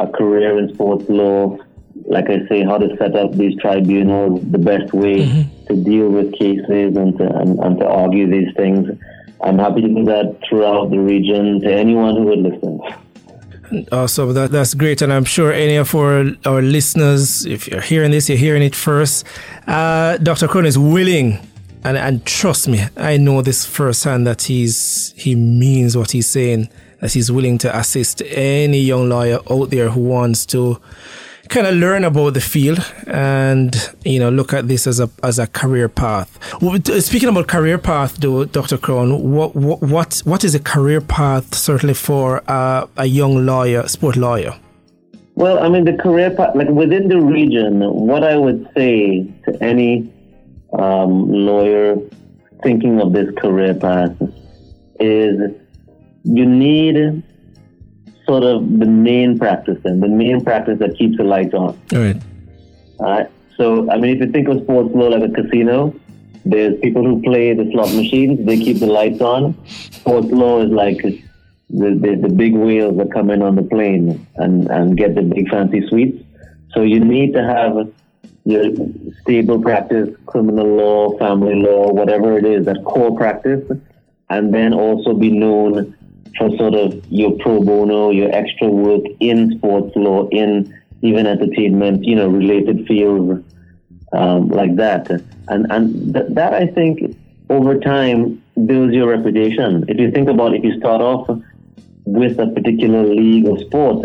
a 0.00 0.06
career 0.08 0.58
in 0.58 0.72
sports 0.74 1.04
law, 1.08 1.58
like 2.06 2.30
I 2.30 2.46
say, 2.48 2.64
how 2.64 2.78
to 2.78 2.96
set 2.96 3.14
up 3.14 3.32
these 3.32 3.60
tribunals, 3.60 4.40
the 4.50 4.58
best 4.58 4.94
way 4.94 5.26
mm-hmm. 5.26 5.66
to 5.66 5.84
deal 5.84 6.08
with 6.08 6.32
cases 6.32 6.96
and 6.96 7.18
to, 7.18 7.26
and, 7.36 7.58
and 7.58 7.78
to 7.78 7.86
argue 7.86 8.28
these 8.30 8.54
things. 8.56 8.88
I'm 9.42 9.58
happy 9.58 9.82
to 9.82 9.88
do 9.88 10.04
that 10.06 10.38
throughout 10.48 10.90
the 10.90 10.98
region 10.98 11.60
to 11.60 11.70
anyone 11.70 12.16
who 12.16 12.24
would 12.24 12.38
listen. 12.38 12.80
Awesome, 13.90 14.34
that, 14.34 14.50
that's 14.50 14.74
great. 14.74 15.02
And 15.02 15.12
I'm 15.12 15.24
sure 15.24 15.52
any 15.52 15.76
of 15.76 15.94
our, 15.94 16.26
our 16.44 16.62
listeners, 16.62 17.46
if 17.46 17.68
you're 17.68 17.80
hearing 17.80 18.10
this, 18.10 18.28
you're 18.28 18.38
hearing 18.38 18.62
it 18.62 18.74
first. 18.74 19.26
Uh, 19.66 20.16
Dr. 20.18 20.46
Crowne 20.48 20.66
is 20.66 20.78
willing, 20.78 21.38
and, 21.82 21.96
and 21.96 22.24
trust 22.24 22.68
me, 22.68 22.84
I 22.96 23.16
know 23.16 23.42
this 23.42 23.64
firsthand 23.64 24.26
that 24.26 24.42
he's 24.42 25.14
he 25.16 25.34
means 25.34 25.96
what 25.96 26.10
he's 26.10 26.28
saying 26.28 26.68
that 27.00 27.12
he's 27.12 27.30
willing 27.30 27.58
to 27.58 27.76
assist 27.76 28.22
any 28.28 28.80
young 28.80 29.10
lawyer 29.10 29.38
out 29.50 29.68
there 29.68 29.90
who 29.90 30.00
wants 30.00 30.46
to 30.46 30.80
kind 31.48 31.66
of 31.66 31.74
learn 31.74 32.04
about 32.04 32.34
the 32.34 32.40
field 32.40 32.78
and 33.06 33.90
you 34.04 34.18
know 34.18 34.30
look 34.30 34.52
at 34.52 34.68
this 34.68 34.86
as 34.86 35.00
a 35.00 35.10
as 35.22 35.38
a 35.38 35.46
career 35.46 35.88
path. 35.88 36.38
Speaking 37.00 37.28
about 37.28 37.48
career 37.48 37.78
path, 37.78 38.16
though, 38.16 38.44
Dr. 38.44 38.78
Crowne, 38.78 39.20
what 39.20 39.54
what 39.54 40.20
what 40.24 40.44
is 40.44 40.54
a 40.54 40.60
career 40.60 41.00
path 41.00 41.54
certainly 41.54 41.94
for 41.94 42.42
a 42.46 43.06
young 43.06 43.46
lawyer, 43.46 43.86
sport 43.88 44.16
lawyer? 44.16 44.54
Well, 45.36 45.58
I 45.58 45.68
mean 45.68 45.84
the 45.84 45.94
career 45.94 46.30
path, 46.30 46.54
like 46.54 46.68
within 46.68 47.08
the 47.08 47.20
region, 47.20 47.80
what 47.80 48.22
I 48.22 48.36
would 48.36 48.68
say 48.76 49.24
to 49.44 49.62
any 49.62 50.12
um, 50.78 51.30
lawyer 51.30 51.96
thinking 52.62 53.00
of 53.00 53.12
this 53.12 53.28
career 53.36 53.74
path 53.74 54.16
is 55.00 55.52
you 56.24 56.46
need 56.46 57.22
sort 58.26 58.42
of 58.42 58.78
the 58.78 58.86
main 58.86 59.38
practice 59.38 59.78
and 59.84 60.02
the 60.02 60.08
main 60.08 60.42
practice 60.42 60.78
that 60.78 60.96
keeps 60.96 61.16
the 61.16 61.24
lights 61.24 61.54
on. 61.54 61.78
All 61.92 61.98
right. 61.98 62.22
All 62.98 63.06
right. 63.06 63.30
So, 63.56 63.90
I 63.90 63.98
mean, 63.98 64.16
if 64.16 64.20
you 64.20 64.32
think 64.32 64.48
of 64.48 64.62
sports 64.62 64.94
law 64.94 65.08
like 65.08 65.30
a 65.30 65.32
casino, 65.32 65.94
there's 66.44 66.78
people 66.80 67.04
who 67.04 67.22
play 67.22 67.54
the 67.54 67.70
slot 67.72 67.92
machines, 67.94 68.44
they 68.44 68.56
keep 68.56 68.78
the 68.78 68.86
lights 68.86 69.20
on. 69.20 69.56
Sports 69.66 70.28
law 70.28 70.60
is 70.60 70.70
like 70.70 70.98
the, 71.02 71.22
the, 71.70 72.18
the 72.20 72.28
big 72.28 72.54
wheels 72.54 72.96
that 72.98 73.12
come 73.12 73.30
in 73.30 73.42
on 73.42 73.56
the 73.56 73.62
plane 73.62 74.26
and, 74.36 74.68
and 74.70 74.96
get 74.96 75.14
the 75.14 75.22
big 75.22 75.48
fancy 75.48 75.86
suites. 75.88 76.22
So 76.72 76.82
you 76.82 77.00
need 77.00 77.32
to 77.34 77.42
have 77.42 77.92
your 78.44 78.70
stable 79.22 79.60
practice, 79.60 80.14
criminal 80.26 80.66
law, 80.66 81.16
family 81.18 81.54
law, 81.54 81.92
whatever 81.92 82.36
it 82.36 82.44
is, 82.44 82.66
that 82.66 82.84
core 82.84 83.16
practice, 83.16 83.64
and 84.28 84.52
then 84.52 84.74
also 84.74 85.14
be 85.14 85.30
known 85.30 85.96
for 86.38 86.56
sort 86.56 86.74
of 86.74 87.02
your 87.10 87.32
pro 87.38 87.60
bono, 87.60 88.10
your 88.10 88.32
extra 88.34 88.68
work 88.68 89.02
in 89.20 89.56
sports 89.58 89.94
law, 89.96 90.28
in 90.28 90.74
even 91.02 91.26
entertainment, 91.26 92.04
you 92.04 92.16
know, 92.16 92.28
related 92.28 92.86
fields 92.86 93.44
um, 94.12 94.48
like 94.48 94.76
that. 94.76 95.10
And 95.48 95.66
and 95.70 96.14
th- 96.14 96.26
that 96.30 96.54
I 96.54 96.66
think 96.66 97.16
over 97.50 97.78
time 97.78 98.42
builds 98.66 98.94
your 98.94 99.08
reputation. 99.08 99.84
If 99.88 99.98
you 99.98 100.10
think 100.10 100.28
about 100.28 100.54
if 100.54 100.64
you 100.64 100.78
start 100.78 101.00
off 101.00 101.28
with 102.04 102.38
a 102.38 102.46
particular 102.48 103.04
league 103.04 103.46
or 103.46 103.58
sport, 103.60 104.04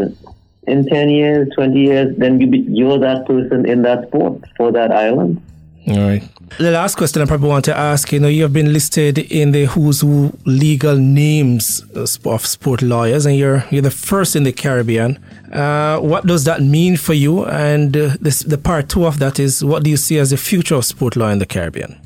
in 0.70 0.86
10 0.86 1.10
years, 1.10 1.50
20 1.56 1.80
years, 1.80 2.16
then 2.18 2.40
you 2.40 2.48
be, 2.48 2.60
you're 2.60 3.00
that 3.00 3.26
person 3.26 3.68
in 3.68 3.82
that 3.82 4.08
sport 4.08 4.44
for 4.56 4.72
that 4.72 4.92
island. 4.92 5.42
All 5.90 5.98
right. 5.98 6.22
The 6.60 6.72
last 6.72 6.96
question 6.96 7.22
I 7.22 7.26
probably 7.26 7.50
want 7.50 7.66
to 7.66 7.76
ask 7.76 8.12
you 8.12 8.20
know, 8.20 8.28
you 8.28 8.44
have 8.44 8.54
been 8.54 8.74
listed 8.74 9.18
in 9.18 9.52
the 9.54 9.66
Who's 9.66 10.02
Who 10.02 10.38
legal 10.46 10.98
names 10.98 11.82
of 11.96 12.46
sport 12.46 12.82
lawyers, 12.82 13.26
and 13.26 13.36
you're, 13.36 13.64
you're 13.72 13.82
the 13.82 13.92
first 13.92 14.36
in 14.36 14.44
the 14.44 14.52
Caribbean. 14.52 15.18
Uh, 15.52 16.00
what 16.00 16.28
does 16.28 16.44
that 16.44 16.62
mean 16.62 16.96
for 16.96 17.14
you? 17.14 17.46
And 17.46 17.96
uh, 17.98 18.18
this, 18.22 18.42
the 18.42 18.58
part 18.58 18.90
two 18.90 19.06
of 19.06 19.18
that 19.20 19.40
is 19.40 19.64
what 19.64 19.84
do 19.84 19.90
you 19.90 19.98
see 19.98 20.20
as 20.20 20.30
the 20.30 20.38
future 20.38 20.76
of 20.76 20.86
sport 20.86 21.16
law 21.16 21.30
in 21.30 21.40
the 21.40 21.46
Caribbean? 21.46 22.00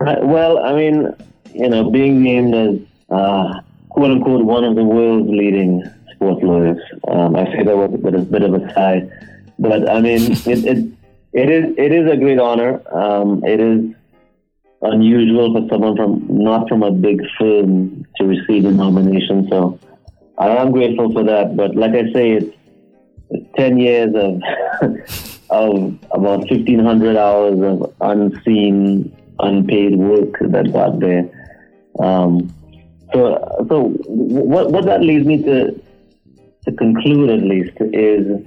Uh, 0.00 0.16
well, 0.22 0.58
I 0.58 0.74
mean, 0.74 1.14
you 1.54 1.68
know, 1.68 1.90
being 1.90 2.22
named 2.22 2.54
as 2.54 2.78
uh, 3.10 3.60
quote 3.88 4.10
unquote 4.10 4.44
one 4.44 4.64
of 4.64 4.74
the 4.74 4.84
world's 4.84 5.30
leading 5.30 5.82
sport 6.14 6.42
lawyers, 6.42 6.80
um, 7.08 7.36
I 7.36 7.44
say 7.52 7.62
that 7.62 7.76
with 7.76 8.14
a 8.14 8.18
bit 8.18 8.42
of 8.42 8.54
a 8.54 8.74
sigh, 8.74 9.08
but 9.58 9.88
I 9.88 10.00
mean, 10.00 10.32
it, 10.32 10.64
it 10.64 10.93
it 11.34 11.50
is 11.50 11.74
it 11.76 11.92
is 11.92 12.10
a 12.10 12.16
great 12.16 12.38
honor. 12.38 12.80
Um, 12.96 13.44
it 13.44 13.58
is 13.58 13.92
unusual 14.82 15.52
for 15.52 15.68
someone 15.68 15.96
from 15.96 16.26
not 16.28 16.68
from 16.68 16.82
a 16.82 16.92
big 16.92 17.20
firm 17.38 18.06
to 18.16 18.24
receive 18.24 18.64
a 18.66 18.70
nomination. 18.70 19.48
So 19.50 19.78
I 20.38 20.48
am 20.50 20.70
grateful 20.70 21.12
for 21.12 21.24
that. 21.24 21.56
But 21.56 21.74
like 21.74 21.90
I 21.92 22.12
say, 22.12 22.32
it's, 22.32 22.56
it's 23.30 23.46
ten 23.56 23.78
years 23.78 24.14
of 24.14 24.42
of 25.50 25.98
about 26.12 26.48
fifteen 26.48 26.78
hundred 26.78 27.16
hours 27.16 27.58
of 27.60 27.92
unseen, 28.00 29.16
unpaid 29.40 29.96
work 29.96 30.38
that 30.40 30.72
got 30.72 31.00
there. 31.00 31.28
Um, 31.98 32.54
so 33.12 33.66
so 33.68 33.88
what 34.06 34.70
what 34.70 34.84
that 34.84 35.00
leads 35.00 35.26
me 35.26 35.42
to 35.42 35.82
to 36.64 36.72
conclude 36.72 37.30
at 37.30 37.42
least 37.42 37.76
is 37.80 38.40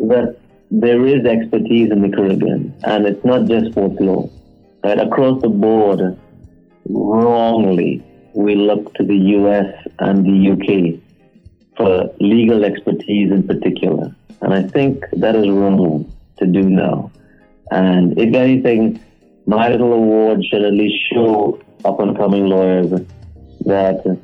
that 0.00 0.36
there 0.80 1.06
is 1.06 1.24
expertise 1.24 1.90
in 1.92 2.02
the 2.02 2.14
Caribbean, 2.14 2.74
and 2.82 3.06
it's 3.06 3.24
not 3.24 3.46
just 3.46 3.70
sports 3.70 4.00
law. 4.00 4.28
Right? 4.82 4.98
Across 4.98 5.42
the 5.42 5.48
board, 5.48 6.18
wrongly, 6.88 8.02
we 8.34 8.56
look 8.56 8.92
to 8.94 9.04
the 9.04 9.16
US 9.38 9.72
and 10.00 10.24
the 10.24 10.50
UK 10.52 11.00
for 11.76 12.12
legal 12.20 12.64
expertise 12.64 13.30
in 13.30 13.46
particular. 13.46 14.14
And 14.40 14.52
I 14.52 14.62
think 14.62 15.04
that 15.12 15.36
is 15.36 15.48
wrong 15.48 16.12
to 16.38 16.46
do 16.46 16.62
now. 16.62 17.12
And 17.70 18.18
if 18.18 18.34
anything, 18.34 19.00
my 19.46 19.68
little 19.68 19.92
award 19.92 20.44
should 20.44 20.62
at 20.62 20.72
least 20.72 20.96
show 21.12 21.60
up 21.84 22.00
and 22.00 22.16
coming 22.16 22.46
lawyers 22.46 22.90
that 23.60 24.18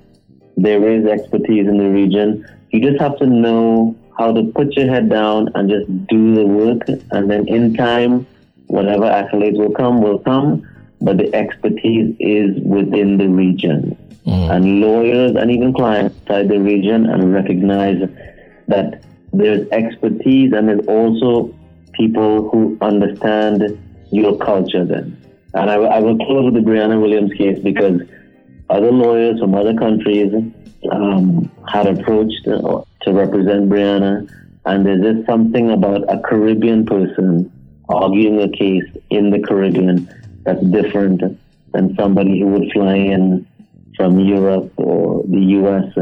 there 0.56 0.88
is 0.88 1.06
expertise 1.06 1.68
in 1.68 1.78
the 1.78 1.88
region. 1.88 2.44
You 2.70 2.80
just 2.80 3.00
have 3.00 3.16
to 3.18 3.26
know 3.26 3.96
how 4.20 4.30
to 4.32 4.42
put 4.52 4.76
your 4.76 4.86
head 4.86 5.08
down 5.08 5.48
and 5.54 5.70
just 5.70 5.88
do 6.08 6.34
the 6.34 6.46
work. 6.46 6.82
And 7.10 7.30
then 7.30 7.48
in 7.48 7.72
time, 7.72 8.26
whatever 8.66 9.04
accolades 9.04 9.56
will 9.56 9.72
come, 9.72 10.02
will 10.02 10.18
come. 10.18 10.68
But 11.00 11.16
the 11.16 11.34
expertise 11.34 12.14
is 12.20 12.60
within 12.62 13.16
the 13.16 13.28
region. 13.28 13.96
Mm. 14.26 14.50
And 14.54 14.80
lawyers 14.82 15.36
and 15.36 15.50
even 15.50 15.72
clients 15.72 16.14
inside 16.20 16.50
the 16.50 16.60
region 16.60 17.06
and 17.06 17.32
recognize 17.32 18.06
that 18.68 19.02
there's 19.32 19.66
expertise 19.70 20.52
and 20.52 20.68
there's 20.68 20.86
also 20.86 21.54
people 21.94 22.50
who 22.50 22.76
understand 22.82 23.80
your 24.10 24.36
culture 24.36 24.84
then. 24.84 25.16
And 25.54 25.70
I, 25.70 25.76
I 25.76 25.98
will 26.00 26.18
close 26.18 26.44
with 26.52 26.54
the 26.54 26.70
Brianna 26.70 27.00
Williams 27.00 27.32
case 27.32 27.58
because 27.58 28.02
other 28.70 28.92
lawyers 28.92 29.40
from 29.40 29.54
other 29.54 29.74
countries 29.74 30.32
um, 30.92 31.50
had 31.68 31.86
approached 31.86 32.46
uh, 32.46 32.82
to 33.02 33.12
represent 33.12 33.68
Brianna, 33.68 34.28
and 34.64 34.86
there's 34.86 35.02
just 35.14 35.26
something 35.26 35.70
about 35.72 36.02
a 36.12 36.20
Caribbean 36.20 36.86
person 36.86 37.50
arguing 37.88 38.40
a 38.40 38.48
case 38.48 38.84
in 39.10 39.30
the 39.30 39.40
Caribbean 39.40 40.08
that's 40.44 40.64
different 40.66 41.20
than 41.72 41.96
somebody 41.96 42.40
who 42.40 42.46
would 42.48 42.72
fly 42.72 42.94
in 42.94 43.46
from 43.96 44.20
Europe 44.20 44.72
or 44.76 45.24
the 45.24 45.40
US 45.60 45.92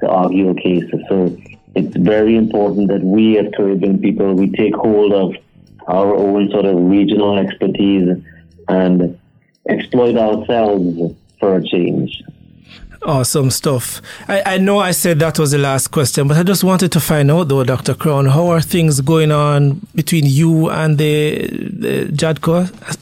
to 0.00 0.08
argue 0.08 0.50
a 0.50 0.54
case. 0.54 0.90
So 1.08 1.36
it's 1.74 1.96
very 1.96 2.36
important 2.36 2.88
that 2.88 3.02
we 3.02 3.38
as 3.38 3.46
Caribbean 3.54 3.98
people, 4.00 4.34
we 4.34 4.50
take 4.50 4.74
hold 4.74 5.12
of 5.12 5.34
our 5.86 6.16
own 6.16 6.50
sort 6.50 6.64
of 6.64 6.76
regional 6.76 7.38
expertise 7.38 8.08
and 8.68 9.18
exploit 9.68 10.16
ourselves 10.16 11.14
for 11.44 11.56
a 11.56 11.62
change. 11.62 12.22
Awesome 13.02 13.50
stuff. 13.50 14.00
I, 14.28 14.54
I 14.54 14.56
know 14.56 14.78
I 14.78 14.92
said 14.92 15.18
that 15.18 15.38
was 15.38 15.50
the 15.50 15.58
last 15.58 15.88
question, 15.88 16.26
but 16.26 16.38
I 16.38 16.42
just 16.42 16.64
wanted 16.64 16.90
to 16.92 17.00
find 17.00 17.30
out 17.30 17.48
though, 17.48 17.62
Dr. 17.64 17.92
Crowne, 17.92 18.30
how 18.32 18.46
are 18.48 18.62
things 18.62 19.02
going 19.02 19.30
on 19.30 19.86
between 19.94 20.24
you 20.24 20.70
and 20.70 20.96
the, 20.96 21.48
the 21.84 21.94
JADCO? 22.20 22.54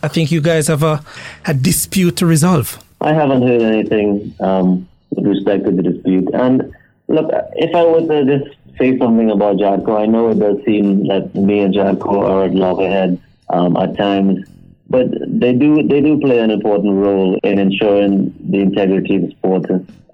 I 0.03 0.09
think 0.09 0.33
you 0.33 0.41
guys 0.41 0.67
have 0.67 0.83
a, 0.83 1.05
a 1.47 1.55
dispute 1.55 2.17
to 2.17 2.27
resolve. 2.27 2.83
I 3.01 3.13
haven't 3.13 3.43
heard 3.47 3.63
anything 3.63 4.35
um, 4.41 4.89
with 5.11 5.27
respect 5.27 5.65
to 5.67 5.71
the 5.71 5.83
dispute. 5.83 6.29
And 6.35 6.75
look, 7.07 7.31
if 7.55 7.73
I 7.77 7.85
were 7.85 8.01
to 8.01 8.39
just 8.39 8.57
say 8.79 8.99
something 8.99 9.31
about 9.31 9.59
JADCO, 9.59 10.03
I 10.03 10.07
know 10.07 10.31
it 10.31 10.41
does 10.41 10.59
seem 10.65 11.07
that 11.07 11.33
me 11.37 11.61
and 11.61 11.73
JADCO 11.73 12.29
are 12.29 12.45
at 12.47 12.55
loggerheads 12.55 13.21
um, 13.51 13.77
at 13.77 13.97
times 13.97 14.49
but 14.93 15.07
they 15.27 15.55
do 15.55 15.83
they 15.89 16.03
do 16.03 16.21
play 16.21 16.39
an 16.39 16.51
important 16.51 16.93
role 16.95 17.39
in 17.43 17.59
ensuring 17.59 18.35
the 18.51 18.61
integrity 18.61 19.17
of 19.17 19.23
the 19.23 19.31
sport. 19.31 19.67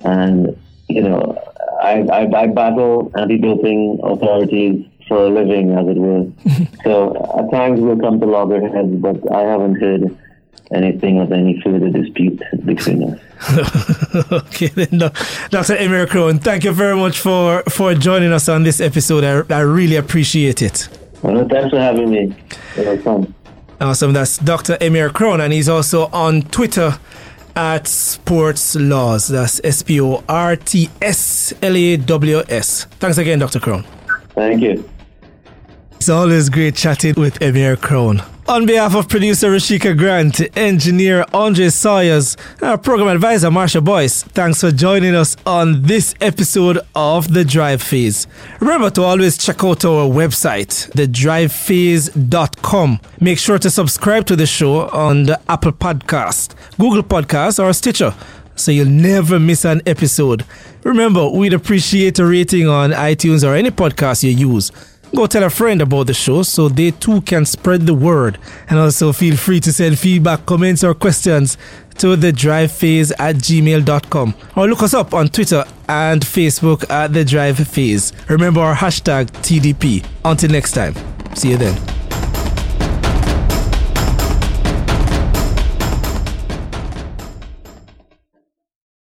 And 0.04 0.56
you 0.88 1.02
know, 1.02 1.20
I, 1.82 1.94
I, 2.18 2.42
I 2.42 2.46
battle 2.46 3.10
anti-doping 3.16 4.00
authorities 4.04 4.86
for 5.08 5.26
a 5.26 5.30
living, 5.30 5.72
as 5.72 5.88
it 5.88 5.98
were. 5.98 6.30
so 6.84 6.94
at 7.38 7.50
times 7.50 7.80
we'll 7.80 7.98
come 7.98 8.20
to 8.20 8.26
loggerheads, 8.26 8.94
but 8.96 9.16
I 9.34 9.42
haven't 9.42 9.80
heard 9.80 10.16
anything 10.72 11.18
of 11.18 11.32
any 11.32 11.60
further 11.62 11.90
dispute 11.90 12.40
between 12.64 13.02
us. 13.02 14.32
okay, 14.32 14.68
then, 14.68 15.10
Dr. 15.50 15.76
Emir 15.76 16.06
Crowne, 16.06 16.40
thank 16.40 16.64
you 16.64 16.72
very 16.72 16.96
much 16.96 17.18
for, 17.18 17.62
for 17.68 17.94
joining 17.94 18.32
us 18.32 18.48
on 18.48 18.62
this 18.62 18.80
episode. 18.80 19.24
I, 19.24 19.56
I 19.56 19.60
really 19.60 19.96
appreciate 19.96 20.62
it. 20.62 20.88
Well, 21.22 21.48
thanks 21.48 21.70
for 21.70 21.80
having 21.80 22.10
me. 22.10 22.36
It 22.76 22.86
was 22.86 23.02
fun. 23.02 23.34
Uh, 23.80 23.86
awesome. 23.86 24.12
That's 24.12 24.38
Dr. 24.38 24.76
Emir 24.80 25.10
Crowne, 25.10 25.40
and 25.40 25.52
he's 25.52 25.68
also 25.68 26.06
on 26.06 26.42
Twitter 26.42 26.98
at 27.54 27.86
Sports 27.86 28.74
Laws. 28.76 29.28
That's 29.28 29.60
S 29.64 29.82
P 29.82 30.00
O 30.00 30.22
R 30.28 30.56
T 30.56 30.88
S 31.00 31.52
L 31.62 31.76
A 31.76 31.96
W 31.96 32.42
S. 32.48 32.84
Thanks 32.98 33.18
again, 33.18 33.38
Dr. 33.38 33.58
Crowne. 33.60 33.84
Thank 34.34 34.62
you. 34.62 34.88
It's 35.92 36.08
always 36.08 36.48
great 36.48 36.76
chatting 36.76 37.14
with 37.16 37.42
Emir 37.42 37.76
Crowne. 37.76 38.24
On 38.48 38.64
behalf 38.64 38.94
of 38.94 39.10
producer 39.10 39.50
Rashika 39.50 39.94
Grant, 39.94 40.40
engineer 40.56 41.26
Andre 41.34 41.68
Sawyers, 41.68 42.34
our 42.62 42.78
program 42.78 43.08
advisor 43.08 43.50
Marsha 43.50 43.84
Boyce, 43.84 44.22
thanks 44.22 44.62
for 44.62 44.70
joining 44.70 45.14
us 45.14 45.36
on 45.44 45.82
this 45.82 46.14
episode 46.22 46.78
of 46.94 47.34
The 47.34 47.44
Drive 47.44 47.82
Phase. 47.82 48.26
Remember 48.58 48.88
to 48.88 49.02
always 49.02 49.36
check 49.36 49.62
out 49.62 49.84
our 49.84 50.08
website, 50.08 50.90
thedrivephase.com. 50.92 53.00
Make 53.20 53.38
sure 53.38 53.58
to 53.58 53.68
subscribe 53.68 54.24
to 54.24 54.34
the 54.34 54.46
show 54.46 54.88
on 54.88 55.24
the 55.24 55.38
Apple 55.46 55.72
Podcast, 55.72 56.54
Google 56.78 57.02
Podcast, 57.02 57.62
or 57.62 57.70
Stitcher 57.74 58.14
so 58.56 58.72
you'll 58.72 58.88
never 58.88 59.38
miss 59.38 59.64
an 59.64 59.80
episode. 59.86 60.44
Remember, 60.84 61.28
we'd 61.28 61.54
appreciate 61.54 62.18
a 62.18 62.26
rating 62.26 62.66
on 62.66 62.90
iTunes 62.90 63.46
or 63.46 63.54
any 63.54 63.70
podcast 63.70 64.22
you 64.22 64.30
use. 64.30 64.72
Go 65.14 65.26
tell 65.26 65.44
a 65.44 65.50
friend 65.50 65.80
about 65.80 66.06
the 66.06 66.14
show 66.14 66.42
so 66.42 66.68
they 66.68 66.90
too 66.90 67.20
can 67.22 67.44
spread 67.44 67.86
the 67.86 67.94
word. 67.94 68.38
And 68.68 68.78
also 68.78 69.12
feel 69.12 69.36
free 69.36 69.60
to 69.60 69.72
send 69.72 69.98
feedback, 69.98 70.46
comments, 70.46 70.84
or 70.84 70.94
questions 70.94 71.56
to 71.98 72.14
the 72.16 72.32
drive 72.32 72.70
phase 72.70 73.10
at 73.12 73.36
gmail.com 73.36 74.34
or 74.56 74.68
look 74.68 74.82
us 74.82 74.94
up 74.94 75.14
on 75.14 75.28
Twitter 75.28 75.64
and 75.88 76.20
Facebook 76.22 76.88
at 76.90 77.12
the 77.12 77.24
drive 77.24 77.58
phase. 77.66 78.12
Remember 78.28 78.60
our 78.60 78.74
hashtag 78.74 79.26
TDP. 79.42 80.04
Until 80.24 80.50
next 80.50 80.72
time, 80.72 80.94
see 81.34 81.50
you 81.50 81.56
then. 81.56 82.07